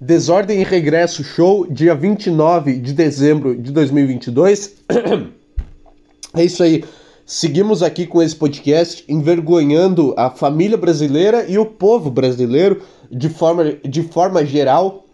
Desordem 0.00 0.60
e 0.60 0.64
Regresso 0.64 1.24
Show, 1.24 1.66
dia 1.66 1.94
29 1.94 2.80
de 2.80 2.92
dezembro 2.92 3.56
de 3.56 3.72
2022. 3.72 4.76
é 6.36 6.44
isso 6.44 6.62
aí. 6.62 6.84
Seguimos 7.24 7.82
aqui 7.82 8.06
com 8.06 8.22
esse 8.22 8.36
podcast 8.36 9.02
envergonhando 9.08 10.12
a 10.14 10.28
família 10.28 10.76
brasileira 10.76 11.46
e 11.48 11.56
o 11.56 11.64
povo 11.64 12.10
brasileiro 12.10 12.82
de 13.10 13.30
forma, 13.30 13.72
de 13.72 14.02
forma 14.02 14.44
geral. 14.44 15.06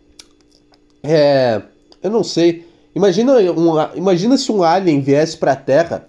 É, 1.01 1.63
eu 2.03 2.11
não 2.11 2.25
sei. 2.25 2.67
Imagina, 2.93 3.35
um, 3.53 3.97
imagina 3.97 4.37
se 4.37 4.51
um 4.51 4.65
alien 4.65 5.01
viesse 5.01 5.37
para 5.37 5.53
a 5.53 5.57
Terra 5.57 6.09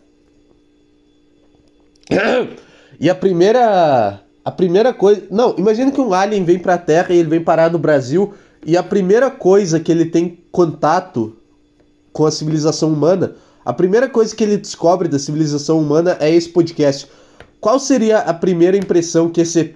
e 2.99 3.07
a 3.07 3.13
primeira 3.13 4.19
a 4.43 4.51
primeira 4.51 4.93
coisa, 4.93 5.23
não, 5.31 5.55
imagina 5.57 5.89
que 5.89 6.01
um 6.01 6.13
alien 6.13 6.43
vem 6.43 6.59
para 6.59 6.73
a 6.73 6.77
Terra 6.77 7.13
e 7.13 7.17
ele 7.17 7.29
vem 7.29 7.41
parar 7.41 7.71
no 7.71 7.79
Brasil 7.79 8.33
e 8.65 8.77
a 8.77 8.83
primeira 8.83 9.29
coisa 9.29 9.79
que 9.79 9.91
ele 9.91 10.05
tem 10.05 10.39
contato 10.51 11.35
com 12.11 12.25
a 12.25 12.31
civilização 12.31 12.89
humana, 12.93 13.35
a 13.65 13.73
primeira 13.73 14.07
coisa 14.07 14.35
que 14.35 14.43
ele 14.43 14.57
descobre 14.57 15.07
da 15.07 15.19
civilização 15.19 15.79
humana 15.79 16.17
é 16.19 16.33
esse 16.33 16.49
podcast. 16.49 17.07
Qual 17.59 17.79
seria 17.79 18.19
a 18.19 18.33
primeira 18.33 18.77
impressão 18.77 19.29
que 19.29 19.41
esse 19.41 19.59
ET 19.59 19.75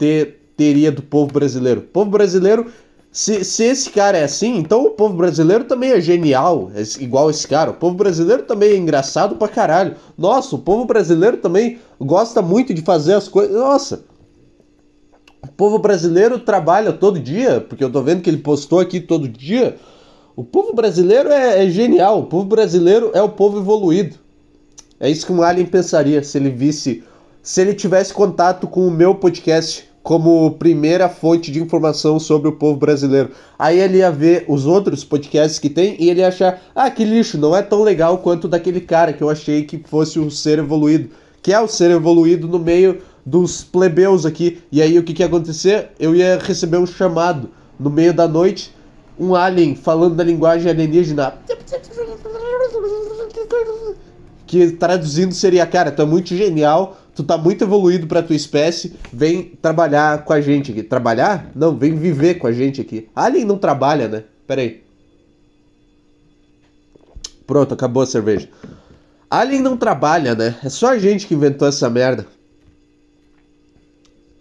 teria 0.56 0.92
do 0.92 1.02
povo 1.02 1.32
brasileiro? 1.32 1.82
O 1.82 1.84
povo 1.84 2.12
brasileiro 2.12 2.68
se, 3.12 3.44
se 3.44 3.64
esse 3.64 3.90
cara 3.90 4.18
é 4.18 4.24
assim, 4.26 4.58
então 4.58 4.86
o 4.86 4.92
povo 4.92 5.16
brasileiro 5.16 5.64
também 5.64 5.92
é 5.92 6.00
genial, 6.00 6.70
é 6.76 6.84
igual 7.02 7.32
esse 7.32 7.48
cara. 7.48 7.72
O 7.72 7.74
povo 7.74 7.96
brasileiro 7.96 8.44
também 8.44 8.70
é 8.72 8.78
engraçado 8.78 9.36
pra 9.38 9.48
caralho. 9.48 9.96
Nossa, 10.16 10.56
o 10.56 10.60
povo 10.60 10.86
brasileiro 10.86 11.38
também 11.38 11.80
gosta 12.00 12.44
muito 12.44 12.74
de 12.76 12.84
fazer 12.84 13.14
as 13.16 13.28
coisas. 13.28 13.56
Nossa, 13.56 14.04
o 15.48 15.52
povo 15.52 15.80
brasileiro 15.80 16.40
trabalha 16.40 16.92
todo 16.92 17.20
dia, 17.20 17.62
porque 17.62 17.84
eu 17.84 17.90
tô 17.90 18.02
vendo 18.02 18.22
que 18.22 18.30
ele 18.30 18.38
postou 18.38 18.80
aqui 18.80 19.00
todo 19.00 19.30
dia. 19.30 19.78
O 20.36 20.44
povo 20.44 20.74
brasileiro 20.74 21.30
é, 21.30 21.66
é 21.66 21.70
genial, 21.70 22.20
o 22.20 22.26
povo 22.26 22.46
brasileiro 22.46 23.12
é 23.14 23.22
o 23.22 23.30
povo 23.30 23.60
evoluído. 23.60 24.18
É 25.00 25.10
isso 25.10 25.26
que 25.26 25.32
um 25.32 25.42
alien 25.42 25.66
pensaria 25.66 26.22
se 26.22 26.38
ele 26.38 26.50
visse, 26.50 27.02
se 27.42 27.62
ele 27.62 27.74
tivesse 27.74 28.14
contato 28.14 28.68
com 28.68 28.86
o 28.86 28.92
meu 28.92 29.16
podcast 29.16 29.88
como 30.04 30.52
primeira 30.52 31.08
fonte 31.08 31.50
de 31.50 31.62
informação 31.62 32.20
sobre 32.20 32.50
o 32.50 32.54
povo 32.54 32.78
brasileiro. 32.78 33.32
Aí 33.58 33.80
ele 33.80 34.00
ia 34.00 34.12
ver 34.12 34.44
os 34.50 34.66
outros 34.66 35.04
podcasts 35.04 35.60
que 35.60 35.70
tem 35.70 35.96
e 35.98 36.10
ele 36.10 36.20
ia 36.20 36.28
achar, 36.28 36.62
ah, 36.76 36.92
que 36.92 37.06
lixo, 37.06 37.38
não 37.38 37.56
é 37.56 37.62
tão 37.62 37.84
legal 37.84 38.18
quanto 38.18 38.50
daquele 38.50 38.82
cara 38.82 39.14
que 39.14 39.24
eu 39.24 39.30
achei 39.30 39.64
que 39.64 39.82
fosse 39.88 40.20
o 40.20 40.30
ser 40.30 40.60
evoluído, 40.60 41.10
que 41.42 41.54
é 41.54 41.60
o 41.60 41.68
ser 41.68 41.92
evoluído 41.92 42.48
no 42.50 42.60
meio 42.60 43.02
dos 43.28 43.62
plebeus 43.62 44.26
aqui. 44.26 44.64
E 44.72 44.82
aí 44.82 44.98
o 44.98 45.04
que, 45.04 45.14
que 45.14 45.22
ia 45.22 45.26
acontecer? 45.26 45.90
Eu 46.00 46.16
ia 46.16 46.38
receber 46.38 46.78
um 46.78 46.86
chamado 46.86 47.50
no 47.78 47.90
meio 47.90 48.14
da 48.14 48.26
noite, 48.26 48.74
um 49.20 49.36
alien 49.36 49.76
falando 49.76 50.16
da 50.16 50.24
linguagem 50.24 50.72
alienígena. 50.72 51.34
Que 54.46 54.72
traduzindo 54.72 55.34
seria, 55.34 55.68
cara, 55.68 55.92
tu 55.92 56.02
é 56.02 56.06
muito 56.06 56.34
genial, 56.34 56.98
tu 57.14 57.22
tá 57.22 57.38
muito 57.38 57.66
evoluído 57.66 58.08
pra 58.08 58.24
tua 58.24 58.36
espécie, 58.36 58.96
vem 59.12 59.44
trabalhar 59.62 60.24
com 60.24 60.32
a 60.32 60.40
gente 60.40 60.72
aqui. 60.72 60.82
Trabalhar? 60.82 61.52
Não, 61.54 61.76
vem 61.76 61.96
viver 61.96 62.36
com 62.36 62.48
a 62.48 62.54
gente 62.54 62.80
aqui. 62.80 63.10
Alien 63.14 63.44
não 63.44 63.58
trabalha, 63.58 64.08
né? 64.08 64.24
Pera 64.48 64.62
aí. 64.62 64.82
Pronto, 67.46 67.74
acabou 67.74 68.04
a 68.04 68.08
cerveja. 68.08 68.48
Alien 69.30 69.62
não 69.62 69.76
trabalha, 69.76 70.34
né? 70.34 70.56
É 70.64 70.70
só 70.70 70.92
a 70.92 70.98
gente 70.98 71.28
que 71.28 71.34
inventou 71.34 71.68
essa 71.68 71.90
merda. 71.90 72.26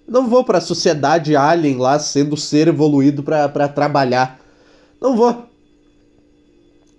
Não 0.07 0.29
vou 0.29 0.45
pra 0.45 0.61
sociedade 0.61 1.35
alien 1.35 1.79
lá 1.79 1.99
sendo 1.99 2.37
ser 2.37 2.69
evoluído 2.69 3.23
pra 3.23 3.69
trabalhar. 3.69 4.41
Não 5.01 5.17
vou. 5.17 5.47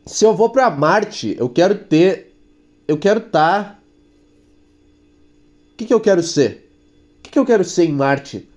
Se 0.05 0.25
eu 0.25 0.35
vou 0.35 0.49
pra 0.49 0.69
Marte, 0.69 1.35
eu 1.39 1.49
quero 1.49 1.75
ter. 1.75 2.35
Eu 2.87 2.97
quero 2.97 3.19
estar 3.19 3.63
tá 3.63 3.77
que, 5.77 5.85
que 5.85 5.93
eu 5.93 5.99
quero 5.99 6.23
ser? 6.23 6.67
O 7.19 7.21
que, 7.23 7.31
que 7.31 7.39
eu 7.39 7.45
quero 7.45 7.63
ser 7.63 7.85
em 7.85 7.93
Marte? 7.93 8.49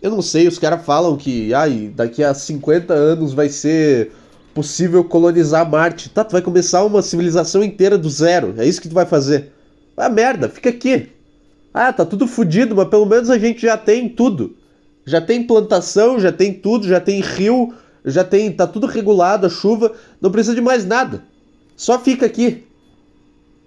Eu 0.00 0.10
não 0.10 0.22
sei, 0.22 0.48
os 0.48 0.58
caras 0.58 0.84
falam 0.84 1.16
que 1.16 1.54
ai, 1.54 1.92
daqui 1.94 2.24
a 2.24 2.34
50 2.34 2.92
anos 2.92 3.34
vai 3.34 3.48
ser 3.48 4.10
possível 4.54 5.04
colonizar 5.04 5.68
Marte. 5.68 6.08
Tá, 6.08 6.24
tu 6.24 6.32
vai 6.32 6.42
começar 6.42 6.82
uma 6.84 7.02
civilização 7.02 7.62
inteira 7.62 7.96
do 7.98 8.08
zero. 8.10 8.54
É 8.56 8.66
isso 8.66 8.80
que 8.80 8.88
tu 8.88 8.94
vai 8.94 9.06
fazer. 9.06 9.52
Ah, 9.96 10.08
merda, 10.08 10.48
fica 10.48 10.70
aqui. 10.70 11.10
Ah, 11.72 11.92
tá 11.92 12.04
tudo 12.04 12.26
fodido, 12.26 12.76
mas 12.76 12.88
pelo 12.88 13.06
menos 13.06 13.30
a 13.30 13.38
gente 13.38 13.62
já 13.62 13.76
tem 13.76 14.08
tudo. 14.08 14.56
Já 15.04 15.20
tem 15.20 15.46
plantação, 15.46 16.20
já 16.20 16.30
tem 16.30 16.52
tudo, 16.52 16.86
já 16.86 17.00
tem 17.00 17.20
rio, 17.20 17.74
já 18.04 18.22
tem. 18.22 18.52
tá 18.52 18.66
tudo 18.66 18.86
regulado, 18.86 19.46
a 19.46 19.50
chuva, 19.50 19.92
não 20.20 20.30
precisa 20.30 20.54
de 20.54 20.60
mais 20.60 20.84
nada. 20.84 21.24
Só 21.76 21.98
fica 21.98 22.26
aqui. 22.26 22.66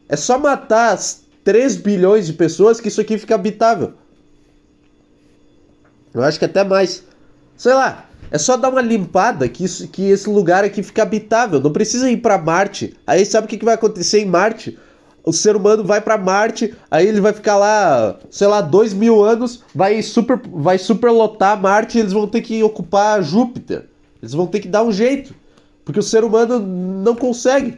É 0.08 0.16
só 0.16 0.38
matar 0.38 0.94
as 0.94 1.24
3 1.44 1.78
bilhões 1.78 2.28
de 2.28 2.34
pessoas 2.34 2.80
que 2.80 2.88
isso 2.88 3.02
aqui 3.02 3.18
fica 3.18 3.36
habitável. 3.36 3.94
Eu 6.14 6.24
acho 6.24 6.40
que 6.40 6.46
até 6.46 6.64
mais. 6.64 7.04
Sei 7.58 7.74
lá, 7.74 8.08
é 8.32 8.38
só 8.38 8.56
dar 8.56 8.70
uma 8.70 8.82
limpada 8.82 9.48
que, 9.50 9.64
isso, 9.66 9.88
que 9.88 10.10
esse 10.10 10.30
lugar 10.30 10.64
aqui 10.64 10.82
fica 10.82 11.04
habitável. 11.04 11.60
Não 11.60 11.72
precisa 11.74 12.10
ir 12.10 12.18
para 12.18 12.38
Marte. 12.38 12.96
Aí 13.06 13.26
sabe 13.26 13.46
o 13.46 13.50
que, 13.50 13.58
que 13.58 13.66
vai 13.66 13.76
acontecer 13.76 14.20
em 14.20 14.26
Marte? 14.26 14.78
O 15.25 15.34
ser 15.34 15.56
humano 15.56 15.84
vai 15.84 16.00
para 16.00 16.18
Marte, 16.18 16.75
aí 16.90 17.08
ele 17.08 17.19
vai 17.19 17.34
ficar 17.34 17.58
lá, 17.58 18.18
sei 18.30 18.46
lá, 18.46 18.62
dois 18.62 18.94
mil 18.94 19.24
anos, 19.24 19.63
vai 19.74 20.02
super, 20.03 20.40
vai 20.53 20.78
superlotar 20.78 21.59
Marte 21.59 21.97
e 21.97 22.02
eles 22.02 22.13
vão 22.13 22.28
ter 22.28 22.41
que 22.41 22.62
ocupar 22.63 23.24
Júpiter. 23.24 23.86
Eles 24.22 24.34
vão 24.34 24.46
ter 24.46 24.59
que 24.59 24.68
dar 24.68 24.84
um 24.84 24.91
jeito. 24.91 25.34
Porque 25.84 26.00
o 26.00 26.03
ser 26.03 26.24
humano 26.24 26.59
não 26.59 27.16
consegue. 27.16 27.78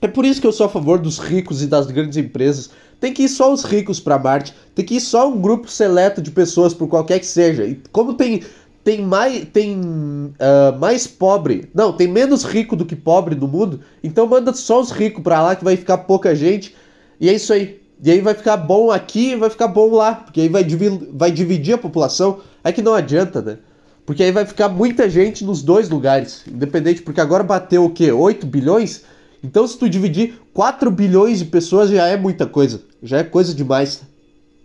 É 0.00 0.06
por 0.06 0.24
isso 0.24 0.40
que 0.40 0.46
eu 0.46 0.52
sou 0.52 0.66
a 0.66 0.68
favor 0.68 0.98
dos 0.98 1.18
ricos 1.18 1.62
e 1.62 1.66
das 1.66 1.86
grandes 1.86 2.16
empresas. 2.16 2.70
Tem 3.00 3.12
que 3.12 3.24
ir 3.24 3.28
só 3.28 3.52
os 3.52 3.62
ricos 3.64 4.00
para 4.00 4.18
Marte, 4.18 4.52
tem 4.74 4.84
que 4.84 4.96
ir 4.96 5.00
só 5.00 5.28
um 5.28 5.40
grupo 5.40 5.68
seleto 5.68 6.20
de 6.20 6.32
pessoas, 6.32 6.74
por 6.74 6.88
qualquer 6.88 7.20
que 7.20 7.26
seja. 7.26 7.64
E 7.64 7.80
como 7.92 8.14
tem 8.14 8.42
tem 8.88 9.02
mais 9.02 9.44
tem 9.52 9.78
uh, 9.78 10.78
mais 10.80 11.06
pobre, 11.06 11.68
não, 11.74 11.92
tem 11.92 12.08
menos 12.08 12.42
rico 12.42 12.74
do 12.74 12.86
que 12.86 12.96
pobre 12.96 13.34
no 13.34 13.46
mundo, 13.46 13.80
então 14.02 14.26
manda 14.26 14.54
só 14.54 14.80
os 14.80 14.90
ricos 14.90 15.22
para 15.22 15.42
lá 15.42 15.54
que 15.54 15.62
vai 15.62 15.76
ficar 15.76 15.98
pouca 15.98 16.34
gente. 16.34 16.74
E 17.20 17.28
é 17.28 17.34
isso 17.34 17.52
aí. 17.52 17.82
E 18.02 18.10
aí 18.10 18.22
vai 18.22 18.32
ficar 18.32 18.56
bom 18.56 18.90
aqui 18.90 19.32
e 19.32 19.36
vai 19.36 19.50
ficar 19.50 19.68
bom 19.68 19.94
lá, 19.94 20.14
porque 20.14 20.40
aí 20.40 20.48
vai, 20.48 20.64
dividir, 20.64 21.06
vai 21.12 21.30
dividir 21.30 21.74
a 21.74 21.78
população. 21.78 22.38
É 22.64 22.72
que 22.72 22.80
não 22.80 22.94
adianta, 22.94 23.42
né? 23.42 23.58
Porque 24.06 24.22
aí 24.22 24.32
vai 24.32 24.46
ficar 24.46 24.70
muita 24.70 25.10
gente 25.10 25.44
nos 25.44 25.60
dois 25.60 25.90
lugares, 25.90 26.44
independente, 26.46 27.02
porque 27.02 27.20
agora 27.20 27.44
bateu 27.44 27.84
o 27.84 27.90
quê? 27.90 28.10
8 28.10 28.46
bilhões? 28.46 29.02
Então, 29.44 29.66
se 29.66 29.76
tu 29.76 29.86
dividir 29.86 30.40
4 30.54 30.90
bilhões 30.90 31.40
de 31.40 31.44
pessoas, 31.44 31.90
já 31.90 32.06
é 32.06 32.16
muita 32.16 32.46
coisa. 32.46 32.80
Já 33.02 33.18
é 33.18 33.24
coisa 33.24 33.52
demais. 33.52 34.00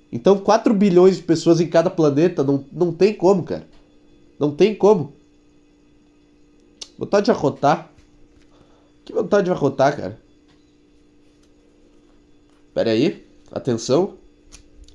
Então, 0.09 0.37
4 0.37 0.73
bilhões 0.73 1.17
de 1.17 1.23
pessoas 1.23 1.59
em 1.59 1.67
cada 1.67 1.89
planeta, 1.89 2.41
não, 2.41 2.63
não 2.71 2.93
tem 2.93 3.13
como, 3.13 3.43
cara. 3.43 3.72
Não 4.39 4.55
tem 4.55 4.75
como. 4.75 5.13
Vontade 6.97 7.25
de 7.25 7.31
arrotar. 7.31 7.91
Que 9.05 9.13
vontade 9.13 9.45
de 9.45 9.51
arrotar, 9.51 9.95
cara. 9.97 10.19
Pera 12.73 12.91
aí. 12.91 13.25
Atenção. 13.51 14.17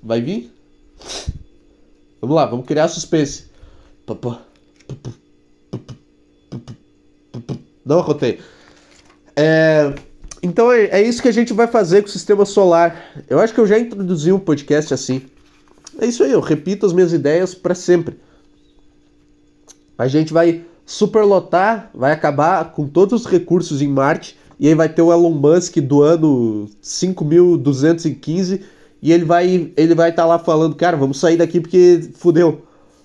Vai 0.02 0.20
vir? 0.20 0.52
Vamos 2.20 2.36
lá, 2.36 2.46
vamos 2.46 2.66
criar 2.66 2.88
suspense. 2.88 3.46
Não 7.84 8.00
arrotei. 8.00 8.40
É, 9.36 9.94
então 10.42 10.72
é, 10.72 10.86
é, 10.86 11.02
isso 11.02 11.22
que 11.22 11.28
a 11.28 11.32
gente 11.32 11.52
vai 11.52 11.66
fazer 11.66 12.02
com 12.02 12.08
o 12.08 12.10
sistema 12.10 12.44
solar. 12.44 13.24
Eu 13.28 13.38
acho 13.38 13.54
que 13.54 13.60
eu 13.60 13.66
já 13.66 13.78
introduzi 13.78 14.32
um 14.32 14.38
podcast 14.38 14.92
assim. 14.92 15.22
É 16.00 16.06
isso 16.06 16.22
aí, 16.22 16.32
eu 16.32 16.40
repito 16.40 16.86
as 16.86 16.92
minhas 16.92 17.12
ideias 17.12 17.54
para 17.54 17.74
sempre. 17.74 18.18
A 19.98 20.06
gente 20.06 20.32
vai 20.32 20.64
superlotar, 20.86 21.90
vai 21.92 22.12
acabar 22.12 22.72
com 22.72 22.86
todos 22.86 23.20
os 23.20 23.26
recursos 23.26 23.82
em 23.82 23.88
Marte, 23.88 24.38
e 24.58 24.68
aí 24.68 24.74
vai 24.74 24.88
ter 24.88 25.02
o 25.02 25.12
Elon 25.12 25.32
Musk 25.32 25.78
do 25.78 26.02
ano 26.02 26.68
5215 26.80 28.62
e 29.00 29.12
ele 29.12 29.24
vai 29.24 29.72
ele 29.76 29.94
vai 29.94 30.10
estar 30.10 30.22
tá 30.22 30.28
lá 30.28 30.38
falando, 30.38 30.74
cara, 30.74 30.96
vamos 30.96 31.18
sair 31.18 31.36
daqui 31.36 31.60
porque 31.60 32.10
fudeu. 32.14 32.62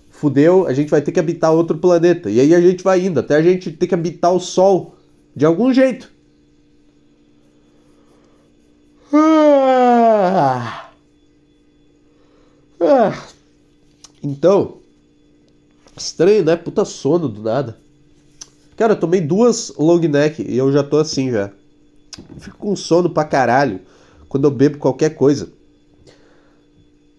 Fudeu, 0.09 0.65
a 0.67 0.73
gente 0.73 0.89
vai 0.89 1.01
ter 1.01 1.11
que 1.11 1.19
habitar 1.19 1.51
outro 1.51 1.77
planeta. 1.77 2.29
E 2.29 2.39
aí 2.39 2.55
a 2.55 2.61
gente 2.61 2.83
vai 2.83 3.05
indo 3.05 3.19
até 3.19 3.35
a 3.35 3.41
gente 3.41 3.71
ter 3.71 3.87
que 3.87 3.93
habitar 3.93 4.31
o 4.33 4.39
Sol 4.39 4.95
de 5.35 5.45
algum 5.45 5.73
jeito. 5.73 6.09
Ah. 9.11 10.89
Ah. 12.79 13.23
Então, 14.23 14.77
estranho, 15.97 16.43
né? 16.43 16.55
Puta 16.55 16.85
sono 16.85 17.27
do 17.27 17.41
nada. 17.41 17.77
Cara, 18.75 18.93
eu 18.93 18.99
tomei 18.99 19.21
duas 19.21 19.71
long 19.77 19.99
neck 19.99 20.41
e 20.41 20.57
eu 20.57 20.71
já 20.71 20.83
tô 20.83 20.97
assim 20.97 21.31
já. 21.31 21.51
Fico 22.37 22.57
com 22.57 22.75
sono 22.75 23.09
pra 23.09 23.23
caralho 23.23 23.79
quando 24.27 24.45
eu 24.45 24.51
bebo 24.51 24.77
qualquer 24.77 25.11
coisa. 25.11 25.49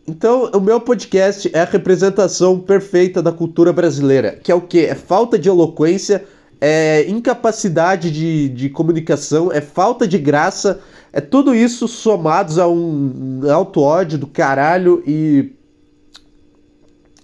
Então, 0.06 0.50
o 0.52 0.60
meu 0.60 0.80
podcast 0.80 1.50
é 1.54 1.60
a 1.60 1.64
representação 1.64 2.60
perfeita 2.60 3.22
da 3.22 3.32
cultura 3.32 3.72
brasileira, 3.72 4.32
que 4.32 4.52
é 4.52 4.54
o 4.54 4.60
quê? 4.60 4.80
É 4.90 4.94
falta 4.94 5.38
de 5.38 5.48
eloquência, 5.48 6.24
é 6.60 7.08
incapacidade 7.08 8.10
de, 8.10 8.50
de 8.50 8.68
comunicação, 8.68 9.50
é 9.50 9.62
falta 9.62 10.06
de 10.06 10.18
graça, 10.18 10.80
é 11.10 11.22
tudo 11.22 11.54
isso 11.54 11.88
somados 11.88 12.58
a 12.58 12.68
um 12.68 13.40
alto 13.50 13.80
ódio 13.80 14.18
do 14.18 14.26
caralho 14.26 15.02
e. 15.06 15.52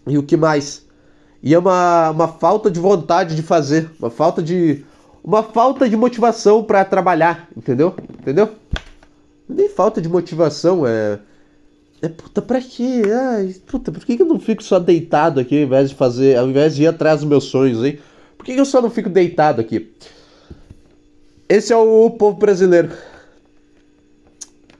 E 0.06 0.16
o 0.16 0.22
que 0.22 0.36
mais? 0.36 0.86
E 1.42 1.54
é 1.54 1.58
uma, 1.58 2.10
uma 2.10 2.28
falta 2.28 2.70
de 2.70 2.78
vontade 2.78 3.34
de 3.34 3.42
fazer, 3.42 3.90
uma 3.98 4.10
falta 4.10 4.42
de. 4.42 4.84
Uma 5.22 5.42
falta 5.42 5.88
de 5.88 5.96
motivação 5.96 6.62
para 6.62 6.84
trabalhar, 6.84 7.48
entendeu? 7.54 7.94
Entendeu? 8.18 8.48
Nem 9.48 9.68
falta 9.68 10.00
de 10.00 10.08
motivação, 10.08 10.86
é. 10.86 11.18
É 12.02 12.08
puta, 12.08 12.40
pra 12.40 12.60
quê? 12.60 13.02
Ai, 13.12 13.54
puta, 13.66 13.92
por 13.92 14.02
que, 14.04 14.16
que 14.16 14.22
eu 14.22 14.26
não 14.26 14.40
fico 14.40 14.62
só 14.62 14.78
deitado 14.78 15.38
aqui 15.38 15.58
ao 15.58 15.64
invés 15.64 15.90
de 15.90 15.94
fazer. 15.94 16.36
Ao 16.38 16.48
invés 16.48 16.74
de 16.74 16.84
ir 16.84 16.86
atrás 16.86 17.20
dos 17.20 17.28
meus 17.28 17.44
sonhos, 17.44 17.84
hein? 17.84 17.98
Por 18.38 18.44
que, 18.46 18.54
que 18.54 18.60
eu 18.60 18.64
só 18.64 18.80
não 18.80 18.88
fico 18.88 19.10
deitado 19.10 19.60
aqui? 19.60 19.92
Esse 21.46 21.72
é 21.72 21.76
o 21.76 22.08
povo 22.10 22.38
brasileiro. 22.38 22.90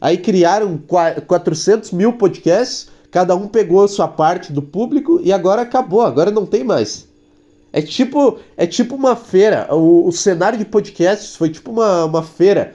Aí 0.00 0.18
criaram 0.18 0.80
400 1.28 1.92
mil 1.92 2.14
podcasts, 2.14 2.88
cada 3.08 3.36
um 3.36 3.46
pegou 3.46 3.84
a 3.84 3.88
sua 3.88 4.08
parte 4.08 4.52
do 4.52 4.60
público 4.60 5.20
e 5.22 5.32
agora 5.32 5.62
acabou, 5.62 6.00
agora 6.00 6.32
não 6.32 6.44
tem 6.44 6.64
mais. 6.64 7.11
É 7.72 7.80
tipo, 7.80 8.38
é 8.56 8.66
tipo 8.66 8.94
uma 8.94 9.16
feira. 9.16 9.66
O, 9.74 10.06
o 10.06 10.12
cenário 10.12 10.58
de 10.58 10.64
podcasts 10.64 11.34
foi 11.34 11.48
tipo 11.48 11.70
uma, 11.70 12.04
uma 12.04 12.22
feira. 12.22 12.74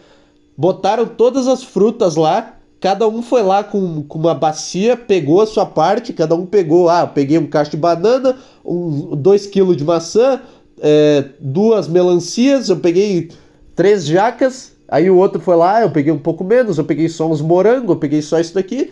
Botaram 0.58 1.06
todas 1.06 1.48
as 1.48 1.64
frutas 1.64 2.16
lá, 2.16 2.58
cada 2.80 3.08
um 3.08 3.22
foi 3.22 3.44
lá 3.44 3.64
com, 3.64 4.02
com 4.04 4.18
uma 4.18 4.34
bacia, 4.34 4.98
pegou 4.98 5.42
a 5.42 5.46
sua 5.46 5.68
parte, 5.68 6.14
cada 6.14 6.34
um 6.34 6.46
pegou, 6.48 6.90
ah, 6.90 7.02
eu 7.02 7.08
peguei 7.10 7.38
um 7.38 7.46
cacho 7.46 7.72
de 7.72 7.78
banana, 7.78 8.38
um, 8.66 9.16
dois 9.16 9.46
quilos 9.46 9.78
de 9.78 9.84
maçã, 9.84 10.42
é, 10.80 11.26
duas 11.40 11.88
melancias, 11.88 12.70
eu 12.70 12.78
peguei 12.78 13.30
três 13.76 14.06
jacas, 14.06 14.74
aí 14.88 15.10
o 15.12 15.18
outro 15.18 15.40
foi 15.40 15.56
lá, 15.56 15.82
eu 15.82 15.92
peguei 15.92 16.12
um 16.12 16.20
pouco 16.20 16.44
menos, 16.44 16.80
eu 16.80 16.84
peguei 16.84 17.08
só 17.08 17.30
uns 17.30 17.42
morangos, 17.42 17.90
eu 17.90 17.98
peguei 17.98 18.22
só 18.24 18.40
isso 18.40 18.56
daqui. 18.56 18.92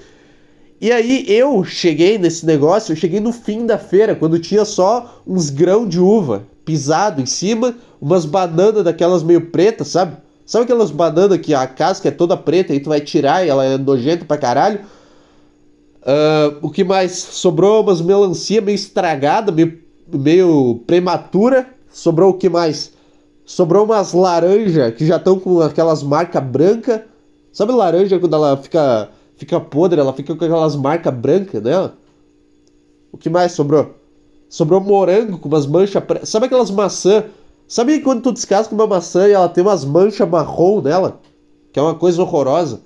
E 0.80 0.92
aí 0.92 1.25
eu 1.27 1.63
cheguei 1.63 2.18
nesse 2.18 2.45
negócio, 2.45 2.92
eu 2.92 2.95
cheguei 2.98 3.19
no 3.19 3.31
fim 3.31 3.66
da 3.66 3.77
feira, 3.77 4.16
quando 4.16 4.39
tinha 4.39 4.66
só 4.66 5.22
uns 5.25 5.50
grãos 5.50 5.89
de 5.89 6.00
uva 6.00 6.45
pisado 6.66 7.22
em 7.22 7.25
cima, 7.25 7.75
umas 8.01 8.25
bananas 8.25 8.83
daquelas 8.83 9.24
meio 9.24 9.50
pretas, 9.51 9.88
sabe? 9.89 10.18
Sabe 10.45 10.66
aquelas 10.66 10.92
bananas 10.92 11.38
que 11.39 11.54
a 11.54 11.66
casca 11.66 12.10
é 12.10 12.12
toda 12.12 12.36
preta 12.36 12.74
e 12.74 12.80
tu 12.80 12.89
vai 12.89 13.00
tirar 13.00 13.45
e 13.45 13.50
ela 13.50 13.63
é 13.63 13.77
nojenta 13.77 14.25
pra 14.25 14.38
caralho? 14.38 14.81
Uh, 16.01 16.57
o 16.62 16.69
que 16.69 16.83
mais? 16.83 17.13
Sobrou 17.13 17.81
umas 17.81 18.01
melancia 18.01 18.62
meio 18.62 18.75
estragada, 18.75 19.51
meio, 19.51 19.80
meio 20.12 20.81
prematura. 20.86 21.68
Sobrou 21.92 22.31
o 22.31 22.33
que 22.33 22.50
mais? 22.50 22.94
Sobrou 23.44 23.86
umas 23.86 24.13
laranja 24.13 24.92
que 24.92 25.06
já 25.06 25.16
estão 25.18 25.39
com 25.39 25.62
aquelas 25.62 26.04
marcas 26.04 26.44
brancas. 26.44 27.01
Sabe 27.51 27.71
laranja 27.71 28.19
quando 28.19 28.36
ela 28.36 28.57
fica 28.57 29.10
fica 29.38 29.60
podre, 29.60 30.00
ela 30.00 30.14
fica 30.14 30.36
com 30.36 30.46
aquelas 30.46 30.76
marcas 30.76 31.14
brancas, 31.14 31.62
né? 31.62 31.92
O 33.12 33.18
que 33.18 33.30
mais 33.30 33.54
sobrou? 33.54 33.96
Sobrou 34.50 34.80
morango 34.80 35.38
com 35.38 35.48
umas 35.48 35.66
manchas. 35.66 36.04
Pre... 36.04 36.26
Sabe 36.26 36.46
aquelas 36.46 36.72
maçã? 36.72 37.26
Sabe 37.68 38.00
quando 38.00 38.22
tu 38.22 38.32
descasca 38.32 38.74
uma 38.74 38.86
maçã 38.86 39.28
e 39.28 39.32
ela 39.32 39.50
tem 39.50 39.64
umas 39.64 39.84
manchas 39.84 40.28
marrom 40.30 40.82
nela? 40.82 41.20
Que 41.72 41.80
é 41.80 41.82
uma 41.82 41.96
coisa 41.96 42.22
horrorosa. 42.22 42.82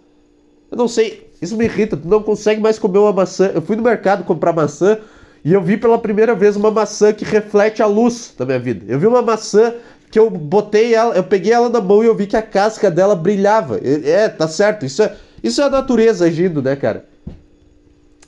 Eu 0.71 0.77
não 0.77 0.87
sei, 0.87 1.29
isso 1.41 1.57
me 1.57 1.65
irrita, 1.65 1.97
tu 1.97 2.07
não 2.07 2.21
consegue 2.21 2.61
mais 2.61 2.77
comer 2.77 2.99
uma 2.99 3.11
maçã. 3.11 3.51
Eu 3.53 3.61
fui 3.61 3.75
no 3.75 3.83
mercado 3.83 4.23
comprar 4.23 4.53
maçã 4.53 4.99
e 5.43 5.53
eu 5.53 5.61
vi 5.61 5.77
pela 5.77 5.97
primeira 5.97 6.35
vez 6.35 6.55
uma 6.55 6.71
maçã 6.71 7.13
que 7.13 7.25
reflete 7.25 7.81
a 7.81 7.85
luz 7.85 8.33
da 8.37 8.45
minha 8.45 8.59
vida. 8.59 8.85
Eu 8.87 8.99
vi 8.99 9.07
uma 9.07 9.21
maçã 9.21 9.73
que 10.11 10.17
eu 10.17 10.29
botei 10.29 10.93
ela, 10.93 11.15
eu 11.15 11.23
peguei 11.23 11.53
ela 11.53 11.69
na 11.69 11.79
mão 11.79 12.03
e 12.03 12.07
eu 12.07 12.15
vi 12.15 12.27
que 12.27 12.35
a 12.35 12.41
casca 12.41 12.89
dela 12.89 13.15
brilhava. 13.15 13.79
É, 13.83 14.27
tá 14.27 14.47
certo, 14.47 14.85
isso 14.85 15.01
é, 15.03 15.15
isso 15.43 15.61
é 15.61 15.65
a 15.65 15.69
natureza 15.69 16.25
agindo, 16.25 16.61
né, 16.61 16.75
cara? 16.75 17.05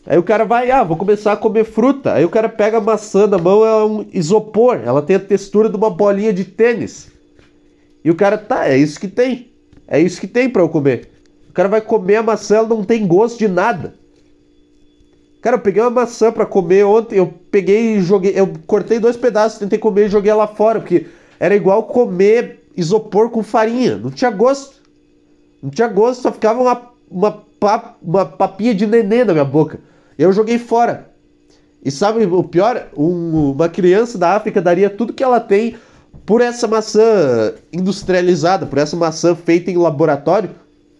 Aí 0.05 0.17
o 0.17 0.23
cara 0.23 0.45
vai, 0.45 0.71
ah, 0.71 0.83
vou 0.83 0.97
começar 0.97 1.33
a 1.33 1.37
comer 1.37 1.63
fruta. 1.63 2.13
Aí 2.13 2.25
o 2.25 2.29
cara 2.29 2.49
pega 2.49 2.77
a 2.77 2.81
maçã 2.81 3.27
na 3.27 3.37
mão, 3.37 3.65
é 3.65 3.85
um 3.85 4.05
isopor. 4.11 4.81
Ela 4.83 5.01
tem 5.01 5.15
a 5.15 5.19
textura 5.19 5.69
de 5.69 5.75
uma 5.75 5.89
bolinha 5.89 6.33
de 6.33 6.43
tênis. 6.43 7.11
E 8.03 8.09
o 8.09 8.15
cara, 8.15 8.37
tá, 8.37 8.67
é 8.67 8.77
isso 8.77 8.99
que 8.99 9.07
tem. 9.07 9.51
É 9.87 9.99
isso 9.99 10.19
que 10.19 10.27
tem 10.27 10.49
para 10.49 10.61
eu 10.61 10.69
comer. 10.69 11.09
O 11.49 11.53
cara 11.53 11.69
vai 11.69 11.81
comer 11.81 12.15
a 12.15 12.23
maçã, 12.23 12.57
ela 12.57 12.67
não 12.67 12.83
tem 12.83 13.05
gosto 13.05 13.37
de 13.37 13.47
nada. 13.47 13.93
Cara, 15.41 15.57
eu 15.57 15.61
peguei 15.61 15.81
uma 15.81 15.89
maçã 15.89 16.31
para 16.31 16.45
comer 16.45 16.85
ontem, 16.85 17.17
eu 17.17 17.27
peguei 17.51 17.95
e 17.95 18.01
joguei, 18.01 18.33
eu 18.35 18.53
cortei 18.67 18.99
dois 18.99 19.17
pedaços, 19.17 19.59
tentei 19.59 19.77
comer 19.77 20.05
e 20.05 20.09
joguei 20.09 20.31
ela 20.31 20.47
fora, 20.47 20.79
porque 20.79 21.07
era 21.39 21.55
igual 21.55 21.83
comer 21.83 22.63
isopor 22.77 23.29
com 23.29 23.43
farinha, 23.43 23.97
não 23.97 24.11
tinha 24.11 24.31
gosto. 24.31 24.81
Não 25.61 25.69
tinha 25.69 25.87
gosto, 25.87 26.21
só 26.21 26.31
ficava 26.31 26.61
uma 26.61 26.90
uma, 27.11 27.43
uma 28.01 28.25
papinha 28.25 28.73
de 28.73 28.87
neném 28.87 29.25
na 29.25 29.33
minha 29.33 29.45
boca. 29.45 29.79
Eu 30.17 30.31
joguei 30.31 30.57
fora. 30.57 31.09
E 31.83 31.91
sabe 31.91 32.25
o 32.25 32.43
pior? 32.43 32.87
Um, 32.95 33.51
uma 33.51 33.67
criança 33.67 34.17
da 34.17 34.35
África 34.35 34.61
daria 34.61 34.89
tudo 34.89 35.13
que 35.13 35.23
ela 35.23 35.39
tem 35.39 35.75
por 36.25 36.41
essa 36.41 36.67
maçã 36.67 37.53
industrializada, 37.73 38.65
por 38.65 38.77
essa 38.77 38.95
maçã 38.95 39.35
feita 39.35 39.71
em 39.71 39.77
laboratório. 39.77 40.51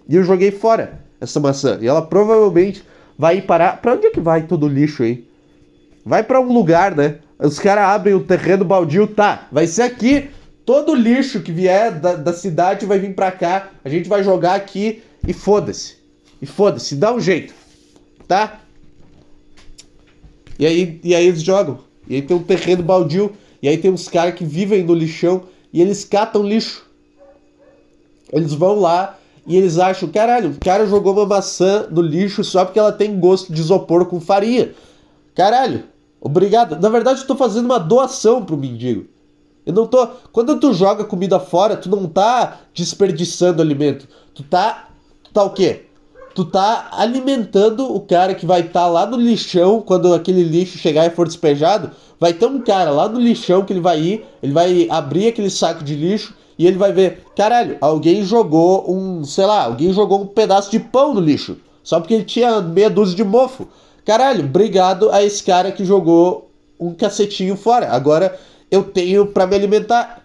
E 0.10 0.16
eu 0.16 0.24
joguei 0.24 0.52
fora 0.52 1.00
essa 1.20 1.40
maçã. 1.40 1.78
E 1.80 1.88
ela 1.88 2.02
provavelmente 2.02 2.84
vai 3.18 3.38
ir 3.38 3.44
parar. 3.44 3.80
Pra 3.82 3.94
onde 3.94 4.08
é 4.08 4.12
que 4.12 4.20
vai 4.20 4.44
todo 4.44 4.66
o 4.66 4.70
lixo 4.70 5.04
aí? 5.04 5.28
Vai 6.04 6.24
para 6.24 6.42
um 6.42 6.52
lugar, 6.52 6.96
né? 6.96 7.18
Os 7.38 7.60
caras 7.60 7.86
abrem 7.86 8.16
o 8.16 8.24
terreno 8.24 8.66
baldio, 8.66 9.08
tá? 9.08 9.48
Vai 9.52 9.68
ser 9.68 9.84
aqui. 9.84 10.30
Todo 10.66 10.96
lixo 10.96 11.42
que 11.42 11.52
vier 11.52 11.92
da, 11.92 12.16
da 12.16 12.34
cidade 12.34 12.86
vai 12.86 12.98
vir 12.98 13.14
pra 13.14 13.32
cá. 13.32 13.70
A 13.84 13.90
gente 13.90 14.10
vai 14.10 14.24
jogar 14.24 14.56
aqui 14.56 15.04
e 15.28 15.34
foda-se. 15.34 16.01
E 16.42 16.46
foda-se, 16.46 16.96
dá 16.96 17.14
um 17.14 17.20
jeito. 17.20 17.54
Tá? 18.28 18.62
E 20.58 20.66
aí, 20.66 21.00
e 21.04 21.14
aí 21.14 21.28
eles 21.28 21.44
jogam. 21.44 21.80
E 22.08 22.16
aí 22.16 22.22
tem 22.22 22.36
um 22.36 22.44
terreno 22.44 22.84
baldio. 22.84 23.34
E 23.62 23.68
aí 23.68 23.78
tem 23.78 23.92
uns 23.92 24.08
caras 24.08 24.36
que 24.36 24.44
vivem 24.44 24.84
no 24.84 24.94
lixão. 24.94 25.44
E 25.72 25.82
eles 25.82 26.04
catam 26.04 26.44
lixo. 26.44 26.86
Eles 28.32 28.54
vão 28.54 28.80
lá 28.80 29.18
e 29.46 29.56
eles 29.56 29.80
acham, 29.80 30.08
caralho, 30.10 30.52
o 30.52 30.60
cara 30.60 30.86
jogou 30.86 31.14
uma 31.14 31.26
maçã 31.26 31.88
no 31.90 32.02
lixo 32.02 32.44
só 32.44 32.64
porque 32.64 32.80
ela 32.80 32.92
tem 32.92 33.20
gosto 33.20 33.52
de 33.52 33.60
isopor 33.60 34.06
com 34.06 34.20
farinha. 34.20 34.74
Caralho, 35.36 35.84
obrigado. 36.20 36.80
Na 36.80 36.90
verdade, 36.90 37.22
eu 37.22 37.28
tô 37.28 37.36
fazendo 37.36 37.66
uma 37.66 37.80
doação 37.80 38.46
pro 38.46 38.58
mendigo. 38.58 39.08
Eu 39.66 39.74
não 39.74 39.88
tô. 39.88 40.08
Quando 40.32 40.60
tu 40.60 40.74
joga 40.74 41.04
comida 41.04 41.40
fora, 41.40 41.76
tu 41.76 41.90
não 41.90 42.08
tá 42.08 42.62
desperdiçando 42.74 43.62
alimento. 43.62 44.08
Tu 44.34 44.44
tá. 44.44 44.90
Tu 45.24 45.32
tá 45.32 45.44
o 45.44 45.52
quê? 45.52 45.86
Tu 46.34 46.46
tá 46.46 46.90
alimentando 46.92 47.94
o 47.94 48.00
cara 48.00 48.34
que 48.34 48.46
vai 48.46 48.62
estar 48.62 48.82
tá 48.82 48.88
lá 48.88 49.06
no 49.06 49.18
lixão 49.18 49.82
quando 49.82 50.14
aquele 50.14 50.44
lixo 50.44 50.78
chegar 50.78 51.06
e 51.06 51.10
for 51.10 51.28
despejado. 51.28 51.92
Vai 52.20 52.34
ter 52.34 52.46
um 52.46 52.62
cara 52.62 52.92
lá 52.92 53.10
no 53.10 53.20
lixão 53.20 53.64
que 53.64 53.74
ele 53.74 53.80
vai 53.80 54.00
ir, 54.00 54.26
ele 54.42 54.54
vai 54.54 54.88
abrir 54.90 55.28
aquele 55.28 55.50
saco 55.50 55.84
de 55.84 55.96
lixo 55.96 56.34
e 56.58 56.68
ele 56.68 56.78
vai 56.78 56.94
ver, 56.94 57.24
caralho, 57.36 57.78
alguém 57.82 58.24
jogou 58.24 58.86
um, 58.88 59.24
sei 59.24 59.46
lá, 59.46 59.64
alguém 59.64 59.92
jogou 59.92 60.22
um 60.22 60.28
pedaço 60.28 60.70
de 60.70 60.80
pão 60.80 61.14
no 61.14 61.20
lixo, 61.20 61.58
só 61.84 62.00
porque 62.00 62.14
ele 62.14 62.24
tinha 62.24 62.62
meia 62.62 62.90
dúzia 62.90 63.16
de 63.16 63.24
mofo. 63.24 63.68
Caralho, 64.06 64.46
obrigado 64.46 65.10
a 65.10 65.24
esse 65.24 65.44
cara 65.44 65.72
que 65.72 65.84
jogou 65.84 66.52
um 66.80 66.94
cacetinho 66.94 67.56
fora. 67.56 67.90
Agora 67.90 68.38
eu 68.70 68.84
tenho 68.84 69.28
para 69.28 69.48
me 69.48 69.56
alimentar. 69.56 70.22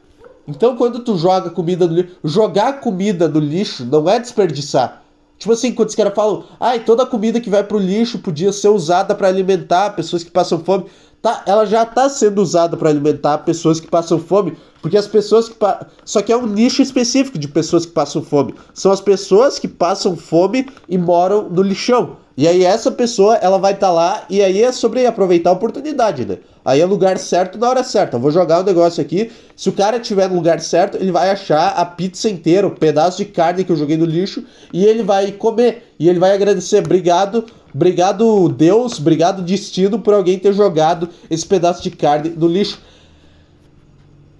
Então 0.47 0.77
quando 0.77 1.01
tu 1.01 1.17
joga 1.17 1.51
comida 1.51 1.87
no 1.87 1.95
lixo, 1.95 2.17
jogar 2.23 2.81
comida 2.81 3.29
no 3.29 3.41
lixo 3.41 3.85
não 3.85 4.09
é 4.09 4.19
desperdiçar. 4.19 5.06
Tipo 5.39 5.53
assim, 5.53 5.73
quando 5.73 5.89
os 5.89 5.95
caras 5.95 6.15
falam, 6.15 6.45
ai, 6.59 6.81
toda 6.81 7.03
a 7.03 7.07
comida 7.07 7.41
que 7.41 7.51
vai 7.51 7.63
pro 7.63 7.79
lixo 7.79 8.19
podia 8.19 8.53
ser 8.53 8.69
usada 8.69 9.15
para 9.15 9.29
alimentar 9.29 9.91
pessoas 9.91 10.25
que 10.25 10.31
passam 10.31 10.59
fome. 10.59 10.87
Tá, 11.21 11.43
ela 11.47 11.67
já 11.67 11.85
tá 11.85 12.09
sendo 12.09 12.41
usada 12.41 12.77
para 12.77 12.89
alimentar 12.89 13.39
pessoas 13.39 13.81
que 13.81 13.89
passam 13.89 14.19
fome, 14.19 14.57
porque 14.81 14.97
as 14.97 15.09
pessoas 15.09 15.49
que 15.49 15.57
pa... 15.57 15.87
só 16.05 16.23
que 16.23 16.33
é 16.33 16.37
um 16.37 16.47
nicho 16.47 16.83
específico 16.83 17.39
de 17.39 17.49
pessoas 17.49 17.85
que 17.85 17.93
passam 17.93 18.23
fome. 18.23 18.55
São 18.73 18.93
as 18.93 19.01
pessoas 19.01 19.59
que 19.59 19.67
passam 19.67 20.17
fome 20.17 20.69
e 20.89 20.97
moram 20.97 21.49
no 21.49 21.63
lixão. 21.63 22.19
E 22.37 22.47
aí 22.47 22.65
essa 22.65 22.91
pessoa, 22.91 23.37
ela 23.37 23.57
vai 23.57 23.73
estar 23.73 23.87
tá 23.87 23.93
lá 23.93 24.27
e 24.29 24.43
aí 24.43 24.63
é 24.63 24.71
sobre 24.71 25.07
aproveitar 25.07 25.51
a 25.51 25.55
oportunidade, 25.55 26.27
né? 26.27 26.37
Aí 26.63 26.81
é 26.81 26.85
lugar 26.85 27.17
certo 27.17 27.57
na 27.59 27.71
hora 27.71 27.83
certa. 27.83 28.17
Eu 28.17 28.21
vou 28.21 28.31
jogar 28.31 28.61
um 28.61 28.65
negócio 28.65 29.01
aqui. 29.01 29.31
Se 29.57 29.71
o 29.71 29.73
cara 29.73 29.99
tiver 29.99 30.29
no 30.29 30.35
lugar 30.35 30.61
certo, 30.61 30.99
ele 30.99 31.11
vai 31.11 31.31
achar 31.31 31.69
a 31.69 31.85
pizza 31.87 32.29
inteira, 32.29 32.67
o 32.67 32.73
pedaço 32.73 33.19
de 33.19 33.25
carne 33.25 33.65
que 33.65 33.73
eu 33.73 33.77
joguei 33.77 33.97
no 33.97 34.05
lixo 34.05 34.45
e 34.71 34.85
ele 34.85 35.03
vai 35.03 35.33
comer. 35.33 35.95
E 35.99 36.11
ele 36.11 36.19
vai 36.19 36.35
agradecer, 36.35 36.81
obrigado, 36.81 37.47
obrigado 37.75 38.51
Deus, 38.51 38.99
obrigado 38.99 39.41
destino 39.41 39.99
por 39.99 40.13
alguém 40.13 40.39
ter 40.39 40.53
jogado 40.53 41.09
esse 41.31 41.47
pedaço 41.47 41.83
de 41.83 41.91
carne 41.91 42.35
no 42.37 42.49
lixo. 42.49 42.79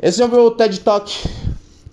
Esse 0.03 0.21
é 0.21 0.27
o 0.27 0.29
meu 0.29 0.51
TED 0.51 0.81
Talk. 0.81 1.11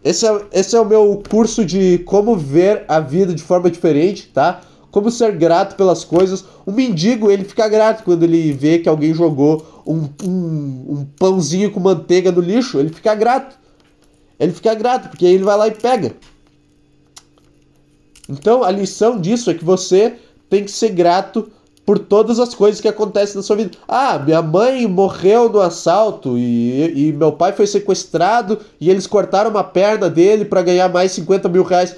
Esse 0.04 0.28
é, 0.28 0.42
esse 0.52 0.76
é 0.76 0.80
o 0.82 0.86
meu 0.86 1.24
curso 1.30 1.64
de 1.64 2.00
como 2.00 2.36
ver 2.36 2.84
a 2.90 3.00
vida 3.00 3.34
de 3.34 3.42
forma 3.42 3.72
diferente, 3.72 4.28
tá? 4.34 4.60
Como 4.94 5.10
ser 5.10 5.36
grato 5.36 5.76
pelas 5.76 6.06
coisas. 6.06 6.46
O 6.68 6.72
mendigo, 6.72 7.32
ele 7.32 7.44
fica 7.44 7.68
grato 7.68 8.04
quando 8.04 8.22
ele 8.22 8.54
vê 8.54 8.78
que 8.78 8.88
alguém 8.88 9.12
jogou 9.12 9.82
um, 9.88 10.08
um, 10.24 10.86
um 10.88 11.08
pãozinho 11.18 11.72
com 11.72 11.80
manteiga 11.80 12.32
no 12.32 12.40
lixo. 12.40 12.80
Ele 12.80 12.90
fica 12.90 13.16
grato. 13.16 13.58
Ele 14.40 14.52
fica 14.52 14.76
grato, 14.76 15.10
porque 15.10 15.26
ele 15.26 15.44
vai 15.44 15.58
lá 15.58 15.68
e 15.68 15.72
pega. 15.72 16.16
Então, 18.30 18.64
a 18.64 18.70
lição 18.70 19.20
disso 19.20 19.50
é 19.50 19.56
que 19.56 19.66
você 19.66 20.14
tem 20.48 20.64
que 20.64 20.72
ser 20.72 20.90
grato 20.90 21.52
por 21.84 21.98
todas 21.98 22.40
as 22.40 22.54
coisas 22.54 22.80
que 22.80 22.88
acontecem 22.88 23.36
na 23.36 23.42
sua 23.42 23.56
vida. 23.56 23.72
Ah, 23.88 24.20
minha 24.20 24.44
mãe 24.44 24.86
morreu 24.86 25.50
no 25.50 25.60
assalto 25.60 26.38
e, 26.38 27.08
e 27.08 27.14
meu 27.14 27.32
pai 27.32 27.52
foi 27.52 27.66
sequestrado 27.66 28.60
e 28.80 28.92
eles 28.92 29.08
cortaram 29.08 29.50
uma 29.50 29.64
perna 29.64 30.08
dele 30.08 30.46
para 30.46 30.62
ganhar 30.62 30.88
mais 30.88 31.12
50 31.14 31.50
mil 31.50 31.64
reais. 31.64 31.96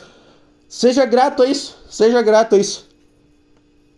Seja 0.69 1.05
grato 1.05 1.43
a 1.43 1.45
isso. 1.45 1.77
Seja 1.89 2.21
grato 2.21 2.55
a 2.55 2.57
isso. 2.57 2.84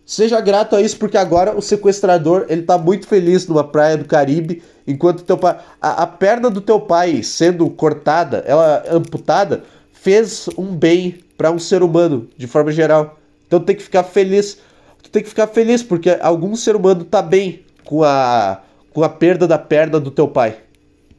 Seja 0.08 0.40
grato 0.40 0.74
a 0.74 0.80
isso, 0.80 0.96
porque 0.96 1.18
agora 1.18 1.54
o 1.54 1.60
sequestrador 1.60 2.46
ele 2.48 2.62
tá 2.62 2.78
muito 2.78 3.06
feliz 3.06 3.46
numa 3.46 3.62
praia 3.62 3.94
do 3.94 4.06
Caribe, 4.06 4.62
enquanto 4.86 5.22
teu 5.22 5.36
pai. 5.36 5.58
A, 5.78 6.04
a 6.04 6.06
perna 6.06 6.48
do 6.48 6.62
teu 6.62 6.80
pai 6.80 7.22
sendo 7.22 7.68
cortada, 7.68 8.42
ela 8.46 8.84
amputada, 8.90 9.64
fez 9.92 10.48
um 10.56 10.74
bem 10.74 11.18
para 11.36 11.50
um 11.50 11.58
ser 11.58 11.82
humano, 11.82 12.26
de 12.38 12.46
forma 12.46 12.72
geral. 12.72 13.18
Então 13.46 13.60
tem 13.60 13.76
que 13.76 13.82
ficar 13.82 14.02
feliz. 14.02 14.56
Tu 15.02 15.10
tem 15.10 15.22
que 15.22 15.28
ficar 15.28 15.46
feliz, 15.46 15.82
porque 15.82 16.16
algum 16.22 16.56
ser 16.56 16.74
humano 16.74 17.04
tá 17.04 17.20
bem 17.20 17.66
com 17.84 18.02
a, 18.02 18.62
com 18.94 19.04
a 19.04 19.10
perda 19.10 19.46
da 19.46 19.58
perna 19.58 20.00
do 20.00 20.10
teu 20.10 20.26
pai. 20.26 20.56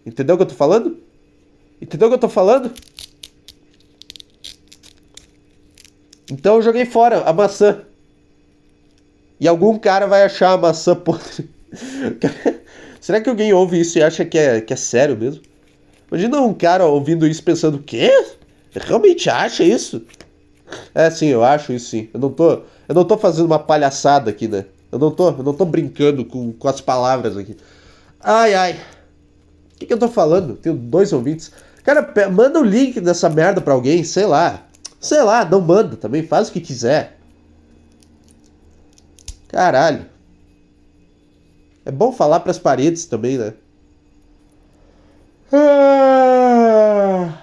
Entendeu 0.03 0.33
o 0.33 0.37
que 0.39 0.41
eu 0.41 0.47
tô 0.47 0.55
falando? 0.55 0.97
Entendeu 1.79 2.07
o 2.07 2.09
que 2.09 2.15
eu 2.15 2.21
tô 2.21 2.27
falando? 2.27 2.71
Então 6.31 6.55
eu 6.55 6.63
joguei 6.63 6.87
fora 6.87 7.21
a 7.21 7.31
maçã. 7.31 7.83
E 9.39 9.47
algum 9.47 9.77
cara 9.77 10.05
vai 10.05 10.23
achar 10.23 10.51
a 10.51 10.57
maçã 10.57 10.93
podre. 10.95 11.49
Será 12.99 13.21
que 13.21 13.29
alguém 13.29 13.53
ouve 13.53 13.79
isso 13.79 13.97
e 13.97 14.03
acha 14.03 14.25
que 14.25 14.37
é, 14.37 14.61
que 14.61 14.73
é 14.73 14.75
sério 14.75 15.17
mesmo? 15.17 15.41
Imagina 16.11 16.41
um 16.41 16.53
cara 16.53 16.85
ouvindo 16.85 17.25
isso 17.25 17.43
pensando, 17.43 17.77
o 17.77 17.83
quê? 17.83 18.11
Realmente 18.73 19.29
acha 19.29 19.63
isso? 19.63 20.01
É, 20.93 21.09
sim, 21.09 21.27
eu 21.27 21.43
acho 21.43 21.71
isso 21.71 21.89
sim. 21.89 22.09
Eu 22.13 22.19
não 22.19 22.29
tô, 22.31 22.51
eu 22.87 22.95
não 22.95 23.05
tô 23.05 23.17
fazendo 23.17 23.45
uma 23.45 23.59
palhaçada 23.59 24.29
aqui, 24.29 24.47
né? 24.47 24.65
Eu 24.91 24.99
não 24.99 25.11
tô, 25.11 25.29
eu 25.29 25.43
não 25.43 25.53
tô 25.53 25.65
brincando 25.65 26.25
com, 26.25 26.51
com 26.51 26.67
as 26.67 26.81
palavras 26.81 27.37
aqui. 27.37 27.55
Ai, 28.19 28.53
ai. 28.53 28.73
O 29.75 29.79
que, 29.79 29.85
que 29.85 29.93
eu 29.93 29.99
tô 29.99 30.09
falando? 30.09 30.55
Tenho 30.55 30.75
dois 30.75 31.13
ouvintes. 31.13 31.51
Cara, 31.83 32.11
manda 32.31 32.59
o 32.59 32.63
link 32.63 32.99
dessa 32.99 33.29
merda 33.29 33.61
pra 33.61 33.73
alguém, 33.73 34.03
sei 34.03 34.25
lá. 34.25 34.65
Sei 34.99 35.21
lá, 35.21 35.45
não 35.45 35.61
manda 35.61 35.95
também, 35.95 36.25
faz 36.25 36.49
o 36.49 36.51
que 36.51 36.59
quiser. 36.59 37.18
Caralho. 39.49 40.05
É 41.83 41.91
bom 41.91 42.13
falar 42.13 42.39
para 42.39 42.51
as 42.51 42.59
paredes 42.59 43.05
também, 43.05 43.37
né? 43.37 43.53
Ah. 45.51 47.41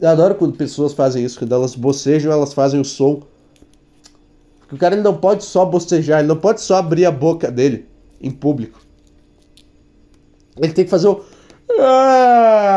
Eu 0.00 0.08
adoro 0.08 0.34
quando 0.34 0.56
pessoas 0.56 0.92
fazem 0.92 1.24
isso, 1.24 1.38
quando 1.38 1.54
elas 1.54 1.76
bocejam, 1.76 2.32
elas 2.32 2.52
fazem 2.52 2.80
o 2.80 2.84
som. 2.84 3.22
Porque 4.58 4.74
o 4.74 4.78
cara 4.78 4.96
ele 4.96 5.04
não 5.04 5.16
pode 5.16 5.44
só 5.44 5.64
bocejar, 5.64 6.18
ele 6.18 6.28
não 6.28 6.36
pode 6.36 6.60
só 6.60 6.76
abrir 6.76 7.06
a 7.06 7.12
boca 7.12 7.48
dele 7.50 7.88
em 8.20 8.32
público. 8.32 8.80
Ele 10.56 10.72
tem 10.72 10.84
que 10.84 10.90
fazer 10.90 11.06
o. 11.06 11.24
Ah. 11.80 12.72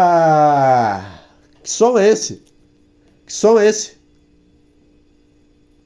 Que 1.64 1.70
som 1.72 1.98
é 1.98 2.08
esse? 2.08 2.44
Que 3.26 3.34
som 3.34 3.58
é 3.60 3.66
esse? 3.66 3.98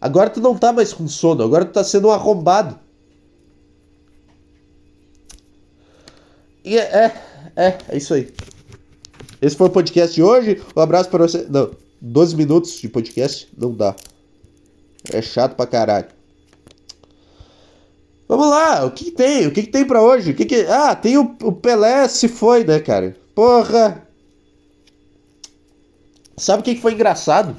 Agora 0.01 0.29
tu 0.29 0.39
não 0.39 0.57
tá 0.57 0.71
mais 0.71 0.93
com 0.93 1.07
sono, 1.07 1.43
agora 1.43 1.65
tu 1.65 1.73
tá 1.73 1.83
sendo 1.83 2.07
um 2.07 2.11
arrombado. 2.11 2.79
E 6.63 6.77
é, 6.77 6.81
é, 6.81 7.21
é, 7.55 7.77
é 7.89 7.97
isso 7.97 8.13
aí. 8.13 8.31
Esse 9.41 9.55
foi 9.55 9.67
o 9.67 9.71
podcast 9.71 10.13
de 10.13 10.21
hoje. 10.21 10.61
Um 10.75 10.81
abraço 10.81 11.09
para 11.09 11.27
você. 11.27 11.45
Não, 11.49 11.71
12 12.01 12.35
minutos 12.35 12.79
de 12.79 12.87
podcast 12.87 13.49
não 13.57 13.73
dá. 13.73 13.95
É 15.11 15.21
chato 15.21 15.55
pra 15.55 15.65
caralho. 15.65 16.07
Vamos 18.27 18.47
lá, 18.47 18.85
o 18.85 18.91
que, 18.91 19.05
que 19.05 19.11
tem? 19.11 19.47
O 19.47 19.51
que, 19.51 19.63
que 19.63 19.71
tem 19.71 19.83
pra 19.83 20.03
hoje? 20.03 20.31
O 20.31 20.35
que, 20.35 20.45
que... 20.45 20.61
Ah, 20.67 20.95
tem 20.95 21.17
o, 21.17 21.35
o 21.41 21.51
Pelé 21.51 22.07
se 22.07 22.27
foi, 22.27 22.63
né, 22.63 22.79
cara? 22.79 23.15
Porra! 23.33 24.07
Sabe 26.37 26.61
o 26.61 26.63
que 26.63 26.79
foi 26.79 26.93
engraçado? 26.93 27.55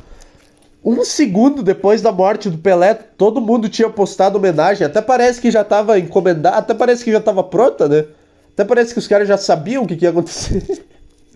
Um 0.84 1.04
segundo 1.04 1.62
depois 1.62 2.00
da 2.00 2.10
morte 2.10 2.48
do 2.48 2.58
Pelé, 2.58 2.94
todo 2.94 3.40
mundo 3.40 3.68
tinha 3.68 3.90
postado 3.90 4.38
homenagem. 4.38 4.86
Até 4.86 5.02
parece 5.02 5.40
que 5.40 5.50
já 5.50 5.60
estava 5.60 5.98
encomendado, 5.98 6.56
até 6.56 6.72
parece 6.72 7.04
que 7.04 7.12
já 7.12 7.18
estava 7.18 7.42
pronta, 7.44 7.88
né? 7.88 8.06
Até 8.52 8.64
parece 8.64 8.92
que 8.92 8.98
os 8.98 9.06
caras 9.06 9.28
já 9.28 9.36
sabiam 9.36 9.82
o 9.82 9.86
que, 9.86 9.96
que 9.96 10.04
ia 10.04 10.10
acontecer. 10.10 10.84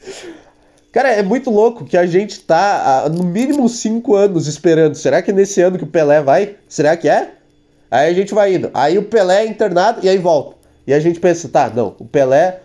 Cara, 0.91 1.11
é 1.11 1.23
muito 1.23 1.51
louco 1.51 1.85
que 1.85 1.97
a 1.97 2.07
gente 2.07 2.41
tá 2.41 3.05
há, 3.05 3.09
no 3.09 3.25
mínimo 3.25 3.69
cinco 3.69 4.15
anos 4.15 4.47
esperando. 4.47 4.95
Será 4.95 5.21
que 5.21 5.33
nesse 5.33 5.61
ano 5.61 5.77
que 5.77 5.85
o 5.85 5.89
Pelé 5.89 6.23
vai? 6.23 6.57
Será 6.69 6.97
que 6.97 7.09
é? 7.09 7.33
Aí 7.91 8.11
a 8.11 8.15
gente 8.15 8.33
vai 8.33 8.55
indo. 8.55 8.71
Aí 8.73 8.97
o 8.97 9.03
Pelé 9.03 9.45
é 9.45 9.47
internado 9.47 10.01
e 10.03 10.09
aí 10.09 10.19
volta. 10.19 10.57
E 10.87 10.95
a 10.95 11.01
gente 11.01 11.19
pensa, 11.19 11.49
tá, 11.49 11.69
não, 11.75 11.97
o 11.99 12.05
Pelé 12.05 12.61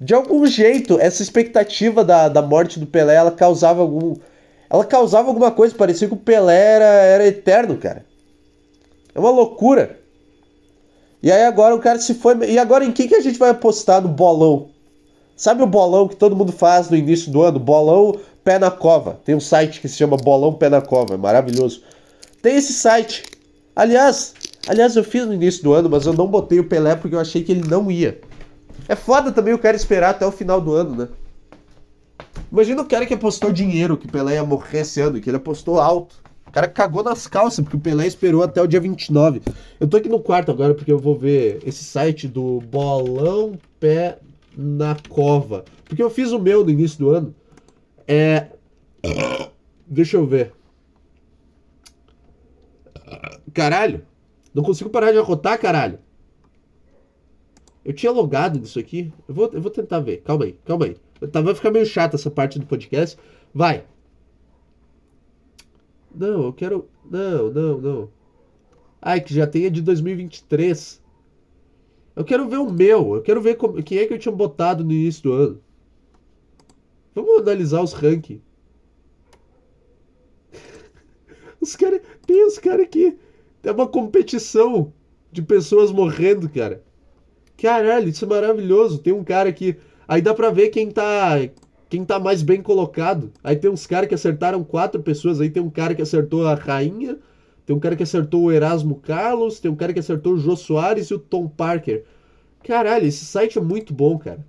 de 0.00 0.14
algum 0.14 0.46
jeito, 0.46 0.98
essa 1.00 1.22
expectativa 1.22 2.04
da, 2.04 2.28
da 2.28 2.40
morte 2.40 2.78
do 2.78 2.86
Pelé, 2.86 3.16
ela 3.16 3.32
causava 3.32 3.80
algum. 3.80 4.14
Ela 4.70 4.84
causava 4.84 5.28
alguma 5.28 5.50
coisa, 5.50 5.74
parecia 5.74 6.08
que 6.08 6.14
o 6.14 6.18
Pelé 6.18 6.74
era, 6.74 6.84
era 6.84 7.26
eterno, 7.26 7.76
cara. 7.76 8.04
É 9.14 9.18
uma 9.18 9.30
loucura. 9.30 9.98
E 11.22 11.32
aí 11.32 11.44
agora 11.44 11.74
o 11.74 11.80
cara 11.80 11.98
se 11.98 12.14
foi. 12.14 12.36
E 12.50 12.58
agora 12.58 12.84
em 12.84 12.92
quem 12.92 13.08
que 13.08 13.14
a 13.14 13.20
gente 13.20 13.38
vai 13.38 13.50
apostar 13.50 14.00
no 14.00 14.08
bolão? 14.08 14.68
Sabe 15.36 15.62
o 15.62 15.66
bolão 15.66 16.08
que 16.08 16.16
todo 16.16 16.36
mundo 16.36 16.52
faz 16.52 16.90
no 16.90 16.96
início 16.96 17.30
do 17.30 17.42
ano? 17.42 17.58
Bolão 17.58 18.18
Pé 18.44 18.58
na 18.58 18.70
Cova. 18.70 19.20
Tem 19.24 19.34
um 19.34 19.40
site 19.40 19.80
que 19.80 19.88
se 19.88 19.96
chama 19.96 20.16
Bolão 20.16 20.52
Pé 20.52 20.68
na 20.68 20.80
Cova, 20.80 21.14
é 21.14 21.16
maravilhoso. 21.16 21.82
Tem 22.42 22.56
esse 22.56 22.72
site. 22.72 23.24
Aliás, 23.74 24.34
aliás, 24.66 24.96
eu 24.96 25.04
fiz 25.04 25.26
no 25.26 25.34
início 25.34 25.62
do 25.62 25.72
ano, 25.72 25.88
mas 25.88 26.06
eu 26.06 26.12
não 26.12 26.26
botei 26.26 26.58
o 26.58 26.68
Pelé 26.68 26.94
porque 26.96 27.14
eu 27.14 27.20
achei 27.20 27.42
que 27.42 27.52
ele 27.52 27.68
não 27.68 27.90
ia. 27.90 28.20
É 28.88 28.96
foda 28.96 29.30
também 29.30 29.54
o 29.54 29.58
cara 29.58 29.76
esperar 29.76 30.10
até 30.10 30.26
o 30.26 30.32
final 30.32 30.60
do 30.60 30.72
ano, 30.72 30.96
né? 30.96 31.08
Imagina 32.50 32.82
o 32.82 32.86
cara 32.86 33.06
que 33.06 33.14
apostou 33.14 33.52
dinheiro 33.52 33.96
que 33.96 34.08
Pelé 34.08 34.34
ia 34.34 34.44
morrer 34.44 34.80
esse 34.80 35.00
ano, 35.00 35.20
que 35.20 35.28
ele 35.28 35.36
apostou 35.36 35.80
alto. 35.80 36.16
O 36.46 36.50
cara 36.50 36.66
cagou 36.66 37.02
nas 37.02 37.26
calças, 37.26 37.62
porque 37.62 37.76
o 37.76 37.80
Pelé 37.80 38.06
esperou 38.06 38.42
até 38.42 38.62
o 38.62 38.66
dia 38.66 38.80
29. 38.80 39.42
Eu 39.78 39.86
tô 39.86 39.98
aqui 39.98 40.08
no 40.08 40.20
quarto 40.20 40.50
agora 40.50 40.74
porque 40.74 40.90
eu 40.90 40.98
vou 40.98 41.16
ver 41.16 41.60
esse 41.64 41.84
site 41.84 42.26
do 42.26 42.60
Bolão 42.60 43.58
Pé 43.78 44.18
na 44.56 44.96
Cova. 45.08 45.64
Porque 45.84 46.02
eu 46.02 46.10
fiz 46.10 46.32
o 46.32 46.38
meu 46.38 46.64
no 46.64 46.70
início 46.70 46.98
do 46.98 47.10
ano. 47.10 47.34
É. 48.06 48.46
Deixa 49.86 50.16
eu 50.16 50.26
ver. 50.26 50.52
Caralho! 53.52 54.02
Não 54.54 54.62
consigo 54.62 54.90
parar 54.90 55.12
de 55.12 55.18
arrotar, 55.18 55.58
caralho! 55.58 55.98
Eu 57.84 57.92
tinha 57.92 58.12
logado 58.12 58.58
nisso 58.58 58.78
aqui. 58.78 59.12
Eu 59.28 59.34
vou, 59.34 59.50
eu 59.52 59.60
vou 59.60 59.70
tentar 59.70 60.00
ver. 60.00 60.18
Calma 60.18 60.44
aí, 60.44 60.58
calma 60.64 60.86
aí. 60.86 60.96
Tá, 61.26 61.40
vai 61.40 61.54
ficar 61.54 61.70
meio 61.70 61.86
chato 61.86 62.14
essa 62.14 62.30
parte 62.30 62.58
do 62.58 62.66
podcast. 62.66 63.18
Vai. 63.52 63.84
Não, 66.14 66.44
eu 66.44 66.52
quero. 66.52 66.88
Não, 67.10 67.50
não, 67.50 67.78
não. 67.78 68.10
Ai, 69.00 69.20
que 69.20 69.34
já 69.34 69.46
tenha 69.46 69.70
de 69.70 69.80
2023. 69.82 71.02
Eu 72.16 72.24
quero 72.24 72.48
ver 72.48 72.58
o 72.58 72.70
meu. 72.70 73.14
Eu 73.14 73.22
quero 73.22 73.40
ver 73.40 73.56
como... 73.56 73.82
quem 73.82 73.98
é 73.98 74.06
que 74.06 74.12
eu 74.12 74.18
tinha 74.18 74.34
botado 74.34 74.84
no 74.84 74.92
início 74.92 75.22
do 75.22 75.32
ano. 75.32 75.60
Vamos 77.14 77.40
analisar 77.40 77.82
os 77.82 77.92
rankings. 77.92 78.42
Os 81.60 81.74
caras. 81.76 82.00
Tem 82.26 82.44
os 82.46 82.58
caras 82.58 82.86
aqui. 82.86 83.18
É 83.62 83.72
uma 83.72 83.88
competição 83.88 84.92
de 85.30 85.42
pessoas 85.42 85.90
morrendo, 85.90 86.48
cara. 86.48 86.82
Caralho, 87.56 88.08
isso 88.08 88.24
é 88.24 88.28
maravilhoso. 88.28 88.98
Tem 88.98 89.12
um 89.12 89.24
cara 89.24 89.52
que. 89.52 89.76
Aí 90.08 90.22
dá 90.22 90.32
pra 90.32 90.50
ver 90.50 90.70
quem 90.70 90.90
tá. 90.90 91.36
Quem 91.90 92.04
tá 92.04 92.18
mais 92.18 92.42
bem 92.42 92.62
colocado. 92.62 93.30
Aí 93.44 93.56
tem 93.56 93.70
uns 93.70 93.86
caras 93.86 94.08
que 94.08 94.14
acertaram 94.14 94.64
quatro 94.64 95.02
pessoas. 95.02 95.40
Aí 95.40 95.50
tem 95.50 95.62
um 95.62 95.70
cara 95.70 95.94
que 95.94 96.02
acertou 96.02 96.46
a 96.46 96.54
rainha. 96.54 97.18
Tem 97.66 97.76
um 97.76 97.80
cara 97.80 97.94
que 97.94 98.02
acertou 98.02 98.44
o 98.44 98.52
Erasmo 98.52 98.96
Carlos. 98.96 99.60
Tem 99.60 99.70
um 99.70 99.76
cara 99.76 99.92
que 99.92 100.00
acertou 100.00 100.34
o 100.34 100.38
Jô 100.38 100.56
Soares 100.56 101.08
e 101.08 101.14
o 101.14 101.18
Tom 101.18 101.46
Parker. 101.46 102.04
Caralho, 102.62 103.06
esse 103.06 103.24
site 103.24 103.58
é 103.58 103.60
muito 103.60 103.92
bom, 103.92 104.18
cara. 104.18 104.44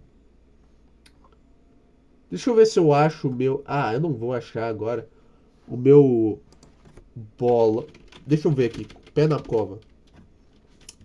Deixa 2.29 2.49
eu 2.49 2.55
ver 2.55 2.65
se 2.65 2.79
eu 2.79 2.93
acho 2.93 3.27
o 3.27 3.33
meu. 3.33 3.61
Ah, 3.65 3.93
eu 3.93 3.99
não 3.99 4.13
vou 4.13 4.33
achar 4.33 4.67
agora. 4.67 5.07
O 5.67 5.75
meu. 5.75 6.39
Bola. 7.37 7.85
Deixa 8.25 8.47
eu 8.47 8.51
ver 8.51 8.65
aqui. 8.65 8.87
Pé 9.13 9.27
na 9.27 9.39
cova. 9.39 9.79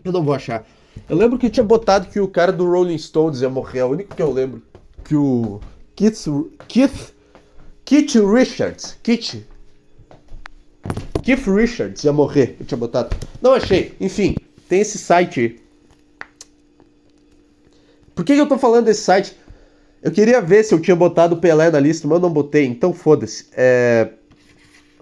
Eu 0.05 0.13
não 0.13 0.23
vou 0.23 0.35
achar. 0.35 0.67
Eu 1.09 1.17
lembro 1.17 1.39
que 1.39 1.51
tinha 1.51 1.65
botado 1.65 2.09
que 2.09 2.21
o 2.21 2.29
cara 2.29 2.53
do 2.53 2.69
Rolling 2.69 2.99
Stones 2.99 3.41
ia 3.41 3.49
morrer. 3.49 3.81
É 3.81 3.85
o 3.85 3.89
único 3.89 4.15
que 4.15 4.23
eu 4.23 4.33
lembro. 4.33 4.63
Que 5.05 5.15
o. 5.15 5.61
Keith. 5.95 6.27
Keith. 6.69 7.13
Keith 7.85 8.15
Richards. 8.15 8.99
Keith. 9.03 9.45
Keith 11.23 11.47
Richards 11.47 12.05
ia 12.05 12.13
morrer. 12.13 12.57
Eu 12.59 12.67
tinha 12.67 12.79
botado. 12.79 13.15
Não 13.41 13.55
achei. 13.55 13.95
Enfim, 14.01 14.37
tem 14.69 14.81
esse 14.81 14.99
site. 14.99 15.61
Por 18.15 18.25
que, 18.25 18.35
que 18.35 18.41
eu 18.41 18.49
tô 18.49 18.59
falando 18.59 18.87
desse 18.87 19.03
site? 19.03 19.37
Eu 20.03 20.13
queria 20.13 20.41
ver 20.41 20.63
se 20.63 20.75
eu 20.75 20.81
tinha 20.81 20.95
botado 20.95 21.35
o 21.35 21.41
Pelé 21.41 21.71
na 21.71 21.81
lista, 21.81 22.07
mas 22.07 22.17
eu 22.17 22.21
não 22.21 22.31
botei, 22.31 22.67
então 22.67 22.93
foda-se. 22.93 23.47
É... 23.57 24.11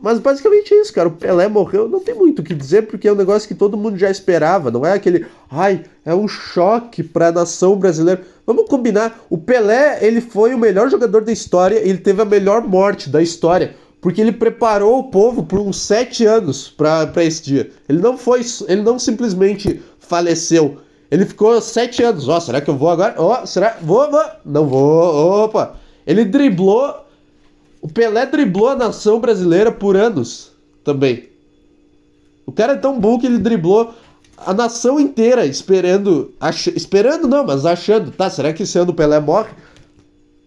Mas 0.03 0.19
basicamente 0.19 0.75
é 0.75 0.81
isso, 0.81 0.93
cara. 0.93 1.09
O 1.09 1.13
Pelé 1.13 1.47
morreu, 1.47 1.89
não 1.89 2.01
tem 2.01 2.13
muito 2.13 2.41
o 2.41 2.43
que 2.43 2.53
dizer, 2.53 2.83
porque 2.83 3.07
é 3.07 3.13
um 3.13 3.17
negócio 3.17 3.47
que 3.47 3.55
todo 3.55 3.77
mundo 3.77 3.97
já 3.97 4.11
esperava. 4.11 4.69
Não 4.69 4.85
é 4.85 4.93
aquele, 4.93 5.25
ai, 5.49 5.85
é 6.05 6.13
um 6.13 6.27
choque 6.27 7.05
para 7.05 7.29
a 7.29 7.33
nação 7.33 7.77
brasileira. 7.77 8.21
Vamos 8.45 8.69
combinar, 8.69 9.25
o 9.31 9.39
Pelé, 9.39 10.05
ele 10.05 10.21
foi 10.21 10.53
o 10.53 10.59
melhor 10.59 10.91
jogador 10.91 11.23
da 11.23 11.31
história, 11.31 11.77
ele 11.77 11.99
teve 11.99 12.21
a 12.21 12.25
melhor 12.25 12.67
morte 12.67 13.09
da 13.09 13.23
história, 13.23 13.77
porque 14.01 14.21
ele 14.21 14.33
preparou 14.33 14.99
o 14.99 15.05
povo 15.05 15.45
por 15.45 15.61
uns 15.61 15.81
sete 15.81 16.27
anos 16.27 16.69
para 16.69 17.25
esse 17.25 17.41
dia. 17.41 17.71
Ele 17.89 18.01
não 18.01 18.19
foi, 18.19 18.41
ele 18.67 18.83
não 18.83 18.99
simplesmente 18.99 19.81
faleceu. 20.01 20.79
Ele 21.13 21.25
ficou 21.25 21.61
sete 21.61 22.03
anos. 22.03 22.27
Ó, 22.27 22.37
oh, 22.37 22.41
será 22.41 22.61
que 22.61 22.69
eu 22.69 22.77
vou 22.77 22.91
agora? 22.91 23.15
Ó, 23.19 23.43
oh, 23.43 23.47
será? 23.47 23.77
Vou, 23.81 24.11
vou. 24.11 24.25
Não 24.45 24.67
vou. 24.67 25.45
Opa. 25.45 25.77
Ele 26.07 26.25
driblou. 26.25 27.03
O 27.83 27.89
Pelé 27.89 28.25
driblou 28.25 28.69
a 28.69 28.77
nação 28.77 29.19
brasileira 29.19 29.73
por 29.73 29.97
anos 29.97 30.53
também. 30.85 31.29
O 32.47 32.53
cara 32.53 32.75
é 32.75 32.77
tão 32.77 32.99
bom 32.99 33.19
que 33.19 33.27
ele 33.27 33.39
driblou 33.39 33.93
a 34.39 34.55
nação 34.55 35.01
inteira 35.01 35.45
esperando. 35.45 36.33
Ach... 36.41 36.69
Esperando 36.69 37.27
não, 37.27 37.45
mas 37.45 37.67
achando. 37.67 38.13
Tá, 38.13 38.31
será 38.31 38.53
que 38.53 38.63
esse 38.63 38.79
ano 38.79 38.93
o 38.93 38.95
Pelé 38.95 39.19
morre? 39.19 39.51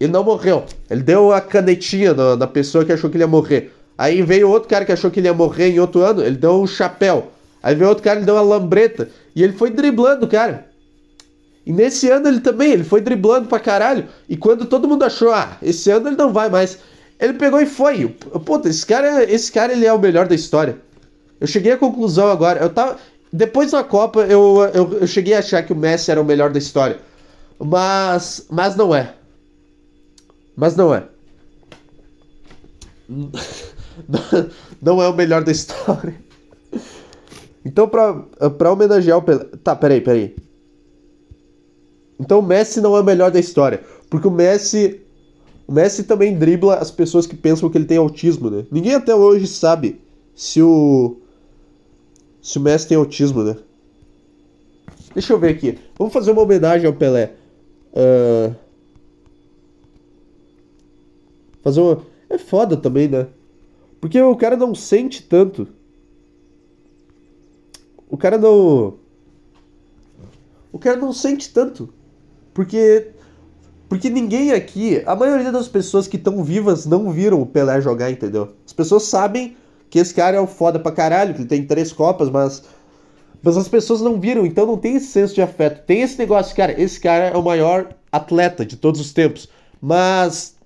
Ele 0.00 0.10
não 0.10 0.24
morreu. 0.24 0.64
Ele 0.88 1.02
deu 1.02 1.30
a 1.30 1.42
canetinha 1.42 2.14
na, 2.14 2.36
na 2.36 2.46
pessoa 2.46 2.86
que 2.86 2.92
achou 2.92 3.10
que 3.10 3.16
ele 3.18 3.24
ia 3.24 3.28
morrer. 3.28 3.70
Aí 3.98 4.22
veio 4.22 4.48
outro 4.48 4.68
cara 4.68 4.86
que 4.86 4.92
achou 4.92 5.10
que 5.10 5.20
ele 5.20 5.28
ia 5.28 5.34
morrer 5.34 5.72
em 5.72 5.78
outro 5.78 6.00
ano. 6.00 6.22
Ele 6.22 6.36
deu 6.36 6.62
um 6.62 6.66
chapéu. 6.66 7.32
Aí 7.62 7.74
veio 7.74 7.90
outro 7.90 8.02
cara, 8.02 8.18
ele 8.18 8.26
deu 8.26 8.34
uma 8.34 8.42
lambreta. 8.42 9.10
E 9.34 9.42
ele 9.42 9.52
foi 9.52 9.68
driblando, 9.68 10.26
cara. 10.26 10.68
E 11.66 11.72
nesse 11.72 12.08
ano 12.08 12.28
ele 12.28 12.40
também, 12.40 12.72
ele 12.72 12.84
foi 12.84 13.02
driblando 13.02 13.46
pra 13.46 13.58
caralho. 13.58 14.06
E 14.26 14.38
quando 14.38 14.64
todo 14.64 14.88
mundo 14.88 15.02
achou, 15.02 15.32
ah, 15.32 15.58
esse 15.62 15.90
ano 15.90 16.08
ele 16.08 16.16
não 16.16 16.32
vai 16.32 16.48
mais. 16.48 16.78
Ele 17.18 17.34
pegou 17.34 17.60
e 17.60 17.66
foi. 17.66 18.08
Puta, 18.44 18.68
esse 18.68 18.84
cara, 18.84 19.24
esse 19.24 19.50
cara 19.50 19.72
ele 19.72 19.86
é 19.86 19.92
o 19.92 19.98
melhor 19.98 20.28
da 20.28 20.34
história. 20.34 20.78
Eu 21.40 21.46
cheguei 21.46 21.72
à 21.72 21.76
conclusão 21.76 22.28
agora. 22.28 22.60
Eu 22.60 22.70
tava. 22.70 22.98
Depois 23.32 23.72
da 23.72 23.82
Copa, 23.82 24.20
eu, 24.20 24.70
eu, 24.74 24.98
eu 25.00 25.06
cheguei 25.06 25.34
a 25.34 25.40
achar 25.40 25.62
que 25.62 25.72
o 25.72 25.76
Messi 25.76 26.10
era 26.10 26.20
o 26.20 26.24
melhor 26.24 26.50
da 26.50 26.58
história. 26.58 26.98
Mas. 27.58 28.46
Mas 28.50 28.76
não 28.76 28.94
é. 28.94 29.14
Mas 30.54 30.76
não 30.76 30.94
é. 30.94 31.04
não 34.82 35.02
é 35.02 35.08
o 35.08 35.14
melhor 35.14 35.44
da 35.44 35.52
história. 35.52 36.14
Então, 37.64 37.88
pra, 37.88 38.14
pra 38.58 38.72
homenagear 38.72 39.18
o 39.18 39.22
Pelé. 39.22 39.44
Tá, 39.62 39.74
peraí, 39.74 40.00
peraí. 40.00 40.36
Então 42.18 42.38
o 42.38 42.42
Messi 42.42 42.80
não 42.80 42.96
é 42.96 43.00
o 43.00 43.04
melhor 43.04 43.30
da 43.30 43.40
história. 43.40 43.82
Porque 44.08 44.28
o 44.28 44.30
Messi. 44.30 45.00
O 45.66 45.72
Messi 45.72 46.04
também 46.04 46.38
dribla 46.38 46.76
as 46.76 46.90
pessoas 46.90 47.26
que 47.26 47.36
pensam 47.36 47.68
que 47.68 47.76
ele 47.76 47.86
tem 47.86 47.98
autismo, 47.98 48.50
né? 48.50 48.64
Ninguém 48.70 48.94
até 48.94 49.14
hoje 49.14 49.46
sabe 49.46 50.00
se 50.34 50.62
o. 50.62 51.16
Se 52.40 52.58
o 52.58 52.60
Messi 52.60 52.88
tem 52.88 52.96
autismo, 52.96 53.42
né? 53.42 53.56
Deixa 55.12 55.32
eu 55.32 55.38
ver 55.38 55.50
aqui. 55.50 55.78
Vamos 55.98 56.12
fazer 56.12 56.30
uma 56.30 56.42
homenagem 56.42 56.86
ao 56.86 56.92
Pelé. 56.92 57.32
Uh... 57.92 58.54
Fazer 61.62 61.80
uma. 61.80 62.02
É 62.30 62.38
foda 62.38 62.76
também, 62.76 63.08
né? 63.08 63.26
Porque 64.00 64.20
o 64.20 64.36
cara 64.36 64.56
não 64.56 64.74
sente 64.74 65.22
tanto 65.22 65.68
o 68.08 68.16
cara 68.16 68.38
não. 68.38 68.94
O 70.72 70.78
cara 70.78 70.96
não 70.96 71.12
sente 71.12 71.52
tanto. 71.52 71.92
Porque. 72.54 73.10
Porque 73.88 74.10
ninguém 74.10 74.52
aqui, 74.52 75.02
a 75.06 75.14
maioria 75.14 75.52
das 75.52 75.68
pessoas 75.68 76.08
que 76.08 76.16
estão 76.16 76.42
vivas 76.42 76.86
não 76.86 77.10
viram 77.12 77.40
o 77.40 77.46
Pelé 77.46 77.80
jogar, 77.80 78.10
entendeu? 78.10 78.54
As 78.66 78.72
pessoas 78.72 79.04
sabem 79.04 79.56
que 79.88 79.98
esse 79.98 80.12
cara 80.12 80.36
é 80.36 80.40
o 80.40 80.46
foda 80.46 80.78
pra 80.78 80.90
caralho, 80.90 81.34
que 81.34 81.40
ele 81.40 81.48
tem 81.48 81.64
três 81.64 81.92
copas, 81.92 82.28
mas. 82.28 82.64
Mas 83.42 83.56
as 83.56 83.68
pessoas 83.68 84.00
não 84.00 84.18
viram, 84.18 84.44
então 84.44 84.66
não 84.66 84.76
tem 84.76 84.96
esse 84.96 85.06
senso 85.06 85.34
de 85.34 85.42
afeto. 85.42 85.84
Tem 85.86 86.02
esse 86.02 86.18
negócio, 86.18 86.56
cara, 86.56 86.80
esse 86.80 86.98
cara 86.98 87.26
é 87.26 87.36
o 87.36 87.44
maior 87.44 87.94
atleta 88.10 88.66
de 88.66 88.76
todos 88.76 89.00
os 89.00 89.12
tempos. 89.12 89.48
Mas. 89.80 90.56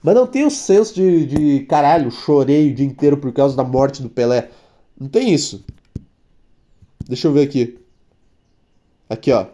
Mas 0.00 0.14
não 0.14 0.26
tem 0.26 0.44
o 0.44 0.50
senso 0.50 0.94
de, 0.94 1.26
de 1.26 1.60
caralho, 1.66 2.10
chorei 2.10 2.70
o 2.70 2.74
dia 2.74 2.86
inteiro 2.86 3.16
por 3.16 3.32
causa 3.32 3.56
da 3.56 3.64
morte 3.64 4.02
do 4.02 4.08
Pelé. 4.08 4.50
Não 4.98 5.08
tem 5.08 5.32
isso. 5.32 5.64
Deixa 7.08 7.26
eu 7.26 7.32
ver 7.32 7.42
aqui. 7.42 7.78
Aqui, 9.08 9.32
ó. 9.32 9.46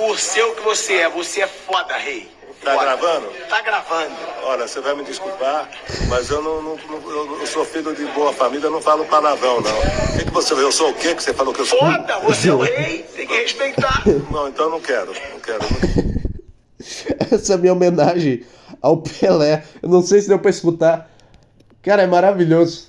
Por 0.00 0.18
ser 0.18 0.42
o 0.44 0.54
que 0.54 0.62
você 0.62 0.94
é. 0.94 1.10
Você 1.10 1.42
é 1.42 1.46
foda, 1.46 1.94
rei. 1.98 2.26
Tá 2.64 2.72
foda. 2.72 2.84
gravando? 2.84 3.26
Tá 3.50 3.60
gravando. 3.60 4.14
Olha, 4.44 4.66
você 4.66 4.80
vai 4.80 4.94
me 4.94 5.04
desculpar, 5.04 5.68
mas 6.08 6.30
eu 6.30 6.42
não, 6.42 6.62
não, 6.62 6.76
não 6.76 7.40
eu 7.40 7.46
sou 7.46 7.64
filho 7.66 7.94
de 7.94 8.06
boa 8.06 8.32
família, 8.32 8.66
eu 8.66 8.70
não 8.70 8.80
falo 8.80 9.04
palavrão, 9.04 9.60
não. 9.60 9.78
O 9.78 10.18
que, 10.18 10.24
que 10.24 10.30
você 10.30 10.54
Eu 10.54 10.72
sou 10.72 10.90
o 10.90 10.94
quê 10.94 11.14
que 11.14 11.22
você 11.22 11.34
falou 11.34 11.52
que 11.52 11.60
eu 11.60 11.66
sou? 11.66 11.78
Foda, 11.78 12.18
você 12.20 12.48
é 12.48 12.54
o 12.54 12.60
rei, 12.64 13.02
tem 13.14 13.26
que 13.26 13.34
respeitar. 13.34 14.02
Não, 14.30 14.48
então 14.48 14.66
eu 14.66 14.70
não 14.70 14.80
quero, 14.80 15.12
não 15.32 15.40
quero. 15.40 15.60
Essa 17.30 17.52
é 17.52 17.56
a 17.56 17.58
minha 17.58 17.72
homenagem 17.74 18.44
ao 18.80 18.98
Pelé. 18.98 19.64
Eu 19.82 19.88
não 19.90 20.02
sei 20.02 20.20
se 20.22 20.28
deu 20.28 20.38
pra 20.38 20.50
escutar. 20.50 21.10
Cara, 21.82 22.02
é 22.02 22.06
maravilhoso. 22.06 22.88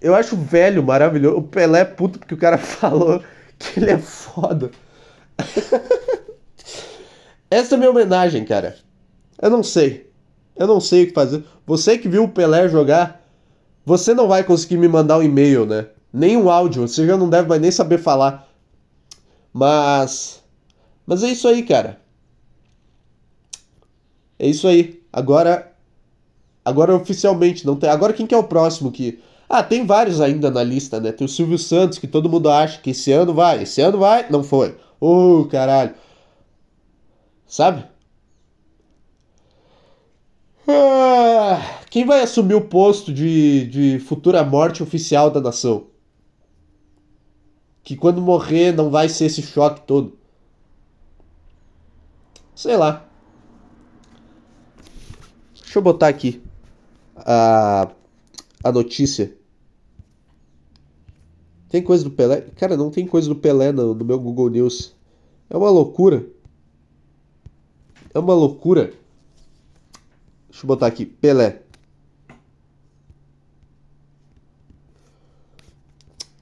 Eu 0.00 0.14
acho 0.14 0.34
o 0.34 0.38
velho 0.38 0.82
maravilhoso. 0.82 1.38
O 1.38 1.42
Pelé 1.42 1.80
é 1.80 1.84
puto 1.86 2.18
porque 2.18 2.34
o 2.34 2.38
cara 2.38 2.56
falou 2.58 3.22
que 3.58 3.80
ele 3.80 3.92
é 3.92 3.98
foda. 3.98 4.70
Essa 7.50 7.74
é 7.74 7.78
minha 7.78 7.90
homenagem, 7.90 8.44
cara. 8.44 8.76
Eu 9.40 9.50
não 9.50 9.62
sei. 9.62 10.10
Eu 10.56 10.66
não 10.66 10.80
sei 10.80 11.04
o 11.04 11.06
que 11.08 11.12
fazer. 11.12 11.44
Você 11.66 11.96
que 11.96 12.08
viu 12.08 12.24
o 12.24 12.28
Pelé 12.28 12.68
jogar, 12.68 13.24
você 13.84 14.12
não 14.12 14.28
vai 14.28 14.44
conseguir 14.44 14.76
me 14.76 14.88
mandar 14.88 15.18
um 15.18 15.22
e-mail, 15.22 15.64
né? 15.64 15.86
Nem 16.12 16.36
um 16.36 16.50
áudio. 16.50 16.86
Você 16.86 17.06
já 17.06 17.16
não 17.16 17.30
deve 17.30 17.48
mais 17.48 17.60
nem 17.60 17.70
saber 17.70 17.98
falar. 17.98 18.48
Mas. 19.52 20.42
Mas 21.06 21.22
é 21.22 21.28
isso 21.28 21.48
aí, 21.48 21.62
cara. 21.62 22.00
É 24.38 24.46
isso 24.46 24.66
aí. 24.68 25.02
Agora 25.12 25.72
Agora 26.68 26.94
oficialmente 26.94 27.66
não 27.66 27.76
tem. 27.76 27.88
Agora 27.88 28.12
quem 28.12 28.26
que 28.26 28.34
é 28.34 28.38
o 28.38 28.44
próximo 28.44 28.92
que. 28.92 29.20
Ah, 29.48 29.62
tem 29.62 29.86
vários 29.86 30.20
ainda 30.20 30.50
na 30.50 30.62
lista, 30.62 31.00
né? 31.00 31.10
Tem 31.10 31.24
o 31.24 31.28
Silvio 31.28 31.56
Santos, 31.56 31.98
que 31.98 32.06
todo 32.06 32.28
mundo 32.28 32.50
acha 32.50 32.78
que 32.78 32.90
esse 32.90 33.10
ano 33.10 33.32
vai. 33.32 33.62
Esse 33.62 33.80
ano 33.80 33.96
vai, 33.96 34.28
não 34.28 34.44
foi. 34.44 34.76
Oh, 35.00 35.46
caralho. 35.50 35.94
Sabe? 37.48 37.86
Ah, 40.68 41.80
quem 41.88 42.04
vai 42.04 42.20
assumir 42.20 42.54
o 42.54 42.68
posto 42.68 43.12
de, 43.12 43.66
de 43.68 43.98
futura 44.00 44.44
morte 44.44 44.82
oficial 44.82 45.30
da 45.30 45.40
nação? 45.40 45.86
Que 47.82 47.96
quando 47.96 48.20
morrer 48.20 48.72
não 48.72 48.90
vai 48.90 49.08
ser 49.08 49.24
esse 49.24 49.40
choque 49.40 49.80
todo. 49.86 50.18
Sei 52.54 52.76
lá. 52.76 53.08
Deixa 55.54 55.78
eu 55.78 55.82
botar 55.82 56.08
aqui 56.08 56.42
a, 57.16 57.90
a 58.62 58.72
notícia. 58.72 59.34
Tem 61.70 61.82
coisa 61.82 62.04
do 62.04 62.10
Pelé? 62.10 62.42
Cara, 62.56 62.76
não 62.76 62.90
tem 62.90 63.06
coisa 63.06 63.26
do 63.26 63.36
Pelé 63.36 63.72
no, 63.72 63.94
no 63.94 64.04
meu 64.04 64.20
Google 64.20 64.50
News. 64.50 64.94
É 65.48 65.56
uma 65.56 65.70
loucura. 65.70 66.26
É 68.18 68.22
uma 68.22 68.34
loucura. 68.34 68.92
Deixa 70.50 70.64
eu 70.64 70.68
botar 70.68 70.86
aqui, 70.86 71.06
Pelé. 71.06 71.62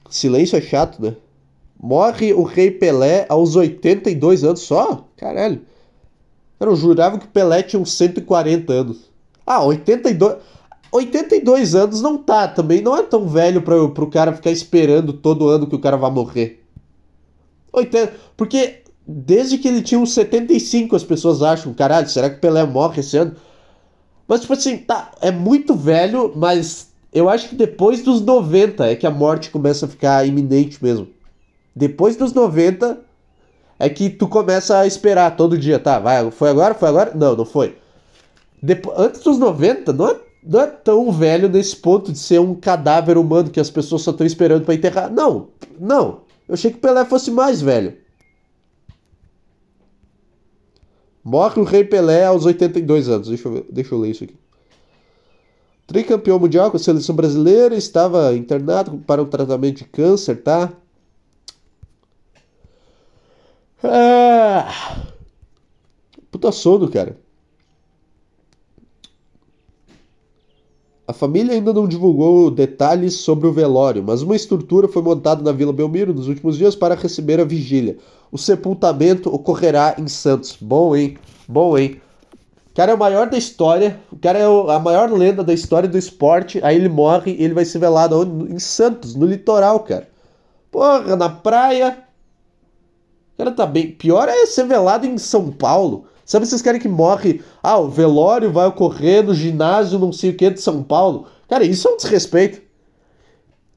Silêncio 0.09 0.57
é 0.57 0.61
chato, 0.61 1.01
né? 1.01 1.15
Morre 1.79 2.33
o 2.33 2.43
rei 2.43 2.71
Pelé 2.71 3.25
aos 3.29 3.55
82 3.55 4.43
anos 4.43 4.61
só? 4.61 5.07
Caralho. 5.15 5.61
Eu 6.59 6.75
jurava 6.75 7.19
que 7.19 7.25
o 7.25 7.29
Pelé 7.29 7.61
tinha 7.61 7.79
uns 7.79 7.93
140 7.93 8.73
anos. 8.73 9.11
Ah, 9.45 9.63
82. 9.63 10.37
82 10.91 11.75
anos 11.75 12.01
não 12.01 12.17
tá, 12.17 12.47
também 12.47 12.81
não 12.81 12.95
é 12.95 13.03
tão 13.03 13.27
velho 13.27 13.61
pra, 13.61 13.87
pro 13.89 14.09
cara 14.09 14.33
ficar 14.33 14.51
esperando 14.51 15.13
todo 15.13 15.49
ano 15.49 15.67
que 15.67 15.75
o 15.75 15.79
cara 15.79 15.97
vai 15.97 16.09
morrer. 16.09 16.63
80, 17.73 18.13
porque 18.35 18.83
desde 19.07 19.57
que 19.57 19.67
ele 19.67 19.81
tinha 19.81 19.99
uns 19.99 20.13
75 20.13 20.95
as 20.95 21.03
pessoas 21.03 21.41
acham, 21.41 21.73
caralho, 21.73 22.09
será 22.09 22.29
que 22.29 22.41
Pelé 22.41 22.65
morre 22.65 22.99
esse 22.99 23.15
ano? 23.15 23.35
Mas 24.27 24.41
tipo 24.41 24.53
assim, 24.53 24.77
tá, 24.77 25.11
é 25.21 25.31
muito 25.31 25.73
velho, 25.73 26.33
mas 26.35 26.89
eu 27.13 27.29
acho 27.29 27.47
que 27.47 27.55
depois 27.55 28.03
dos 28.03 28.19
90 28.19 28.85
é 28.85 28.95
que 28.95 29.07
a 29.07 29.11
morte 29.11 29.49
começa 29.49 29.85
a 29.85 29.89
ficar 29.89 30.27
iminente 30.27 30.83
mesmo. 30.83 31.07
Depois 31.73 32.17
dos 32.17 32.33
90 32.33 32.99
é 33.79 33.89
que 33.89 34.09
tu 34.09 34.27
começa 34.27 34.79
a 34.79 34.87
esperar 34.87 35.37
todo 35.37 35.57
dia, 35.57 35.79
tá? 35.79 35.99
Vai, 35.99 36.29
foi 36.31 36.49
agora? 36.49 36.73
Foi 36.73 36.89
agora? 36.89 37.13
Não, 37.15 37.35
não 37.35 37.45
foi. 37.45 37.77
Depois, 38.61 38.99
antes 38.99 39.21
dos 39.21 39.37
90, 39.37 39.93
não 39.93 40.09
é, 40.09 40.19
não 40.43 40.59
é 40.59 40.67
tão 40.67 41.11
velho 41.11 41.47
nesse 41.47 41.75
ponto 41.75 42.11
de 42.11 42.17
ser 42.17 42.39
um 42.39 42.55
cadáver 42.55 43.17
humano 43.17 43.49
que 43.49 43.59
as 43.59 43.69
pessoas 43.69 44.01
só 44.01 44.11
estão 44.11 44.27
esperando 44.27 44.65
para 44.65 44.73
enterrar. 44.73 45.09
Não, 45.09 45.47
não. 45.79 46.21
Eu 46.47 46.55
achei 46.55 46.71
que 46.71 46.77
Pelé 46.77 47.05
fosse 47.05 47.31
mais 47.31 47.61
velho. 47.61 47.93
Morre 51.27 51.59
o 51.59 51.65
Rei 51.65 51.83
Pelé 51.83 52.23
aos 52.23 52.45
82 52.45 53.09
anos. 53.09 53.27
Deixa 53.27 53.49
eu, 53.49 53.65
deixa 53.69 53.93
eu 53.93 53.99
ler 53.99 54.11
isso 54.11 54.23
aqui. 54.23 54.33
Tricampeão 55.85 56.39
mundial 56.39 56.71
com 56.71 56.77
a 56.77 56.79
seleção 56.79 57.13
brasileira, 57.13 57.75
estava 57.75 58.33
internado 58.33 58.97
para 59.05 59.21
um 59.21 59.25
tratamento 59.25 59.79
de 59.79 59.83
câncer, 59.83 60.41
tá? 60.41 60.71
Ah, 63.83 64.71
puta 66.31 66.49
sono, 66.49 66.89
cara. 66.89 67.17
A 71.07 71.13
família 71.13 71.53
ainda 71.53 71.71
não 71.71 71.87
divulgou 71.87 72.51
detalhes 72.51 73.15
sobre 73.15 73.47
o 73.47 73.53
velório, 73.53 74.03
mas 74.05 74.21
uma 74.21 74.35
estrutura 74.35 74.89
foi 74.89 75.01
montada 75.01 75.41
na 75.41 75.53
Vila 75.53 75.71
Belmiro 75.71 76.13
nos 76.13 76.27
últimos 76.27 76.57
dias 76.57 76.75
para 76.75 76.95
receber 76.95 77.39
a 77.39 77.45
vigília. 77.45 77.97
O 78.29 78.37
sepultamento 78.37 79.33
ocorrerá 79.33 79.95
em 79.97 80.07
Santos. 80.09 80.57
Bom, 80.59 80.95
hein? 80.95 81.17
Bom, 81.47 81.77
hein? 81.77 82.01
O 82.69 82.75
cara 82.75 82.91
é 82.91 82.95
o 82.95 82.99
maior 82.99 83.29
da 83.29 83.37
história, 83.37 83.99
o 84.11 84.17
cara 84.17 84.37
é 84.37 84.45
a 84.45 84.79
maior 84.79 85.09
lenda 85.09 85.43
da 85.43 85.53
história 85.53 85.87
do 85.87 85.97
esporte, 85.97 86.59
aí 86.61 86.75
ele 86.75 86.89
morre 86.89 87.35
e 87.39 87.43
ele 87.43 87.53
vai 87.53 87.63
ser 87.63 87.79
velado 87.79 88.45
em 88.49 88.59
Santos, 88.59 89.15
no 89.15 89.25
litoral, 89.25 89.79
cara. 89.79 90.09
Porra, 90.69 91.15
na 91.15 91.29
praia, 91.29 92.03
cara 93.37 93.51
tá 93.51 93.65
bem. 93.65 93.91
Pior 93.91 94.27
é 94.27 94.45
ser 94.45 94.65
velado 94.65 95.05
em 95.05 95.17
São 95.17 95.51
Paulo. 95.51 96.05
Sabe 96.27 96.43
esses 96.43 96.61
caras 96.61 96.81
que 96.81 96.89
morrem? 96.89 97.39
Ah, 97.63 97.77
o 97.77 97.87
velório 97.87 98.51
vai 98.51 98.67
ocorrer 98.67 99.23
no 99.23 99.33
ginásio 99.33 99.97
não 99.97 100.11
sei 100.11 100.31
o 100.31 100.35
que 100.35 100.49
de 100.49 100.59
São 100.59 100.83
Paulo. 100.83 101.25
Cara, 101.47 101.63
isso 101.63 101.87
é 101.87 101.91
um 101.91 101.95
desrespeito. 101.95 102.61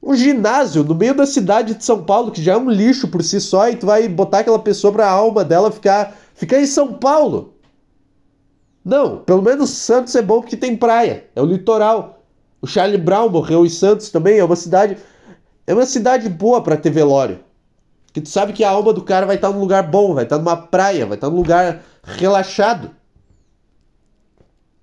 Um 0.03 0.13
ginásio 0.13 0.83
no 0.83 0.93
meio 0.93 1.15
da 1.15 1.25
cidade 1.25 1.75
de 1.75 1.85
São 1.85 2.03
Paulo, 2.03 2.29
que 2.29 2.43
já 2.43 2.53
é 2.53 2.57
um 2.57 2.69
lixo 2.69 3.07
por 3.07 3.23
si 3.23 3.39
só, 3.39 3.69
e 3.69 3.77
tu 3.77 3.85
vai 3.85 4.05
botar 4.09 4.39
aquela 4.39 4.59
pessoa 4.59 4.91
pra 4.91 5.09
alma 5.09 5.45
dela 5.45 5.71
ficar, 5.71 6.13
ficar 6.33 6.59
em 6.59 6.65
São 6.65 6.91
Paulo. 6.91 7.53
Não, 8.83 9.19
pelo 9.19 9.41
menos 9.41 9.69
Santos 9.69 10.13
é 10.15 10.21
bom 10.21 10.41
porque 10.41 10.57
tem 10.57 10.75
praia, 10.75 11.27
é 11.33 11.41
o 11.41 11.45
litoral. 11.45 12.21
O 12.61 12.67
Charlie 12.67 12.97
Brown 12.97 13.29
morreu 13.29 13.65
em 13.65 13.69
Santos 13.69 14.09
também, 14.09 14.39
é 14.39 14.43
uma 14.43 14.57
cidade. 14.57 14.97
É 15.65 15.73
uma 15.73 15.85
cidade 15.85 16.27
boa 16.27 16.61
para 16.61 16.75
ter 16.75 16.89
velório. 16.89 17.39
Que 18.13 18.21
tu 18.21 18.29
sabe 18.29 18.53
que 18.53 18.63
a 18.63 18.69
alma 18.69 18.93
do 18.93 19.03
cara 19.03 19.25
vai 19.25 19.35
estar 19.35 19.51
num 19.51 19.59
lugar 19.59 19.83
bom, 19.83 20.13
vai 20.13 20.25
estar 20.25 20.37
numa 20.37 20.57
praia, 20.57 21.05
vai 21.05 21.15
estar 21.15 21.29
num 21.29 21.37
lugar 21.37 21.81
relaxado. 22.03 22.91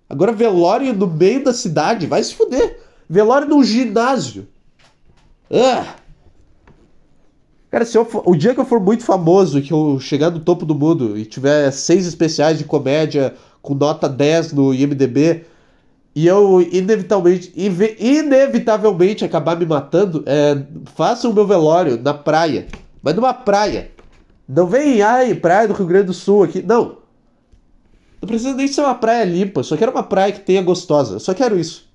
Agora, 0.09 0.33
velório 0.33 0.95
no 0.95 1.07
meio 1.07 1.45
da 1.45 1.53
cidade, 1.53 2.07
vai 2.07 2.23
se 2.23 2.35
fuder. 2.35 2.81
Velório 3.09 3.47
num 3.47 3.63
ginásio. 3.63 4.49
Ah. 5.51 5.97
Cara, 7.71 7.85
se 7.85 7.99
eu 7.99 8.05
for, 8.07 8.23
o 8.25 8.35
dia 8.35 8.55
que 8.55 8.61
eu 8.61 8.65
for 8.65 8.81
muito 8.81 9.05
famoso, 9.05 9.61
que 9.61 9.73
eu 9.73 10.01
chegar 10.01 10.31
no 10.31 10.41
topo 10.41 10.65
do 10.65 10.75
mundo 10.75 11.19
e 11.19 11.27
tiver 11.27 11.71
seis 11.71 12.07
especiais 12.07 12.57
de 12.57 12.65
comédia 12.65 13.35
com 13.61 13.75
nota 13.75 14.09
10 14.09 14.55
no 14.55 14.73
IMDB, 14.73 15.45
e 16.15 16.27
eu 16.27 16.63
inevitavelmente, 16.63 17.53
inevitavelmente 17.99 19.25
acabar 19.25 19.59
me 19.59 19.67
matando, 19.67 20.25
é, 20.27 20.63
faça 20.95 21.29
o 21.29 21.35
meu 21.35 21.47
velório 21.47 22.01
na 22.03 22.15
praia. 22.15 22.67
Mas 23.03 23.15
numa 23.15 23.35
praia. 23.35 23.91
Não 24.49 24.67
vem, 24.67 25.03
ai, 25.03 25.35
praia 25.35 25.69
do 25.69 25.75
Rio 25.75 25.87
Grande 25.87 26.07
do 26.07 26.15
Sul 26.15 26.45
aqui. 26.45 26.63
Não. 26.63 26.99
Não 28.21 28.27
precisa 28.27 28.55
nem 28.55 28.67
ser 28.67 28.81
uma 28.81 28.95
praia 28.95 29.25
limpa. 29.25 29.63
Só 29.63 29.77
quero 29.77 29.93
uma 29.93 30.03
praia 30.03 30.33
que 30.33 30.41
tenha 30.41 30.63
gostosa. 30.63 31.19
Só 31.19 31.35
quero 31.35 31.59
isso. 31.59 31.87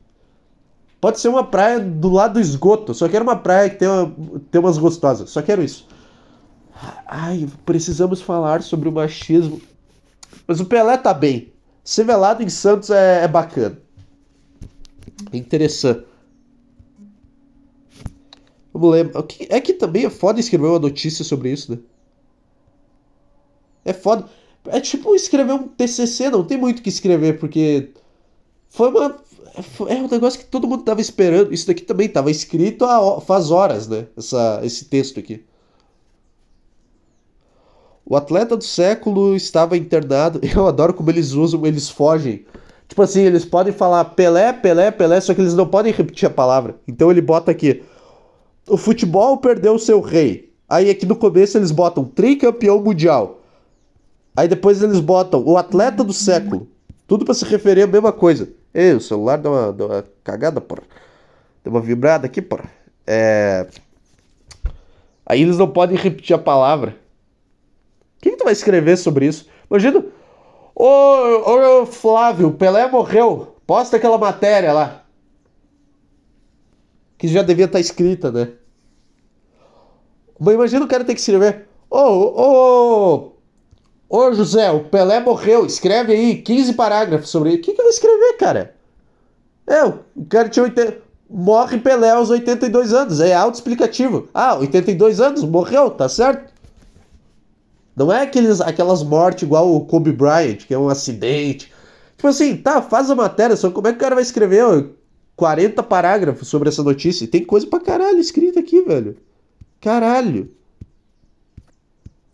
Pode 1.01 1.19
ser 1.19 1.27
uma 1.27 1.43
praia 1.43 1.79
do 1.79 2.09
lado 2.09 2.35
do 2.35 2.39
esgoto. 2.39 2.93
Só 2.93 3.09
quero 3.09 3.23
uma 3.23 3.35
praia 3.35 3.69
que 3.69 3.77
tenha, 3.77 4.11
tenha 4.49 4.61
umas 4.61 4.77
gostosas. 4.77 5.29
Só 5.29 5.41
quero 5.41 5.61
isso. 5.61 5.85
Ai, 7.05 7.47
precisamos 7.65 8.21
falar 8.21 8.61
sobre 8.61 8.87
o 8.87 8.91
machismo. 8.91 9.61
Mas 10.47 10.59
o 10.59 10.65
Pelé 10.65 10.97
tá 10.97 11.13
bem. 11.13 11.51
Ser 11.83 12.05
velado 12.05 12.41
em 12.41 12.49
Santos 12.49 12.89
é, 12.89 13.23
é 13.23 13.27
bacana. 13.27 13.77
É 15.31 15.37
interessante. 15.37 16.05
Vamos 18.73 18.91
lembrar. 18.91 19.23
É 19.49 19.61
que 19.61 19.73
também 19.73 20.05
é 20.05 20.09
foda 20.09 20.39
escrever 20.39 20.65
uma 20.65 20.79
notícia 20.79 21.23
sobre 21.23 21.51
isso, 21.51 21.71
né? 21.71 21.77
É 23.85 23.93
foda. 23.93 24.27
É 24.67 24.79
tipo 24.79 25.13
escrever 25.15 25.53
um 25.53 25.67
TCC, 25.67 26.29
não 26.29 26.43
tem 26.43 26.57
muito 26.57 26.79
o 26.79 26.81
que 26.81 26.89
escrever, 26.89 27.37
porque 27.37 27.91
foi 28.69 28.89
uma. 28.89 29.17
É 29.87 29.95
um 29.95 30.07
negócio 30.07 30.39
que 30.39 30.45
todo 30.45 30.67
mundo 30.67 30.83
tava 30.83 31.01
esperando. 31.01 31.53
Isso 31.53 31.67
daqui 31.67 31.83
também 31.83 32.09
tava 32.09 32.31
escrito 32.31 32.85
há, 32.85 33.21
faz 33.21 33.51
horas, 33.51 33.87
né? 33.87 34.07
Essa, 34.17 34.61
esse 34.63 34.85
texto 34.85 35.19
aqui. 35.19 35.43
O 38.05 38.15
atleta 38.15 38.57
do 38.57 38.63
século 38.63 39.35
estava 39.35 39.77
internado. 39.77 40.39
Eu 40.55 40.67
adoro 40.67 40.93
como 40.93 41.11
eles 41.11 41.33
usam, 41.33 41.65
eles 41.65 41.89
fogem. 41.89 42.45
Tipo 42.87 43.01
assim, 43.03 43.21
eles 43.21 43.45
podem 43.45 43.73
falar 43.73 44.05
Pelé, 44.05 44.53
Pelé, 44.53 44.91
Pelé, 44.91 45.21
só 45.21 45.33
que 45.33 45.41
eles 45.41 45.53
não 45.53 45.67
podem 45.67 45.93
repetir 45.93 46.27
a 46.27 46.31
palavra. 46.31 46.75
Então 46.87 47.11
ele 47.11 47.21
bota 47.21 47.51
aqui 47.51 47.83
o 48.67 48.77
futebol 48.77 49.37
perdeu 49.37 49.77
seu 49.77 49.99
rei. 50.01 50.53
Aí 50.67 50.89
aqui 50.89 51.05
no 51.05 51.15
começo 51.15 51.57
eles 51.57 51.71
botam 51.71 52.05
tricampeão 52.05 52.81
mundial. 52.81 53.41
Aí 54.35 54.47
depois 54.47 54.81
eles 54.81 54.99
botam 54.99 55.43
o 55.45 55.57
atleta 55.57 56.03
do 56.03 56.13
século. 56.13 56.67
Tudo 57.05 57.25
para 57.25 57.33
se 57.33 57.45
referir 57.45 57.83
à 57.83 57.87
mesma 57.87 58.11
coisa. 58.11 58.49
Ei, 58.73 58.93
o 58.93 59.01
celular 59.01 59.37
deu 59.37 59.51
uma, 59.51 59.71
deu 59.71 59.87
uma 59.87 60.03
cagada, 60.23 60.59
porra. 60.59 60.83
Deu 61.63 61.71
uma 61.71 61.81
vibrada 61.81 62.25
aqui, 62.25 62.41
porra. 62.41 62.69
É... 63.05 63.67
Aí 65.25 65.41
eles 65.41 65.57
não 65.57 65.69
podem 65.69 65.97
repetir 65.97 66.35
a 66.35 66.39
palavra. 66.39 66.95
Quem 68.19 68.31
que 68.31 68.37
tu 68.37 68.45
vai 68.45 68.53
escrever 68.53 68.97
sobre 68.97 69.27
isso? 69.27 69.47
Imagina. 69.69 70.03
Ô, 70.73 71.81
ô 71.81 71.85
Flávio, 71.85 72.51
Pelé 72.51 72.89
morreu. 72.89 73.55
Posta 73.67 73.97
aquela 73.97 74.17
matéria 74.17 74.73
lá 74.73 75.02
que 77.23 77.27
já 77.29 77.41
devia 77.41 77.63
estar 77.63 77.77
tá 77.77 77.79
escrita, 77.79 78.29
né? 78.29 78.49
Mas 80.37 80.55
imagina 80.55 80.83
o 80.83 80.87
cara 80.89 81.05
ter 81.05 81.13
que 81.13 81.21
escrever: 81.21 81.69
Ô, 81.89 81.97
ô, 81.97 83.31
ô, 84.09 84.33
José, 84.33 84.69
o 84.69 84.83
Pelé 84.83 85.21
morreu, 85.21 85.65
escreve 85.65 86.11
aí 86.11 86.41
15 86.41 86.73
parágrafos 86.73 87.29
sobre 87.29 87.51
ele. 87.51 87.59
O 87.59 87.61
que, 87.61 87.71
que 87.71 87.79
eu 87.79 87.85
vou 87.85 87.93
escrever, 87.93 88.33
cara? 88.33 88.75
É, 89.65 89.85
o 89.85 90.25
cara 90.27 90.49
tinha 90.49 90.63
80. 90.63 91.01
Morre 91.29 91.79
Pelé 91.79 92.09
aos 92.09 92.29
82 92.29 92.93
anos, 92.93 93.21
é 93.21 93.33
autoexplicativo. 93.33 94.27
Ah, 94.33 94.55
82 94.55 95.21
anos, 95.21 95.45
morreu, 95.45 95.91
tá 95.91 96.09
certo? 96.09 96.51
Não 97.95 98.11
é 98.11 98.23
aqueles, 98.23 98.59
aquelas 98.59 99.01
mortes 99.01 99.43
igual 99.43 99.73
o 99.73 99.85
Kobe 99.85 100.11
Bryant, 100.11 100.57
que 100.57 100.73
é 100.73 100.77
um 100.77 100.89
acidente. 100.89 101.71
Tipo 102.17 102.27
assim, 102.27 102.57
tá, 102.57 102.81
faz 102.81 103.09
a 103.09 103.15
matéria, 103.15 103.55
só 103.55 103.71
como 103.71 103.87
é 103.87 103.91
que 103.91 103.97
o 103.97 104.01
cara 104.01 104.15
vai 104.15 104.23
escrever? 104.23 104.93
40 105.35 105.81
parágrafos 105.83 106.47
sobre 106.47 106.69
essa 106.69 106.83
notícia. 106.83 107.23
E 107.23 107.27
tem 107.27 107.43
coisa 107.43 107.67
pra 107.67 107.79
caralho 107.79 108.19
escrita 108.19 108.59
aqui, 108.59 108.81
velho. 108.81 109.17
Caralho. 109.81 110.51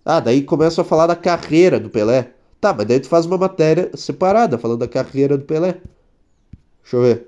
Ah, 0.03 0.19
daí 0.19 0.43
começa 0.43 0.81
a 0.81 0.85
falar 0.85 1.07
da 1.07 1.15
carreira 1.15 1.79
do 1.79 1.89
Pelé. 1.89 2.31
Tá, 2.59 2.73
mas 2.73 2.87
daí 2.87 2.99
tu 2.99 3.07
faz 3.07 3.25
uma 3.25 3.37
matéria 3.37 3.89
separada 3.95 4.57
falando 4.57 4.79
da 4.79 4.87
carreira 4.87 5.37
do 5.37 5.45
Pelé. 5.45 5.77
Deixa 6.81 6.97
eu 6.97 7.01
ver. 7.01 7.27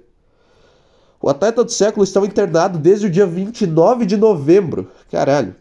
O 1.22 1.30
atleta 1.30 1.64
do 1.64 1.72
século 1.72 2.04
estava 2.04 2.26
internado 2.26 2.80
desde 2.80 3.06
o 3.06 3.10
dia 3.10 3.28
29 3.28 4.06
de 4.06 4.18
novembro. 4.18 4.90
Caralho. 5.12 5.56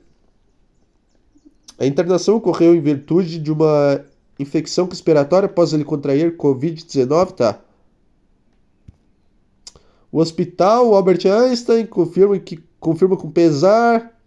A 1.78 1.86
internação 1.86 2.36
ocorreu 2.36 2.74
em 2.74 2.80
virtude 2.80 3.38
de 3.38 3.52
uma 3.52 4.04
infecção 4.38 4.86
respiratória 4.86 5.46
após 5.46 5.72
ele 5.72 5.84
contrair 5.84 6.36
Covid-19, 6.36 7.32
tá? 7.32 7.60
O 10.12 10.18
hospital 10.18 10.94
Albert 10.94 11.20
Einstein 11.26 11.86
confirma 11.86 12.38
que 12.38 12.62
confirma 12.80 13.16
com 13.16 13.30
pesar 13.30 14.18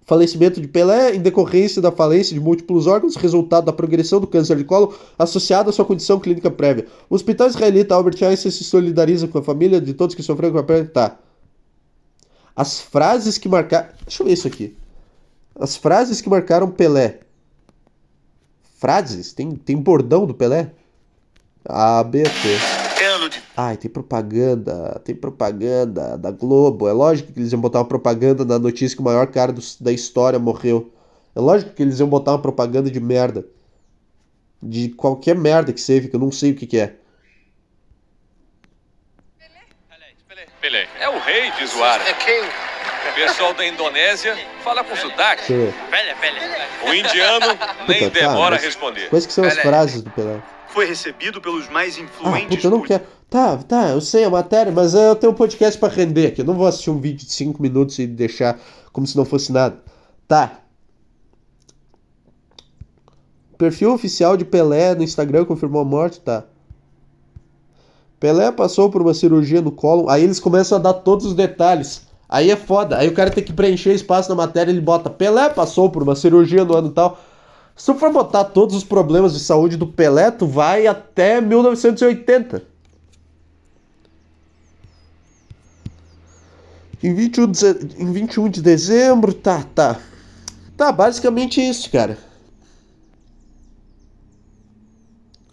o 0.00 0.04
falecimento 0.04 0.60
de 0.60 0.68
Pelé 0.68 1.14
em 1.14 1.20
decorrência 1.20 1.80
da 1.80 1.90
falência 1.90 2.34
de 2.34 2.40
múltiplos 2.40 2.86
órgãos, 2.86 3.16
resultado 3.16 3.64
da 3.64 3.72
progressão 3.72 4.20
do 4.20 4.26
câncer 4.26 4.56
de 4.56 4.64
colo 4.64 4.94
associado 5.18 5.70
à 5.70 5.72
sua 5.72 5.84
condição 5.84 6.20
clínica 6.20 6.50
prévia. 6.50 6.86
O 7.08 7.14
hospital 7.14 7.48
israelita 7.48 7.94
Albert 7.94 8.22
Einstein 8.22 8.50
se 8.50 8.64
solidariza 8.64 9.26
com 9.28 9.38
a 9.38 9.42
família 9.42 9.80
de 9.80 9.94
todos 9.94 10.14
que 10.14 10.22
sofreram 10.22 10.52
com 10.52 10.58
a 10.58 10.64
perda. 10.64 10.90
Tá. 10.90 11.18
As 12.54 12.80
frases 12.80 13.38
que 13.38 13.48
marcaram. 13.48 13.88
Deixa 14.04 14.22
eu 14.22 14.26
ver 14.26 14.32
isso 14.32 14.46
aqui. 14.46 14.76
As 15.58 15.76
frases 15.76 16.20
que 16.20 16.28
marcaram 16.28 16.70
Pelé. 16.70 17.20
Frases? 18.78 19.32
Tem, 19.32 19.52
tem 19.52 19.76
bordão 19.76 20.26
do 20.26 20.34
Pelé? 20.34 20.72
A, 21.64 22.02
B, 22.02 22.24
T. 22.24 22.81
Ai, 23.56 23.76
tem 23.76 23.90
propaganda, 23.90 25.00
tem 25.04 25.14
propaganda 25.14 26.16
da 26.18 26.30
Globo. 26.30 26.88
É 26.88 26.92
lógico 26.92 27.32
que 27.32 27.40
eles 27.40 27.52
iam 27.52 27.60
botar 27.60 27.78
uma 27.80 27.84
propaganda 27.84 28.44
na 28.44 28.58
notícia 28.58 28.96
que 28.96 29.02
o 29.02 29.04
maior 29.04 29.26
cara 29.28 29.52
do, 29.52 29.60
da 29.80 29.92
história 29.92 30.38
morreu. 30.38 30.92
É 31.34 31.40
lógico 31.40 31.72
que 31.72 31.82
eles 31.82 31.98
iam 32.00 32.08
botar 32.08 32.32
uma 32.32 32.42
propaganda 32.42 32.90
de 32.90 33.00
merda. 33.00 33.46
De 34.62 34.90
qualquer 34.90 35.34
merda 35.36 35.72
que 35.72 35.80
seja, 35.80 36.08
que 36.08 36.14
eu 36.14 36.20
não 36.20 36.30
sei 36.30 36.52
o 36.52 36.54
que, 36.54 36.66
que 36.66 36.78
é. 36.78 36.96
Pelé. 40.60 40.86
É 41.00 41.08
o 41.08 41.18
rei 41.18 41.50
de 41.52 41.66
zoar. 41.66 42.00
É 42.06 42.14
quem? 42.14 42.40
O 42.40 43.14
pessoal 43.16 43.52
da 43.52 43.66
Indonésia 43.66 44.38
fala 44.62 44.84
com 44.84 44.94
sotaque. 44.94 45.52
Velha, 45.52 46.14
velha. 46.14 46.68
O 46.86 46.94
indiano 46.94 47.46
nem 47.88 48.08
Puta, 48.08 48.20
tá, 48.20 48.28
demora 48.28 48.54
a 48.54 48.58
mas 48.58 48.62
responder. 48.62 49.08
Quais 49.08 49.26
que 49.26 49.32
são 49.32 49.44
as 49.44 49.54
Pelé. 49.54 49.62
frases 49.62 50.02
do 50.02 50.10
Pelé? 50.10 50.40
Foi 50.68 50.86
recebido 50.86 51.40
pelos 51.40 51.68
mais 51.68 51.98
Ah, 51.98 52.00
influentes 52.02 52.56
puta, 52.56 52.66
eu 52.68 52.70
não 52.70 52.80
quero. 52.80 53.04
Tá, 53.32 53.56
tá, 53.56 53.88
eu 53.88 54.00
sei 54.02 54.24
a 54.24 54.30
matéria, 54.30 54.70
mas 54.70 54.92
eu 54.92 55.16
tenho 55.16 55.32
um 55.32 55.34
podcast 55.34 55.80
pra 55.80 55.88
render 55.88 56.26
aqui. 56.26 56.42
Eu 56.42 56.44
não 56.44 56.52
vou 56.52 56.66
assistir 56.66 56.90
um 56.90 57.00
vídeo 57.00 57.26
de 57.26 57.32
5 57.32 57.62
minutos 57.62 57.98
e 57.98 58.06
deixar 58.06 58.60
como 58.92 59.06
se 59.06 59.16
não 59.16 59.24
fosse 59.24 59.50
nada. 59.50 59.78
Tá. 60.28 60.60
Perfil 63.56 63.94
oficial 63.94 64.36
de 64.36 64.44
Pelé 64.44 64.94
no 64.94 65.02
Instagram 65.02 65.46
confirmou 65.46 65.80
a 65.80 65.84
morte, 65.84 66.20
tá. 66.20 66.44
Pelé 68.20 68.52
passou 68.52 68.90
por 68.90 69.00
uma 69.00 69.14
cirurgia 69.14 69.62
no 69.62 69.72
colo. 69.72 70.10
Aí 70.10 70.22
eles 70.22 70.38
começam 70.38 70.76
a 70.76 70.80
dar 70.82 70.92
todos 70.92 71.24
os 71.24 71.32
detalhes. 71.32 72.06
Aí 72.28 72.50
é 72.50 72.56
foda. 72.56 72.98
Aí 72.98 73.08
o 73.08 73.14
cara 73.14 73.30
tem 73.30 73.42
que 73.42 73.54
preencher 73.54 73.94
espaço 73.94 74.28
na 74.28 74.34
matéria. 74.34 74.70
Ele 74.70 74.80
bota 74.82 75.08
Pelé 75.08 75.48
passou 75.48 75.88
por 75.88 76.02
uma 76.02 76.14
cirurgia 76.14 76.66
no 76.66 76.76
ano 76.76 76.90
tal. 76.90 77.18
Se 77.74 77.86
tu 77.86 77.94
for 77.94 78.12
botar 78.12 78.44
todos 78.44 78.76
os 78.76 78.84
problemas 78.84 79.32
de 79.32 79.40
saúde 79.40 79.78
do 79.78 79.86
Pelé, 79.86 80.30
tu 80.30 80.46
vai 80.46 80.86
até 80.86 81.40
1980. 81.40 82.71
Em 87.02 87.14
21, 87.14 87.50
de 87.50 87.66
em 87.98 88.12
21 88.12 88.48
de 88.48 88.62
dezembro, 88.62 89.34
tá, 89.34 89.64
tá. 89.74 90.00
Tá, 90.76 90.92
basicamente 90.92 91.60
é 91.60 91.68
isso, 91.68 91.90
cara. 91.90 92.16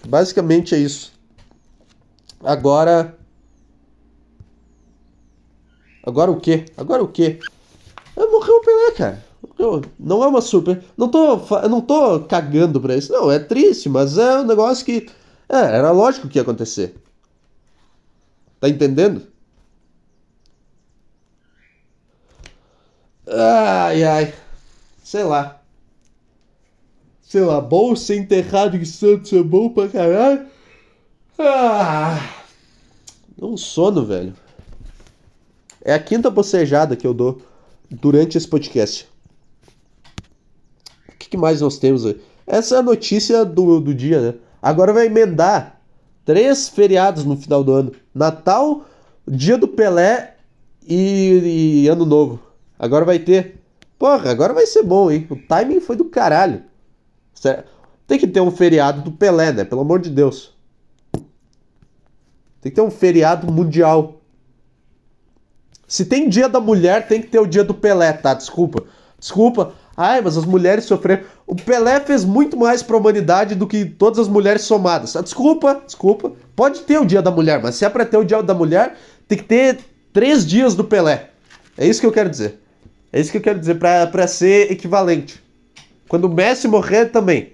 Basicamente 0.08 0.76
é 0.76 0.78
isso. 0.78 1.12
Agora. 2.44 3.18
Agora 6.04 6.32
o 6.32 6.40
quê? 6.40 6.66
Agora 6.78 7.04
o 7.04 7.08
quê? 7.08 7.40
É, 8.16 8.26
morreu 8.26 8.56
o 8.56 8.62
Pelé, 8.62 8.92
cara. 8.92 9.26
Morreu. 9.42 9.82
Não 10.00 10.24
é 10.24 10.28
uma 10.28 10.42
surpresa. 10.42 10.84
Não 10.96 11.10
tô, 11.10 11.38
eu 11.58 11.70
não 11.70 11.82
tô 11.82 12.20
cagando 12.22 12.80
pra 12.80 12.96
isso. 12.96 13.12
Não, 13.12 13.32
é 13.32 13.40
triste, 13.40 13.90
mas 13.90 14.18
é 14.18 14.40
um 14.40 14.46
negócio 14.46 14.86
que. 14.86 15.08
É, 15.48 15.58
era 15.58 15.92
lógico 15.92 16.28
que 16.28 16.38
ia 16.38 16.44
acontecer. 16.44 16.96
Tá 18.60 18.70
entendendo? 18.70 19.24
Ai, 23.32 24.04
ai. 24.04 24.34
Sei 25.04 25.24
lá. 25.24 25.62
Sei 27.22 27.42
lá, 27.42 27.62
bom 27.62 27.96
ser 27.96 28.18
enterrado 28.18 28.76
em 28.76 28.84
Santos 28.84 29.32
é 29.34 29.44
bom 29.44 29.70
pra 29.70 29.88
caralho. 29.88 30.48
Ah. 31.38 32.20
Um 33.40 33.56
sono, 33.56 34.04
velho. 34.04 34.34
É 35.82 35.94
a 35.94 36.00
quinta 36.00 36.30
bocejada 36.30 36.96
que 36.96 37.06
eu 37.06 37.14
dou 37.14 37.42
durante 37.90 38.38
esse 38.38 38.48
podcast. 38.48 39.08
O 41.08 41.18
que, 41.20 41.30
que 41.30 41.38
mais 41.38 41.62
nós 41.62 41.78
temos 41.78 42.06
aí? 42.06 42.20
Essa 42.48 42.76
é 42.76 42.80
a 42.80 42.84
notícia 42.84 43.46
do, 43.46 43.80
do 43.80 43.94
dia, 43.94 44.20
né? 44.20 44.34
Agora 44.60 44.92
vai 44.92 45.06
emendar 45.06 45.80
três 46.26 46.68
feriados 46.68 47.24
no 47.24 47.38
final 47.38 47.64
do 47.64 47.74
ano: 47.74 47.92
Natal, 48.14 48.86
Dia 49.28 49.58
do 49.58 49.68
Pelé 49.68 50.36
e, 50.88 51.84
e 51.84 51.88
Ano 51.88 52.06
Novo. 52.06 52.49
Agora 52.80 53.04
vai 53.04 53.20
ter. 53.20 53.60
Porra, 54.00 54.32
agora 54.32 54.54
vai 54.54 54.66
ser 54.66 54.82
bom, 54.82 55.12
hein? 55.12 55.28
O 55.30 55.36
timing 55.36 55.82
foi 55.82 55.98
do 55.98 56.06
caralho. 56.06 56.64
Tem 58.08 58.18
que 58.18 58.26
ter 58.26 58.40
um 58.40 58.50
feriado 58.50 59.02
do 59.02 59.12
Pelé, 59.12 59.52
né? 59.52 59.66
Pelo 59.66 59.82
amor 59.82 60.00
de 60.00 60.10
Deus. 60.10 60.58
Tem 62.62 62.72
que 62.72 62.72
ter 62.72 62.82
um 62.82 62.90
feriado 62.90 63.52
mundial. 63.52 64.22
Se 65.88 66.06
tem 66.06 66.30
dia 66.30 66.48
da 66.48 66.60
mulher, 66.60 67.08
tem 67.08 67.22
que 67.22 67.28
ter 67.28 67.40
o 67.40 67.46
dia 67.46 67.64
do 67.64 67.74
Pelé, 67.74 68.14
tá? 68.14 68.34
Desculpa. 68.34 68.84
Desculpa. 69.20 69.74
Ai, 69.98 70.22
mas 70.22 70.38
as 70.38 70.46
mulheres 70.46 70.86
sofreram. 70.86 71.24
O 71.46 71.56
Pelé 71.56 72.00
fez 72.00 72.24
muito 72.24 72.56
mais 72.56 72.82
pra 72.82 72.96
humanidade 72.96 73.54
do 73.54 73.68
que 73.68 73.84
todas 73.84 74.20
as 74.20 74.30
mulheres 74.30 74.62
somadas. 74.62 75.16
Ah, 75.16 75.22
Desculpa, 75.22 75.82
desculpa. 75.86 76.32
Pode 76.56 76.82
ter 76.82 77.00
o 77.00 77.06
dia 77.06 77.22
da 77.22 77.32
mulher, 77.32 77.62
mas 77.62 77.76
se 77.76 77.84
é 77.84 77.90
pra 77.90 78.06
ter 78.06 78.18
o 78.18 78.24
dia 78.24 78.42
da 78.42 78.54
mulher, 78.54 78.96
tem 79.28 79.38
que 79.38 79.44
ter 79.44 79.80
três 80.14 80.46
dias 80.46 80.74
do 80.74 80.86
Pelé. 80.86 81.32
É 81.78 81.86
isso 81.86 82.00
que 82.00 82.08
eu 82.08 82.12
quero 82.12 82.30
dizer. 82.30 82.60
É 83.12 83.20
isso 83.20 83.32
que 83.32 83.38
eu 83.38 83.42
quero 83.42 83.60
dizer, 83.60 83.76
pra 83.76 84.28
ser 84.28 84.72
equivalente. 84.72 85.42
Quando 86.08 86.26
o 86.26 86.34
Messi 86.34 86.68
morrer 86.68 87.06
também. 87.08 87.54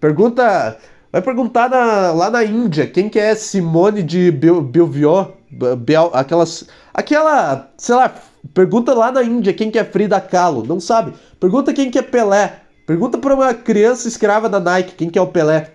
Pergunta. 0.00 0.76
Vai 1.12 1.20
perguntar 1.22 1.68
na- 1.68 2.12
lá 2.12 2.30
na 2.30 2.44
Índia 2.44 2.86
quem 2.86 3.08
que 3.08 3.18
é 3.18 3.34
Simone 3.34 4.02
de 4.02 4.30
Bel- 4.30 4.62
Belvior. 4.62 5.32
Be- 5.50 5.74
Bel, 5.76 6.10
aquelas. 6.14 6.66
Aquela. 6.94 7.70
Sei 7.76 7.94
lá. 7.94 8.14
Pergunta 8.54 8.94
lá 8.94 9.10
na 9.12 9.22
Índia 9.22 9.52
quem 9.52 9.70
que 9.70 9.78
é 9.78 9.84
Frida 9.84 10.20
Kahlo. 10.20 10.64
Não 10.64 10.80
sabe. 10.80 11.12
Pergunta 11.38 11.72
quem 11.72 11.90
que 11.90 11.98
é 11.98 12.02
Pelé. 12.02 12.60
Pergunta 12.86 13.18
pra 13.18 13.34
uma 13.34 13.52
criança 13.52 14.08
escrava 14.08 14.48
da 14.48 14.58
Nike 14.60 14.94
quem 14.94 15.10
que 15.10 15.18
é 15.18 15.22
o 15.22 15.26
Pelé. 15.26 15.72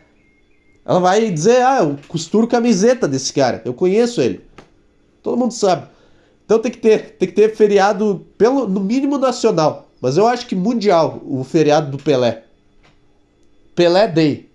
Ela 0.85 0.99
vai 0.99 1.31
dizer, 1.31 1.61
ah, 1.63 1.79
eu 1.81 1.97
costuro 2.07 2.47
camiseta 2.47 3.07
desse 3.07 3.33
cara. 3.33 3.61
Eu 3.65 3.73
conheço 3.73 4.21
ele. 4.21 4.45
Todo 5.21 5.37
mundo 5.37 5.51
sabe. 5.53 5.87
Então 6.45 6.59
tem 6.59 6.71
que 6.71 6.77
ter, 6.77 7.17
tem 7.17 7.27
que 7.27 7.33
ter 7.33 7.55
feriado 7.55 8.25
pelo 8.37 8.67
no 8.67 8.79
mínimo 8.79 9.17
nacional, 9.17 9.89
mas 9.99 10.15
eu 10.15 10.27
acho 10.27 10.45
que 10.45 10.55
mundial 10.55 11.21
o 11.25 11.43
feriado 11.43 11.89
do 11.89 12.01
Pelé. 12.01 12.43
Pelé 13.75 14.07
Day. 14.07 14.49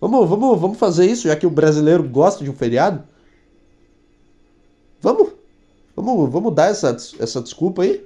Vamos, 0.00 0.28
vamos, 0.28 0.60
vamos 0.60 0.78
fazer 0.78 1.06
isso, 1.06 1.28
já 1.28 1.36
que 1.36 1.46
o 1.46 1.50
brasileiro 1.50 2.02
gosta 2.02 2.44
de 2.44 2.50
um 2.50 2.54
feriado. 2.54 3.02
Vamos, 5.00 5.30
vamos, 5.94 6.30
vamos 6.30 6.54
dar 6.54 6.70
essa, 6.70 6.96
essa 7.18 7.40
desculpa 7.40 7.82
aí. 7.82 8.04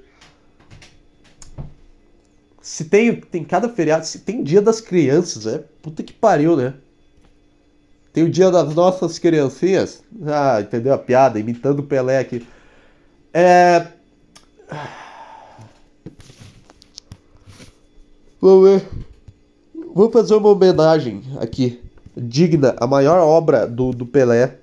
Se 2.61 2.85
tem, 2.85 3.19
tem 3.19 3.43
cada 3.43 3.67
feriado, 3.67 4.05
se 4.05 4.19
tem 4.19 4.43
dia 4.43 4.61
das 4.61 4.79
crianças, 4.79 5.45
é 5.45 5.63
puta 5.81 6.01
que 6.01 6.13
pariu, 6.13 6.55
né? 6.55 6.75
Tem 8.13 8.23
o 8.23 8.29
dia 8.29 8.49
das 8.51 8.73
nossas 8.73 9.17
criancinhas. 9.17 10.03
Ah, 10.25 10.61
entendeu 10.61 10.93
a 10.93 10.97
piada? 10.97 11.39
Imitando 11.39 11.79
o 11.79 11.83
Pelé 11.83 12.19
aqui. 12.19 12.45
É. 13.33 13.87
Vamos 18.39 18.69
ver. 18.69 18.87
Vou 19.93 20.11
fazer 20.11 20.35
uma 20.35 20.49
homenagem 20.49 21.23
aqui. 21.39 21.81
Digna, 22.15 22.75
a 22.79 22.85
maior 22.85 23.19
obra 23.19 23.65
do, 23.65 23.91
do 23.91 24.05
Pelé 24.05 24.57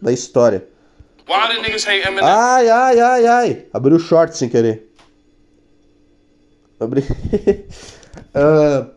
da 0.00 0.12
história. 0.12 0.66
Ai, 2.24 2.68
ai, 2.68 3.00
ai, 3.00 3.26
ai. 3.26 3.66
Abri 3.72 3.94
o 3.94 3.98
short 3.98 4.36
sem 4.36 4.48
querer. 4.48 4.90
Abri. 6.78 7.04
Ah, 8.34 8.88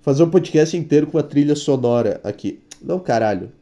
fazer 0.00 0.22
um 0.22 0.30
podcast 0.30 0.76
inteiro 0.76 1.08
com 1.08 1.18
a 1.18 1.22
trilha 1.22 1.54
sonora 1.56 2.20
aqui. 2.24 2.62
Não, 2.80 2.98
caralho. 3.00 3.52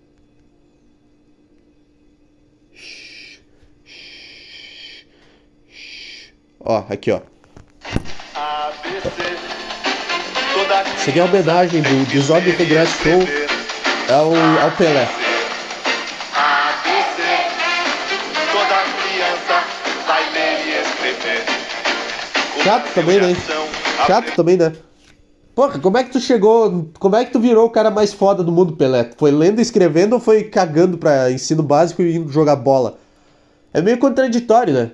Ó, 6.60 6.84
aqui, 6.90 7.10
ó. 7.10 7.20
Isso 10.96 11.10
aqui 11.10 11.18
é 11.18 11.22
uma 11.22 11.30
homenagem 11.30 11.80
do 11.80 12.06
Desordem 12.06 12.54
Regresso 12.54 12.92
Show 13.02 13.20
ao, 14.14 14.34
ao 14.62 14.70
Pelé. 14.72 15.08
Vai 20.06 20.32
ler 20.32 20.66
e 20.66 20.82
escrever. 20.82 21.44
Chato 22.62 22.94
também, 22.94 23.20
né? 23.20 23.36
Chato 24.06 24.34
também, 24.36 24.56
né? 24.56 24.72
Porra, 25.54 25.78
como 25.78 25.96
é 25.96 26.04
que 26.04 26.10
tu 26.10 26.20
chegou. 26.20 26.90
Como 26.98 27.16
é 27.16 27.24
que 27.24 27.32
tu 27.32 27.40
virou 27.40 27.66
o 27.66 27.70
cara 27.70 27.90
mais 27.90 28.12
foda 28.12 28.44
do 28.44 28.52
mundo, 28.52 28.76
Pelé? 28.76 29.10
Foi 29.16 29.30
lendo 29.30 29.60
e 29.60 29.62
escrevendo 29.62 30.14
ou 30.14 30.20
foi 30.20 30.44
cagando 30.44 30.98
pra 30.98 31.30
ensino 31.30 31.62
básico 31.62 32.02
e 32.02 32.16
indo 32.16 32.30
jogar 32.30 32.56
bola? 32.56 32.98
É 33.72 33.80
meio 33.80 33.98
contraditório, 33.98 34.74
né? 34.74 34.90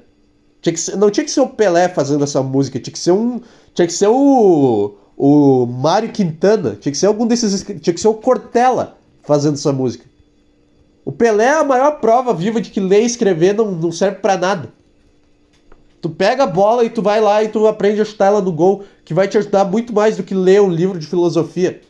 Tinha 0.61 0.73
que 0.73 0.81
ser, 0.81 0.97
não 0.97 1.11
tinha 1.11 1.25
que 1.25 1.31
ser 1.31 1.41
o 1.41 1.49
Pelé 1.49 1.89
fazendo 1.89 2.25
essa 2.25 2.43
música, 2.43 2.79
tinha 2.81 2.93
que 2.93 2.99
ser 2.99 3.13
um. 3.13 3.41
Tinha 3.75 3.87
que 3.87 3.93
ser 3.93 4.09
o. 4.09 4.97
O 5.19 5.65
Mário 5.65 6.13
Quintana, 6.13 6.77
tinha 6.79 6.93
que 6.93 6.99
ser 6.99 7.07
algum 7.07 7.27
desses. 7.27 7.63
Tinha 7.63 7.95
que 7.95 8.01
ser 8.01 8.09
o 8.09 8.15
Cortella 8.15 8.99
fazendo 9.23 9.55
essa 9.55 9.73
música. 9.73 10.05
O 11.05 11.13
Pelé 11.13 11.45
é 11.45 11.61
a 11.61 11.65
maior 11.65 12.01
prova 12.01 12.35
viva 12.35 12.61
de 12.61 12.71
que 12.71 12.81
ler 12.81 13.03
e 13.03 13.07
escrever 13.07 13.55
não, 13.55 13.71
não 13.71 13.93
serve 13.93 14.19
para 14.19 14.37
nada. 14.37 14.73
Tu 16.03 16.11
pega 16.11 16.45
a 16.45 16.47
bola 16.47 16.85
e 16.85 16.91
tu 16.91 17.01
vai 17.01 17.21
lá 17.21 17.43
e 17.43 17.49
tu 17.49 17.67
aprende 17.67 18.01
a 18.01 18.05
chutar 18.05 18.27
ela 18.27 18.43
no 18.43 18.53
gol, 18.53 18.85
que 19.05 19.15
vai 19.15 19.27
te 19.29 19.39
ajudar 19.39 19.65
muito 19.65 19.93
mais 19.95 20.17
do 20.17 20.23
que 20.23 20.35
ler 20.35 20.61
um 20.61 20.69
livro 20.69 20.99
de 20.99 21.07
filosofia. 21.07 21.81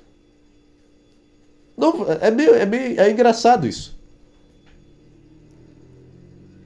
Não, 1.77 2.07
é 2.21 2.31
meio, 2.31 2.55
é 2.55 2.65
meio 2.65 3.01
é 3.01 3.11
engraçado 3.11 3.67
isso. 3.67 3.96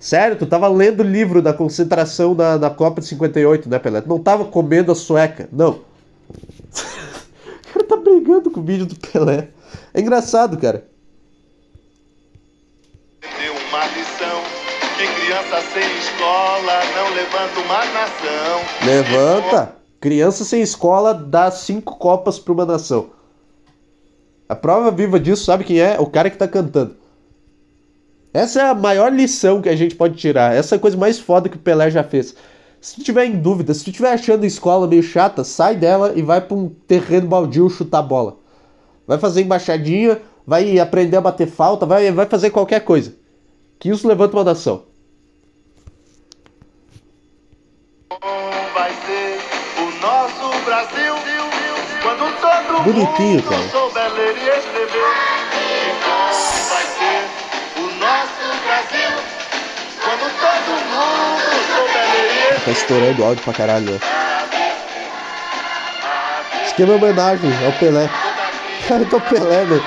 Sério, 0.01 0.35
tu 0.35 0.47
tava 0.47 0.67
lendo 0.67 1.01
o 1.01 1.07
livro 1.07 1.43
da 1.43 1.53
concentração 1.53 2.35
na, 2.35 2.57
na 2.57 2.71
Copa 2.71 3.03
de 3.03 3.07
58, 3.09 3.69
né, 3.69 3.79
Pelé? 3.79 4.01
Tu 4.01 4.09
não 4.09 4.19
tava 4.19 4.47
comendo 4.47 4.91
a 4.91 4.95
sueca, 4.95 5.47
não. 5.53 5.81
o 6.73 7.73
cara 7.73 7.87
tá 7.87 7.97
brigando 7.97 8.51
com 8.51 8.61
o 8.61 8.65
vídeo 8.65 8.87
do 8.87 8.97
Pelé. 8.97 9.49
É 9.93 10.01
engraçado, 10.01 10.57
cara. 10.57 10.87
Deu 13.21 13.53
uma 13.53 13.87
lição 13.89 14.41
que 14.97 15.07
criança 15.21 15.61
sem 15.75 15.99
escola 15.99 16.81
não 16.97 17.15
levanta 17.15 17.61
uma 17.61 17.85
nação. 17.85 18.87
Levanta! 18.87 19.77
Criança 20.01 20.45
sem 20.47 20.63
escola 20.63 21.13
dá 21.13 21.51
cinco 21.51 21.99
copas 21.99 22.39
pra 22.39 22.55
uma 22.55 22.65
nação. 22.65 23.11
A 24.49 24.57
prova 24.57 24.91
viva 24.91 25.21
disso, 25.21 25.45
sabe 25.45 25.63
quem 25.63 25.79
é? 25.79 26.01
O 26.01 26.07
cara 26.07 26.31
que 26.31 26.39
tá 26.39 26.49
cantando. 26.49 27.00
Essa 28.33 28.61
é 28.61 28.64
a 28.69 28.75
maior 28.75 29.12
lição 29.12 29.61
que 29.61 29.69
a 29.69 29.75
gente 29.77 29.95
pode 29.97 30.16
tirar. 30.16 30.55
Essa 30.55 30.75
é 30.75 30.77
a 30.77 30.81
coisa 30.81 30.97
mais 30.97 31.19
foda 31.19 31.49
que 31.49 31.57
o 31.57 31.61
Pelé 31.61 31.90
já 31.90 32.05
fez. 32.05 32.35
Se 32.81 32.95
tu 32.95 33.03
tiver 33.03 33.27
em 33.27 33.37
dúvida, 33.37 33.75
se 33.75 33.85
tu 33.85 33.93
tiver 33.93 34.12
achando 34.12 34.45
a 34.45 34.47
escola 34.47 34.87
meio 34.87 35.03
chata, 35.03 35.45
sai 35.45 35.77
dela 35.77 36.12
e 36.16 36.23
vai 36.23 36.40
pra 36.40 36.57
um 36.57 36.69
terreno 36.69 37.27
baldio 37.27 37.69
chutar 37.69 38.03
bola. 38.03 38.38
Vai 39.07 39.19
fazer 39.19 39.43
embaixadinha, 39.43 40.21
vai 40.47 40.79
aprender 40.79 41.16
a 41.16 41.21
bater 41.21 41.49
falta, 41.49 41.85
vai, 41.85 42.11
vai 42.12 42.27
fazer 42.27 42.51
qualquer 42.51 42.81
coisa. 42.81 43.14
Que 43.79 43.90
isso 43.90 44.07
levanta 44.07 44.37
uma 44.37 44.45
nação. 44.45 44.85
Vai 48.73 48.93
ser 49.07 49.38
o 49.79 50.01
nosso 50.01 50.64
Brasil. 50.64 51.14
Quando 52.03 52.40
todo 52.40 52.83
Bonitinho, 52.85 53.35
mundo 53.35 53.49
cara. 53.49 53.69
souber 53.69 54.12
ler 54.14 54.37
e 54.37 54.59
escrever. 54.59 56.00
Tá 62.65 62.71
estourando 62.71 63.23
o 63.23 63.25
áudio 63.27 63.43
pra 63.45 63.53
caralho, 63.55 63.91
né? 63.93 63.99
Esquema 66.67 66.95
homenagem 66.95 67.51
ao 67.65 67.73
Pelé. 67.73 68.09
Cara, 68.89 69.05
tô 69.07 69.21
Pelé, 69.21 69.65
né? 69.65 69.81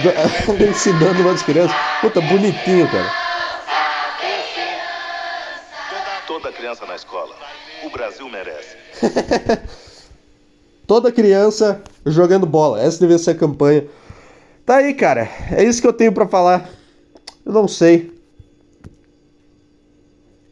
Do- 0.00 0.64
Ensinando 0.64 1.22
umas 1.22 1.42
crianças. 1.42 1.76
Puta, 2.00 2.20
bonitinho, 2.20 2.88
cara. 2.90 3.12
Toda 6.26 6.50
criança 6.52 6.84
na 6.86 6.96
escola. 6.96 7.34
O 7.84 7.90
Brasil 7.90 8.28
merece. 8.28 8.76
Toda 10.86 11.12
criança 11.12 11.82
jogando 12.06 12.46
bola. 12.46 12.82
Essa 12.82 12.98
devia 13.00 13.18
ser 13.18 13.30
a 13.32 13.34
campanha. 13.34 13.84
Tá 14.66 14.76
aí, 14.76 14.94
cara. 14.94 15.28
É 15.52 15.62
isso 15.62 15.80
que 15.80 15.86
eu 15.86 15.92
tenho 15.92 16.12
pra 16.12 16.26
falar. 16.26 16.68
Eu 17.44 17.52
não 17.52 17.68
sei. 17.68 18.12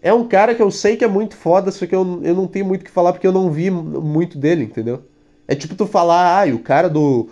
É 0.02 0.12
um 0.12 0.26
cara 0.26 0.54
que 0.54 0.60
eu 0.62 0.70
sei 0.70 0.96
que 0.96 1.04
é 1.04 1.08
muito 1.08 1.36
foda, 1.36 1.70
só 1.70 1.86
que 1.86 1.94
eu, 1.94 2.20
eu 2.24 2.34
não 2.34 2.46
tenho 2.48 2.66
muito 2.66 2.82
o 2.82 2.84
que 2.84 2.90
falar 2.90 3.12
porque 3.12 3.26
eu 3.26 3.32
não 3.32 3.50
vi 3.50 3.70
muito 3.70 4.36
dele, 4.36 4.64
entendeu? 4.64 5.02
É 5.46 5.54
tipo 5.54 5.74
tu 5.74 5.86
falar, 5.86 6.38
ai, 6.38 6.52
o 6.52 6.58
cara 6.58 6.88
do. 6.90 7.28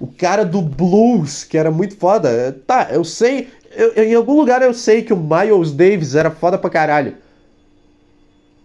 O 0.00 0.06
cara 0.06 0.44
do 0.44 0.60
blues, 0.62 1.44
que 1.44 1.56
era 1.58 1.70
muito 1.70 1.96
foda. 1.96 2.52
Tá, 2.66 2.88
eu 2.90 3.04
sei. 3.04 3.48
eu- 3.74 3.92
eu- 3.92 4.04
em 4.04 4.14
algum 4.14 4.34
lugar 4.36 4.62
eu 4.62 4.74
sei 4.74 5.02
que 5.02 5.12
o 5.12 5.16
Miles 5.16 5.72
Davis 5.72 6.14
era 6.16 6.30
foda 6.30 6.58
pra 6.58 6.68
caralho. 6.70 7.16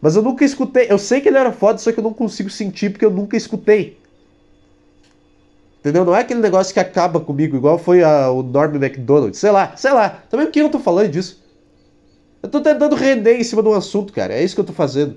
Mas 0.01 0.15
eu 0.15 0.21
nunca 0.21 0.45
escutei. 0.45 0.87
Eu 0.89 0.97
sei 0.97 1.19
que 1.21 1.27
ele 1.27 1.37
era 1.37 1.51
foda, 1.51 1.77
só 1.79 1.91
que 1.91 1.99
eu 1.99 2.03
não 2.03 2.13
consigo 2.13 2.49
sentir 2.49 2.91
porque 2.91 3.05
eu 3.05 3.11
nunca 3.11 3.35
escutei. 3.35 3.97
Entendeu? 5.79 6.03
Não 6.03 6.15
é 6.15 6.21
aquele 6.21 6.39
negócio 6.41 6.73
que 6.73 6.79
acaba 6.79 7.19
comigo, 7.19 7.55
igual 7.55 7.77
foi 7.77 8.03
a- 8.03 8.29
o 8.31 8.41
Norm 8.41 8.75
MacDonald. 8.79 9.35
Sei 9.37 9.51
lá, 9.51 9.73
sei 9.77 9.91
lá. 9.93 10.09
Também 10.29 10.47
por 10.47 10.51
que 10.51 10.59
eu 10.59 10.69
tô 10.69 10.79
falando 10.79 11.09
disso? 11.09 11.44
Eu 12.45 12.49
tô 12.49 12.61
tentando 12.61 12.95
render 12.95 13.39
em 13.39 13.43
cima 13.43 13.63
de 13.63 13.69
um 13.69 13.73
assunto, 13.73 14.13
cara. 14.13 14.31
É 14.31 14.43
isso 14.43 14.53
que 14.53 14.61
eu 14.61 14.65
tô 14.65 14.71
fazendo. 14.71 15.15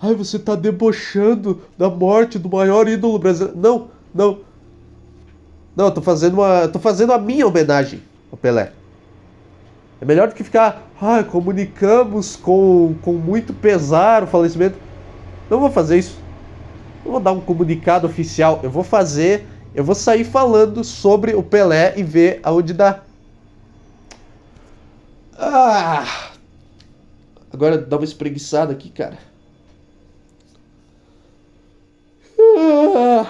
Ai, 0.00 0.14
você 0.14 0.38
tá 0.38 0.54
debochando 0.54 1.62
da 1.76 1.90
morte 1.90 2.38
do 2.38 2.48
maior 2.48 2.86
ídolo 2.86 3.18
brasileiro. 3.18 3.58
Não, 3.58 3.88
não. 4.14 4.38
Não, 5.74 5.86
eu 5.86 5.90
tô 5.90 6.00
fazendo 6.00 6.34
uma. 6.34 6.60
eu 6.60 6.70
tô 6.70 6.78
fazendo 6.78 7.12
a 7.12 7.18
minha 7.18 7.44
homenagem 7.48 8.00
ao 8.30 8.38
Pelé. 8.38 8.70
É 10.00 10.04
melhor 10.04 10.28
do 10.28 10.34
que 10.36 10.44
ficar. 10.44 10.88
Ah, 11.02 11.24
comunicamos 11.24 12.36
com, 12.36 12.94
com 13.02 13.14
muito 13.14 13.52
pesar 13.52 14.22
o 14.22 14.28
falecimento. 14.28 14.78
Não 15.50 15.58
vou 15.58 15.70
fazer 15.72 15.98
isso. 15.98 16.16
Não 17.04 17.10
vou 17.10 17.20
dar 17.20 17.32
um 17.32 17.40
comunicado 17.40 18.06
oficial. 18.06 18.60
Eu 18.62 18.70
vou 18.70 18.84
fazer. 18.84 19.48
Eu 19.74 19.82
vou 19.82 19.96
sair 19.96 20.22
falando 20.22 20.84
sobre 20.84 21.34
o 21.34 21.42
Pelé 21.42 21.94
e 21.96 22.04
ver 22.04 22.38
aonde 22.44 22.72
dá. 22.72 23.02
Ah! 25.36 26.32
Agora 27.52 27.78
dá 27.78 27.96
uma 27.96 28.04
espreguiçada 28.04 28.72
aqui, 28.72 28.90
cara. 28.90 29.18
Ah. 32.38 33.26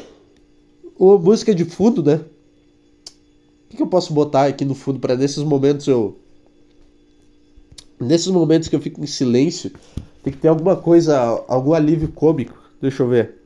uma 0.98 1.18
música 1.18 1.54
de 1.54 1.64
fundo, 1.64 2.02
né? 2.02 2.20
O 3.72 3.76
que, 3.76 3.82
eu 3.82 3.86
posso 3.86 4.12
botar 4.12 4.46
aqui 4.46 4.64
no 4.64 4.74
fundo 4.74 4.98
para 4.98 5.16
nesses 5.16 5.42
momentos 5.42 5.86
eu. 5.86 6.18
Nesses 7.98 8.28
momentos 8.28 8.68
que 8.68 8.76
eu 8.76 8.80
fico 8.80 9.02
em 9.02 9.06
silêncio, 9.06 9.70
tem 10.22 10.32
que 10.32 10.38
ter 10.38 10.48
alguma 10.48 10.76
coisa, 10.76 11.18
algum 11.48 11.72
alívio 11.72 12.08
cômico. 12.08 12.58
Deixa 12.80 13.02
eu 13.02 13.08
ver. 13.08 13.40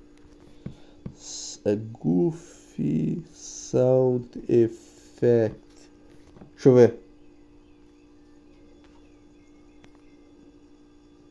Goofy 2.01 3.23
Sound 3.33 4.27
Effect. 4.49 5.57
Deixa 6.55 6.69
eu 6.69 6.75
ver. 6.75 7.04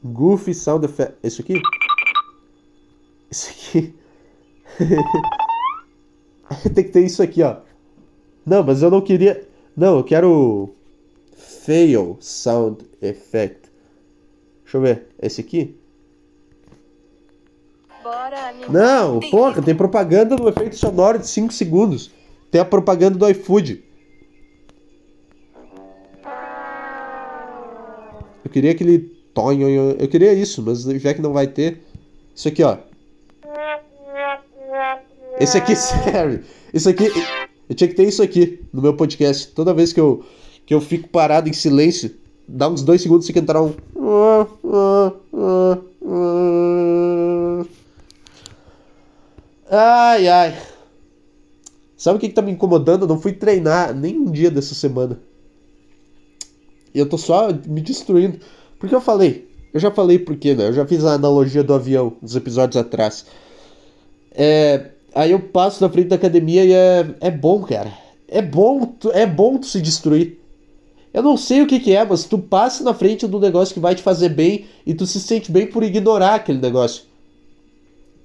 Goofy 0.04 0.54
Sound 0.54 0.86
Effect. 0.86 1.16
Esse 1.24 1.42
aqui? 1.42 1.62
Esse 3.32 3.50
aqui. 3.52 3.96
Tem 6.74 6.84
que 6.84 6.92
ter 6.92 7.06
isso 7.06 7.24
aqui, 7.24 7.42
ó. 7.42 7.58
Não, 8.46 8.64
mas 8.64 8.82
eu 8.82 8.92
não 8.92 9.02
queria. 9.02 9.48
Não, 9.76 9.98
eu 9.98 10.04
quero. 10.04 10.76
Fail 11.36 12.18
Sound 12.20 12.86
Effect. 13.02 13.72
Deixa 14.64 14.78
eu 14.78 14.82
ver. 14.82 15.08
Esse 15.22 15.42
aqui? 15.42 15.78
Bora. 18.04 18.54
Não, 18.70 19.20
porra, 19.32 19.62
tem 19.62 19.74
propaganda 19.74 20.36
no 20.36 20.50
efeito 20.50 20.76
sonoro 20.76 21.18
de 21.18 21.28
5 21.28 21.54
segundos. 21.54 22.12
Tem 22.52 22.60
a 22.60 22.66
propaganda 22.66 23.18
do 23.18 23.30
iFood. 23.30 23.82
Eu 28.44 28.52
queria 28.52 28.72
aquele 28.72 29.13
eu 30.00 30.08
queria 30.08 30.34
isso, 30.34 30.62
mas 30.62 30.84
já 30.84 31.14
que 31.14 31.22
não 31.22 31.34
vai 31.34 31.48
ter, 31.48 31.82
isso 32.36 32.48
aqui, 32.48 32.64
ó. 32.64 32.78
Esse 35.40 35.58
aqui 35.58 35.76
serve. 35.76 36.42
Isso 36.74 36.90
aqui, 36.90 37.10
eu 37.70 37.76
tinha 37.76 37.88
que 37.88 37.96
ter 37.96 38.08
isso 38.08 38.22
aqui 38.22 38.64
no 38.72 38.82
meu 38.82 38.96
podcast. 38.96 39.48
Toda 39.50 39.74
vez 39.74 39.92
que 39.92 40.00
eu 40.00 40.24
que 40.66 40.74
eu 40.74 40.80
fico 40.80 41.10
parado 41.10 41.50
em 41.50 41.54
silêncio, 41.54 42.16
dá 42.48 42.70
uns 42.70 42.84
dois 42.84 43.02
segundos 43.02 43.28
e 43.28 43.34
que 43.34 43.40
entrar 43.40 43.62
um 43.62 43.74
Ai, 49.70 50.28
ai. 50.28 50.58
Sabe 51.98 52.18
o 52.18 52.20
que, 52.20 52.30
que 52.30 52.36
tá 52.36 52.42
me 52.42 52.52
incomodando? 52.52 53.04
Eu 53.04 53.08
não 53.08 53.20
fui 53.20 53.34
treinar 53.34 53.94
nem 53.94 54.18
um 54.20 54.32
dia 54.32 54.52
dessa 54.52 54.76
semana. 54.76 55.20
E 56.94 57.00
eu 57.00 57.10
tô 57.10 57.18
só 57.18 57.48
me 57.68 57.82
destruindo. 57.82 58.40
Porque 58.84 58.94
eu 58.94 59.00
falei. 59.00 59.48
Eu 59.74 59.80
já 59.80 59.90
falei 59.90 60.20
por 60.20 60.36
quê, 60.36 60.54
né? 60.54 60.68
Eu 60.68 60.74
já 60.74 60.86
fiz 60.86 61.06
a 61.06 61.14
analogia 61.14 61.64
do 61.64 61.74
avião 61.74 62.18
nos 62.22 62.36
episódios 62.36 62.76
atrás. 62.76 63.26
É, 64.34 64.88
aí 65.16 65.32
eu 65.32 65.40
passo 65.40 65.82
na 65.82 65.90
frente 65.90 66.10
da 66.10 66.18
academia 66.18 66.66
e 66.66 66.74
é, 66.74 67.16
é 67.22 67.32
bom, 67.32 67.64
cara. 67.64 67.94
É 68.28 68.42
bom, 68.42 68.94
é 69.14 69.26
bom 69.26 69.58
tu 69.58 69.68
se 69.68 69.80
destruir. 69.80 70.38
Eu 71.14 71.24
não 71.24 71.38
sei 71.38 71.62
o 71.62 71.66
que, 71.66 71.80
que 71.80 71.96
é, 71.96 72.04
mas 72.04 72.26
tu 72.26 72.38
passa 72.38 72.84
na 72.84 72.94
frente 72.94 73.26
do 73.26 73.40
negócio 73.40 73.74
que 73.74 73.80
vai 73.80 73.96
te 73.96 74.04
fazer 74.04 74.28
bem 74.28 74.66
e 74.86 74.94
tu 74.94 75.08
se 75.08 75.22
sente 75.22 75.50
bem 75.50 75.66
por 75.66 75.82
ignorar 75.82 76.36
aquele 76.36 76.60
negócio. 76.60 77.04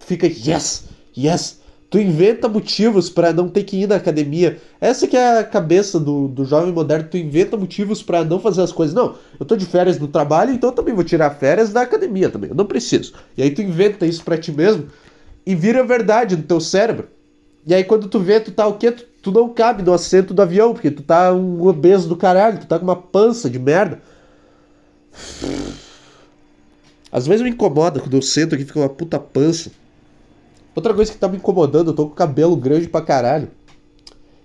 Tu 0.00 0.06
fica, 0.06 0.26
yes, 0.26 0.86
yes. 1.16 1.57
Tu 1.91 1.99
inventa 1.99 2.49
motivos 2.49 3.09
pra 3.09 3.32
não 3.32 3.49
ter 3.49 3.64
que 3.64 3.78
ir 3.78 3.89
na 3.89 3.97
academia. 3.97 4.59
Essa 4.78 5.07
que 5.07 5.16
é 5.16 5.39
a 5.39 5.45
cabeça 5.45 5.99
do, 5.99 6.28
do 6.28 6.45
jovem 6.45 6.70
moderno. 6.70 7.09
Tu 7.11 7.16
inventa 7.16 7.57
motivos 7.57 8.03
pra 8.03 8.22
não 8.22 8.39
fazer 8.39 8.61
as 8.61 8.72
coisas. 8.72 8.95
Não, 8.95 9.14
eu 9.41 9.47
tô 9.47 9.57
de 9.57 9.64
férias 9.64 9.99
no 9.99 10.07
trabalho, 10.07 10.53
então 10.53 10.68
eu 10.68 10.74
também 10.74 10.95
vou 10.95 11.03
tirar 11.03 11.30
férias 11.30 11.72
da 11.72 11.80
academia 11.80 12.28
também. 12.28 12.51
Eu 12.51 12.57
não 12.57 12.66
preciso. 12.66 13.14
E 13.36 13.43
aí 13.43 13.51
tu 13.51 13.62
inventa 13.62 14.05
isso 14.05 14.22
pra 14.22 14.36
ti 14.36 14.53
mesmo 14.53 14.89
e 15.47 15.55
vira 15.55 15.82
verdade 15.82 16.36
no 16.36 16.43
teu 16.43 16.61
cérebro. 16.61 17.09
E 17.66 17.74
aí 17.74 17.82
quando 17.82 18.07
tu 18.07 18.20
vê, 18.20 18.39
tu 18.39 18.53
tá 18.53 18.66
o 18.66 18.74
quê? 18.74 18.93
Tu, 18.93 19.07
tu 19.22 19.32
não 19.32 19.49
cabe 19.49 19.82
no 19.82 19.95
assento 19.95 20.34
do 20.34 20.43
avião, 20.43 20.74
porque 20.74 20.91
tu 20.91 21.03
tá 21.03 21.32
um 21.32 21.66
obeso 21.66 22.07
do 22.07 22.16
caralho, 22.16 22.59
tu 22.59 22.66
tá 22.66 22.78
com 22.78 22.84
uma 22.84 22.97
pança 22.97 23.49
de 23.49 23.59
merda. 23.59 24.03
Às 27.11 27.26
vezes 27.26 27.43
me 27.43 27.49
incomoda 27.49 27.99
quando 27.99 28.14
eu 28.14 28.20
sento 28.20 28.55
aqui 28.55 28.66
fica 28.66 28.78
uma 28.78 28.91
puta 28.91 29.18
pança. 29.18 29.70
Outra 30.79 30.95
coisa 30.95 31.11
que 31.11 31.18
tá 31.18 31.26
me 31.26 31.39
incomodando, 31.39 31.91
eu 31.91 31.95
tô 31.95 32.07
com 32.07 32.12
o 32.12 32.14
cabelo 32.14 32.55
grande 32.55 32.89
pra 32.89 33.03
caralho. 33.03 33.51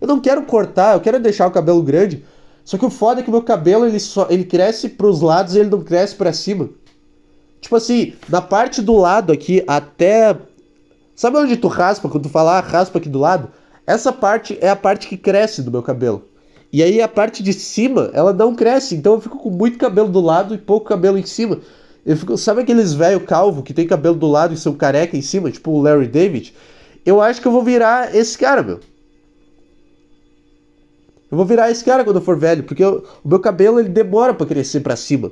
Eu 0.01 0.07
não 0.07 0.19
quero 0.19 0.41
cortar, 0.47 0.95
eu 0.95 0.99
quero 0.99 1.19
deixar 1.19 1.45
o 1.45 1.51
cabelo 1.51 1.83
grande. 1.83 2.25
Só 2.65 2.75
que 2.75 2.83
o 2.83 2.89
foda 2.89 3.19
é 3.19 3.23
que 3.23 3.29
o 3.29 3.31
meu 3.31 3.43
cabelo 3.43 3.85
ele 3.85 3.99
só 3.99 4.25
ele 4.31 4.43
cresce 4.43 4.89
pros 4.89 5.21
lados 5.21 5.53
e 5.53 5.59
ele 5.59 5.69
não 5.69 5.83
cresce 5.83 6.15
pra 6.15 6.33
cima. 6.33 6.71
Tipo 7.61 7.75
assim, 7.75 8.13
na 8.27 8.41
parte 8.41 8.81
do 8.81 8.97
lado 8.97 9.31
aqui 9.31 9.63
até 9.67 10.35
Sabe 11.15 11.37
onde 11.37 11.55
tu 11.55 11.67
raspa 11.67 12.09
quando 12.09 12.23
tu 12.23 12.29
fala 12.29 12.57
ah, 12.57 12.61
raspa 12.61 12.97
aqui 12.97 13.09
do 13.09 13.19
lado? 13.19 13.49
Essa 13.85 14.11
parte 14.11 14.57
é 14.59 14.69
a 14.69 14.75
parte 14.75 15.07
que 15.07 15.17
cresce 15.17 15.61
do 15.61 15.69
meu 15.69 15.83
cabelo. 15.83 16.23
E 16.71 16.81
aí 16.81 16.99
a 16.99 17.07
parte 17.07 17.43
de 17.43 17.53
cima, 17.53 18.09
ela 18.11 18.33
não 18.33 18.55
cresce, 18.55 18.95
então 18.95 19.13
eu 19.13 19.21
fico 19.21 19.37
com 19.37 19.51
muito 19.51 19.77
cabelo 19.77 20.09
do 20.09 20.19
lado 20.19 20.55
e 20.55 20.57
pouco 20.57 20.87
cabelo 20.87 21.19
em 21.19 21.25
cima. 21.27 21.59
Sabe 22.37 22.61
aqueles 22.61 22.93
velho 22.93 23.21
calvo 23.21 23.63
que 23.63 23.73
tem 23.73 23.87
cabelo 23.87 24.15
do 24.15 24.27
lado 24.27 24.53
e 24.53 24.57
são 24.57 24.73
careca 24.73 25.15
em 25.15 25.21
cima, 25.21 25.49
tipo 25.49 25.71
o 25.71 25.81
Larry 25.81 26.07
David? 26.07 26.53
Eu 27.05 27.21
acho 27.21 27.41
que 27.41 27.47
eu 27.47 27.51
vou 27.51 27.63
virar 27.63 28.13
esse 28.15 28.37
cara, 28.37 28.61
meu. 28.61 28.79
Eu 31.31 31.37
vou 31.37 31.45
virar 31.45 31.71
esse 31.71 31.83
cara 31.83 32.03
quando 32.03 32.17
eu 32.17 32.21
for 32.21 32.37
velho, 32.37 32.63
porque 32.63 32.83
eu- 32.83 33.03
o 33.23 33.27
meu 33.27 33.39
cabelo 33.39 33.79
ele 33.79 33.89
demora 33.89 34.33
pra 34.33 34.45
crescer 34.45 34.81
pra 34.81 34.95
cima. 34.95 35.31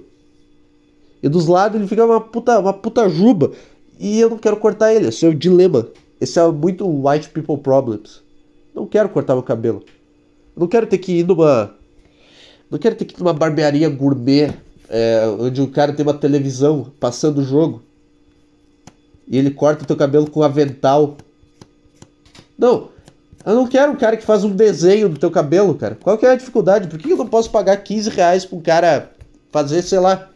E 1.21 1.29
dos 1.29 1.45
lados 1.45 1.79
ele 1.79 1.87
fica 1.87 2.05
uma 2.05 2.19
puta, 2.19 2.57
uma 2.59 2.73
puta 2.73 3.07
juba. 3.07 3.51
E 3.99 4.19
eu 4.19 4.29
não 4.29 4.37
quero 4.37 4.57
cortar 4.57 4.93
ele, 4.93 5.07
esse 5.09 5.25
é 5.25 5.29
o 5.29 5.35
dilema. 5.35 5.87
Esse 6.19 6.39
é 6.39 6.47
muito 6.51 6.87
white 6.87 7.29
people 7.29 7.57
problems. 7.57 8.23
Não 8.73 8.87
quero 8.87 9.09
cortar 9.09 9.33
meu 9.33 9.43
cabelo. 9.43 9.83
Não 10.55 10.67
quero 10.67 10.87
ter 10.87 10.97
que 10.97 11.19
ir 11.19 11.23
numa. 11.27 11.75
Não 12.69 12.79
quero 12.79 12.95
ter 12.95 13.05
que 13.05 13.13
ir 13.15 13.19
numa 13.19 13.33
barbearia 13.33 13.89
gourmet, 13.89 14.53
é, 14.91 15.25
onde 15.39 15.61
o 15.61 15.71
cara 15.71 15.93
tem 15.93 16.05
uma 16.05 16.13
televisão 16.13 16.91
passando 16.99 17.39
o 17.39 17.43
jogo. 17.45 17.81
E 19.25 19.37
ele 19.37 19.49
corta 19.51 19.85
teu 19.85 19.95
cabelo 19.95 20.29
com 20.29 20.43
avental. 20.43 21.15
Não, 22.57 22.89
eu 23.45 23.55
não 23.55 23.65
quero 23.65 23.93
um 23.93 23.95
cara 23.95 24.17
que 24.17 24.25
faz 24.25 24.43
um 24.43 24.53
desenho 24.53 25.07
do 25.07 25.17
teu 25.17 25.31
cabelo, 25.31 25.73
cara. 25.75 25.95
Qual 25.95 26.17
que 26.17 26.25
é 26.25 26.31
a 26.31 26.35
dificuldade? 26.35 26.89
Por 26.89 26.99
que 26.99 27.09
eu 27.09 27.17
não 27.17 27.27
posso 27.27 27.49
pagar 27.49 27.77
15 27.77 28.09
reais 28.09 28.45
pra 28.45 28.57
um 28.57 28.61
cara 28.61 29.11
fazer, 29.49 29.81
sei 29.81 29.99
lá, 29.99 30.29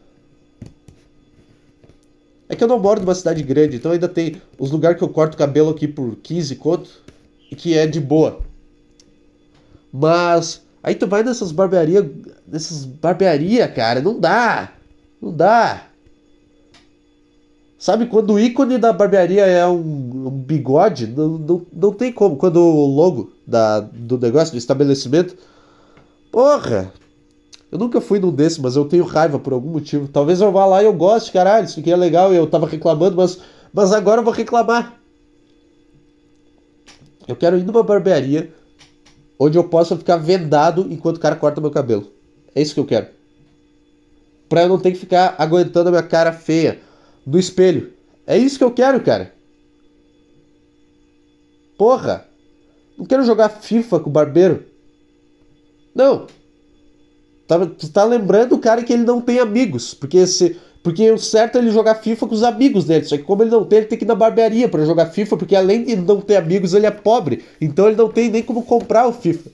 é 2.47 2.55
que 2.55 2.63
eu 2.63 2.67
não 2.67 2.79
moro 2.79 3.01
numa 3.01 3.15
cidade 3.15 3.43
grande, 3.43 3.77
então 3.77 3.91
ainda 3.91 4.07
tem 4.07 4.41
os 4.57 4.71
lugares 4.71 4.97
que 4.97 5.03
eu 5.03 5.09
corto 5.09 5.35
cabelo 5.35 5.71
aqui 5.71 5.87
por 5.87 6.15
15 6.15 6.55
conto 6.55 6.89
e 7.51 7.55
que 7.55 7.77
é 7.77 7.87
de 7.87 7.99
boa. 7.99 8.39
Mas 9.91 10.61
aí 10.85 10.93
tu 10.93 11.07
vai 11.07 11.23
nessas 11.23 11.51
barbearias, 11.51 12.05
nessas 12.47 12.85
barbearia, 12.85 13.67
cara, 13.67 13.99
não 14.01 14.19
dá. 14.19 14.71
Não 15.19 15.35
dá. 15.35 15.87
Sabe 17.79 18.05
quando 18.05 18.33
o 18.33 18.39
ícone 18.39 18.77
da 18.77 18.93
barbearia 18.93 19.45
é 19.45 19.65
um, 19.67 20.27
um 20.27 20.29
bigode, 20.29 21.07
não, 21.07 21.37
não, 21.39 21.65
não 21.73 21.91
tem 21.91 22.13
como. 22.13 22.37
Quando 22.37 22.57
o 22.57 22.85
logo 22.85 23.31
da, 23.47 23.79
do 23.79 24.19
negócio, 24.19 24.53
do 24.53 24.57
estabelecimento. 24.59 25.35
Porra! 26.31 26.93
Eu 27.71 27.79
nunca 27.79 27.99
fui 27.99 28.19
num 28.19 28.31
desse, 28.31 28.61
mas 28.61 28.75
eu 28.75 28.85
tenho 28.85 29.03
raiva 29.03 29.39
por 29.39 29.53
algum 29.53 29.69
motivo. 29.69 30.07
Talvez 30.07 30.39
eu 30.39 30.51
vá 30.51 30.65
lá 30.65 30.83
e 30.83 30.85
eu 30.85 30.93
goste, 30.93 31.31
caralho, 31.31 31.65
isso 31.65 31.79
aqui 31.79 31.91
é 31.91 31.95
legal 31.95 32.31
e 32.31 32.37
eu 32.37 32.47
tava 32.47 32.67
reclamando, 32.67 33.17
mas, 33.17 33.39
mas 33.73 33.91
agora 33.91 34.21
eu 34.21 34.23
vou 34.23 34.33
reclamar. 34.33 34.99
Eu 37.27 37.35
quero 37.35 37.57
ir 37.57 37.63
numa 37.63 37.81
barbearia 37.81 38.53
onde 39.39 39.57
eu 39.57 39.63
possa 39.65 39.97
ficar 39.97 40.17
vendado 40.17 40.87
enquanto 40.89 41.17
o 41.17 41.19
cara 41.19 41.35
corta 41.35 41.61
meu 41.61 41.71
cabelo. 41.71 42.11
É 42.53 42.61
isso 42.61 42.73
que 42.73 42.79
eu 42.79 42.85
quero. 42.85 43.07
Pra 44.47 44.63
eu 44.63 44.69
não 44.69 44.79
ter 44.79 44.91
que 44.91 44.97
ficar 44.97 45.35
aguentando 45.37 45.89
a 45.89 45.91
minha 45.91 46.03
cara 46.03 46.31
feia 46.31 46.79
no 47.25 47.37
espelho. 47.37 47.93
É 48.25 48.37
isso 48.37 48.57
que 48.57 48.63
eu 48.63 48.71
quero, 48.71 49.01
cara. 49.01 49.33
Porra! 51.77 52.27
Não 52.97 53.05
quero 53.05 53.25
jogar 53.25 53.49
FIFA 53.49 53.99
com 53.99 54.09
o 54.09 54.13
barbeiro. 54.13 54.65
Não. 55.93 56.27
Tá, 57.47 57.65
tu 57.65 57.89
tá 57.91 58.03
lembrando 58.03 58.55
o 58.55 58.59
cara 58.59 58.83
que 58.83 58.93
ele 58.93 59.03
não 59.03 59.19
tem 59.19 59.39
amigos. 59.39 59.93
Porque, 59.93 60.25
se, 60.25 60.59
porque 60.85 61.09
o 61.09 61.17
certo 61.17 61.57
é 61.57 61.61
ele 61.61 61.71
jogar 61.71 61.95
FIFA 61.95 62.27
com 62.27 62.35
os 62.35 62.43
amigos 62.43 62.85
dele. 62.85 63.05
Só 63.05 63.17
que 63.17 63.23
como 63.23 63.41
ele 63.41 63.49
não 63.49 63.65
tem, 63.65 63.79
ele 63.79 63.87
tem 63.87 63.97
que 63.97 64.05
ir 64.05 64.07
na 64.07 64.13
barbearia 64.13 64.69
pra 64.69 64.85
jogar 64.85 65.07
FIFA. 65.07 65.35
Porque 65.35 65.55
além 65.55 65.83
de 65.83 65.95
não 65.95 66.21
ter 66.21 66.35
amigos, 66.35 66.75
ele 66.75 66.85
é 66.85 66.91
pobre. 66.91 67.43
Então 67.59 67.87
ele 67.87 67.95
não 67.95 68.07
tem 68.07 68.29
nem 68.29 68.43
como 68.43 68.61
comprar 68.61 69.07
o 69.07 69.11
FIFA. 69.11 69.49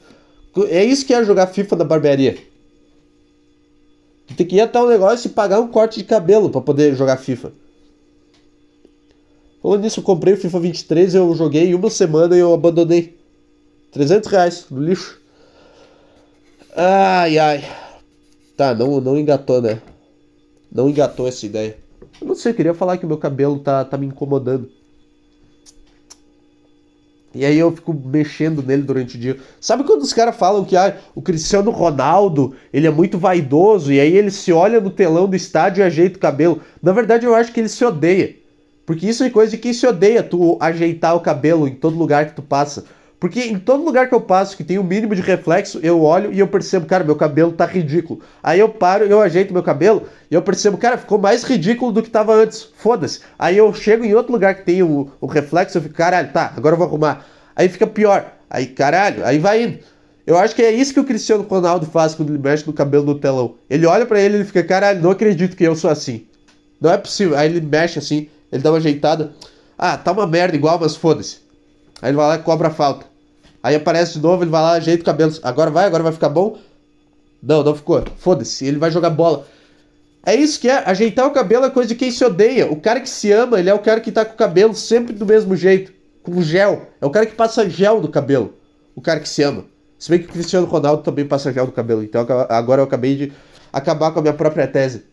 É 0.67 0.83
isso 0.83 1.05
que 1.05 1.13
é 1.13 1.23
jogar 1.23 1.47
FIFA 1.47 1.77
na 1.77 1.83
barbearia. 1.85 2.37
Tem 4.35 4.45
que 4.45 4.57
ir 4.57 4.59
até 4.59 4.77
o 4.77 4.89
negócio 4.89 5.29
e 5.29 5.31
pagar 5.31 5.61
um 5.61 5.69
corte 5.69 5.99
de 5.99 6.03
cabelo 6.03 6.49
pra 6.49 6.59
poder 6.59 6.97
jogar 6.97 7.15
FIFA. 7.15 7.53
Falando 9.63 9.83
nisso, 9.83 10.01
eu 10.01 10.03
comprei 10.03 10.33
o 10.33 10.37
FIFA 10.37 10.59
23, 10.59 11.15
eu 11.15 11.33
joguei 11.33 11.73
uma 11.73 11.89
semana 11.89 12.35
e 12.35 12.39
eu 12.39 12.53
abandonei. 12.53 13.17
300 13.93 14.29
reais 14.29 14.65
no 14.69 14.83
lixo. 14.83 15.17
Ai, 16.75 17.37
ai. 17.37 17.63
Tá, 18.57 18.75
não, 18.75 18.99
não 18.99 19.17
engatou, 19.17 19.61
né? 19.61 19.81
Não 20.71 20.89
engatou 20.89 21.27
essa 21.27 21.45
ideia. 21.45 21.77
Eu 22.19 22.27
não 22.27 22.35
sei, 22.35 22.51
eu 22.51 22.55
queria 22.55 22.73
falar 22.73 22.97
que 22.97 23.05
o 23.05 23.07
meu 23.07 23.17
cabelo 23.17 23.59
tá, 23.59 23.83
tá 23.83 23.97
me 23.97 24.05
incomodando. 24.05 24.69
E 27.33 27.45
aí 27.45 27.57
eu 27.57 27.71
fico 27.71 27.93
mexendo 27.93 28.61
nele 28.61 28.83
durante 28.83 29.15
o 29.15 29.19
dia. 29.19 29.37
Sabe 29.59 29.85
quando 29.85 30.01
os 30.01 30.11
caras 30.11 30.35
falam 30.35 30.65
que 30.65 30.75
ah, 30.75 30.97
o 31.15 31.21
Cristiano 31.21 31.71
Ronaldo, 31.71 32.53
ele 32.73 32.87
é 32.87 32.91
muito 32.91 33.17
vaidoso, 33.17 33.91
e 33.91 33.99
aí 33.99 34.17
ele 34.17 34.29
se 34.29 34.51
olha 34.51 34.81
no 34.81 34.89
telão 34.89 35.29
do 35.29 35.35
estádio 35.35 35.81
e 35.81 35.83
ajeita 35.83 36.17
o 36.17 36.21
cabelo. 36.21 36.61
Na 36.83 36.91
verdade, 36.91 37.25
eu 37.25 37.33
acho 37.33 37.53
que 37.53 37.61
ele 37.61 37.69
se 37.69 37.83
odeia. 37.85 38.35
Porque 38.85 39.07
isso 39.07 39.23
é 39.23 39.29
coisa 39.29 39.51
de 39.51 39.57
quem 39.57 39.73
se 39.73 39.87
odeia, 39.87 40.21
tu 40.21 40.57
ajeitar 40.59 41.15
o 41.15 41.21
cabelo 41.21 41.67
em 41.67 41.75
todo 41.75 41.97
lugar 41.97 42.27
que 42.27 42.35
tu 42.35 42.41
passa. 42.41 42.83
Porque 43.21 43.41
em 43.41 43.59
todo 43.59 43.85
lugar 43.85 44.09
que 44.09 44.15
eu 44.15 44.19
passo, 44.19 44.57
que 44.57 44.63
tem 44.63 44.79
o 44.79 44.81
um 44.81 44.83
mínimo 44.83 45.13
de 45.13 45.21
reflexo, 45.21 45.79
eu 45.83 46.01
olho 46.01 46.33
e 46.33 46.39
eu 46.39 46.47
percebo, 46.47 46.87
cara, 46.87 47.03
meu 47.03 47.15
cabelo 47.15 47.51
tá 47.51 47.67
ridículo. 47.67 48.19
Aí 48.41 48.59
eu 48.59 48.67
paro, 48.67 49.05
eu 49.05 49.21
ajeito 49.21 49.53
meu 49.53 49.61
cabelo 49.61 50.07
e 50.31 50.33
eu 50.33 50.41
percebo, 50.41 50.75
cara, 50.75 50.97
ficou 50.97 51.19
mais 51.19 51.43
ridículo 51.43 51.91
do 51.91 52.01
que 52.01 52.09
tava 52.09 52.33
antes. 52.33 52.67
Foda-se. 52.77 53.19
Aí 53.37 53.55
eu 53.55 53.71
chego 53.75 54.03
em 54.03 54.15
outro 54.15 54.31
lugar 54.31 54.55
que 54.55 54.65
tem 54.65 54.81
o, 54.81 55.11
o 55.21 55.27
reflexo, 55.27 55.77
eu 55.77 55.83
fico, 55.83 55.93
caralho, 55.93 56.33
tá, 56.33 56.51
agora 56.57 56.73
eu 56.73 56.79
vou 56.79 56.87
arrumar. 56.87 57.23
Aí 57.55 57.69
fica 57.69 57.85
pior. 57.85 58.25
Aí, 58.49 58.65
caralho, 58.65 59.23
aí 59.23 59.37
vai 59.37 59.65
indo. 59.65 59.77
Eu 60.25 60.35
acho 60.39 60.55
que 60.55 60.63
é 60.63 60.71
isso 60.71 60.91
que 60.91 60.99
o 60.99 61.03
Cristiano 61.03 61.43
Ronaldo 61.43 61.85
faz 61.85 62.15
quando 62.15 62.29
ele 62.29 62.39
mexe 62.39 62.65
no 62.65 62.73
cabelo 62.73 63.05
no 63.05 63.19
telão. 63.19 63.53
Ele 63.69 63.85
olha 63.85 64.07
para 64.07 64.19
ele 64.19 64.39
e 64.39 64.45
fica, 64.45 64.63
caralho, 64.63 64.99
não 64.99 65.11
acredito 65.11 65.55
que 65.55 65.63
eu 65.63 65.75
sou 65.75 65.91
assim. 65.91 66.25
Não 66.81 66.91
é 66.91 66.97
possível. 66.97 67.37
Aí 67.37 67.47
ele 67.47 67.61
mexe 67.61 67.99
assim, 67.99 68.29
ele 68.51 68.63
dá 68.63 68.71
uma 68.71 68.79
ajeitada. 68.79 69.31
Ah, 69.77 69.95
tá 69.95 70.11
uma 70.11 70.25
merda 70.25 70.55
igual, 70.55 70.79
mas 70.79 70.95
foda-se. 70.95 71.37
Aí 72.01 72.09
ele 72.09 72.17
vai 72.17 72.27
lá 72.27 72.35
e 72.37 72.39
cobra 72.39 72.69
a 72.69 72.71
falta. 72.71 73.10
Aí 73.63 73.75
aparece 73.75 74.13
de 74.13 74.21
novo, 74.21 74.43
ele 74.43 74.49
vai 74.49 74.61
lá, 74.61 74.71
ajeita 74.73 75.03
o 75.03 75.05
cabelo. 75.05 75.33
Agora 75.43 75.69
vai, 75.69 75.85
agora 75.85 76.03
vai 76.03 76.11
ficar 76.11 76.29
bom. 76.29 76.57
Não, 77.41 77.63
não 77.63 77.75
ficou. 77.75 78.03
Foda-se, 78.17 78.65
ele 78.65 78.77
vai 78.77 78.91
jogar 78.91 79.09
bola. 79.09 79.45
É 80.25 80.35
isso 80.35 80.59
que 80.59 80.69
é. 80.69 80.83
Ajeitar 80.85 81.27
o 81.27 81.31
cabelo 81.31 81.65
é 81.65 81.69
coisa 81.69 81.89
de 81.89 81.95
quem 81.95 82.11
se 82.11 82.23
odeia. 82.23 82.71
O 82.71 82.75
cara 82.75 82.99
que 82.99 83.09
se 83.09 83.31
ama, 83.31 83.59
ele 83.59 83.69
é 83.69 83.73
o 83.73 83.79
cara 83.79 83.99
que 83.99 84.11
tá 84.11 84.23
com 84.23 84.33
o 84.33 84.37
cabelo 84.37 84.73
sempre 84.75 85.13
do 85.13 85.25
mesmo 85.25 85.55
jeito. 85.55 85.91
Com 86.23 86.41
gel. 86.41 86.87
É 86.99 87.05
o 87.05 87.09
cara 87.09 87.25
que 87.25 87.35
passa 87.35 87.67
gel 87.69 88.01
no 88.01 88.07
cabelo. 88.07 88.53
O 88.95 89.01
cara 89.01 89.19
que 89.19 89.29
se 89.29 89.41
ama. 89.41 89.65
Se 89.97 90.09
bem 90.09 90.19
que 90.19 90.25
o 90.25 90.31
Cristiano 90.31 90.67
Ronaldo 90.67 91.03
também 91.03 91.25
passa 91.25 91.51
gel 91.51 91.65
no 91.65 91.71
cabelo. 91.71 92.03
Então 92.03 92.25
agora 92.49 92.81
eu 92.81 92.85
acabei 92.85 93.15
de 93.15 93.33
acabar 93.73 94.11
com 94.11 94.19
a 94.19 94.21
minha 94.21 94.33
própria 94.33 94.67
tese. 94.67 95.05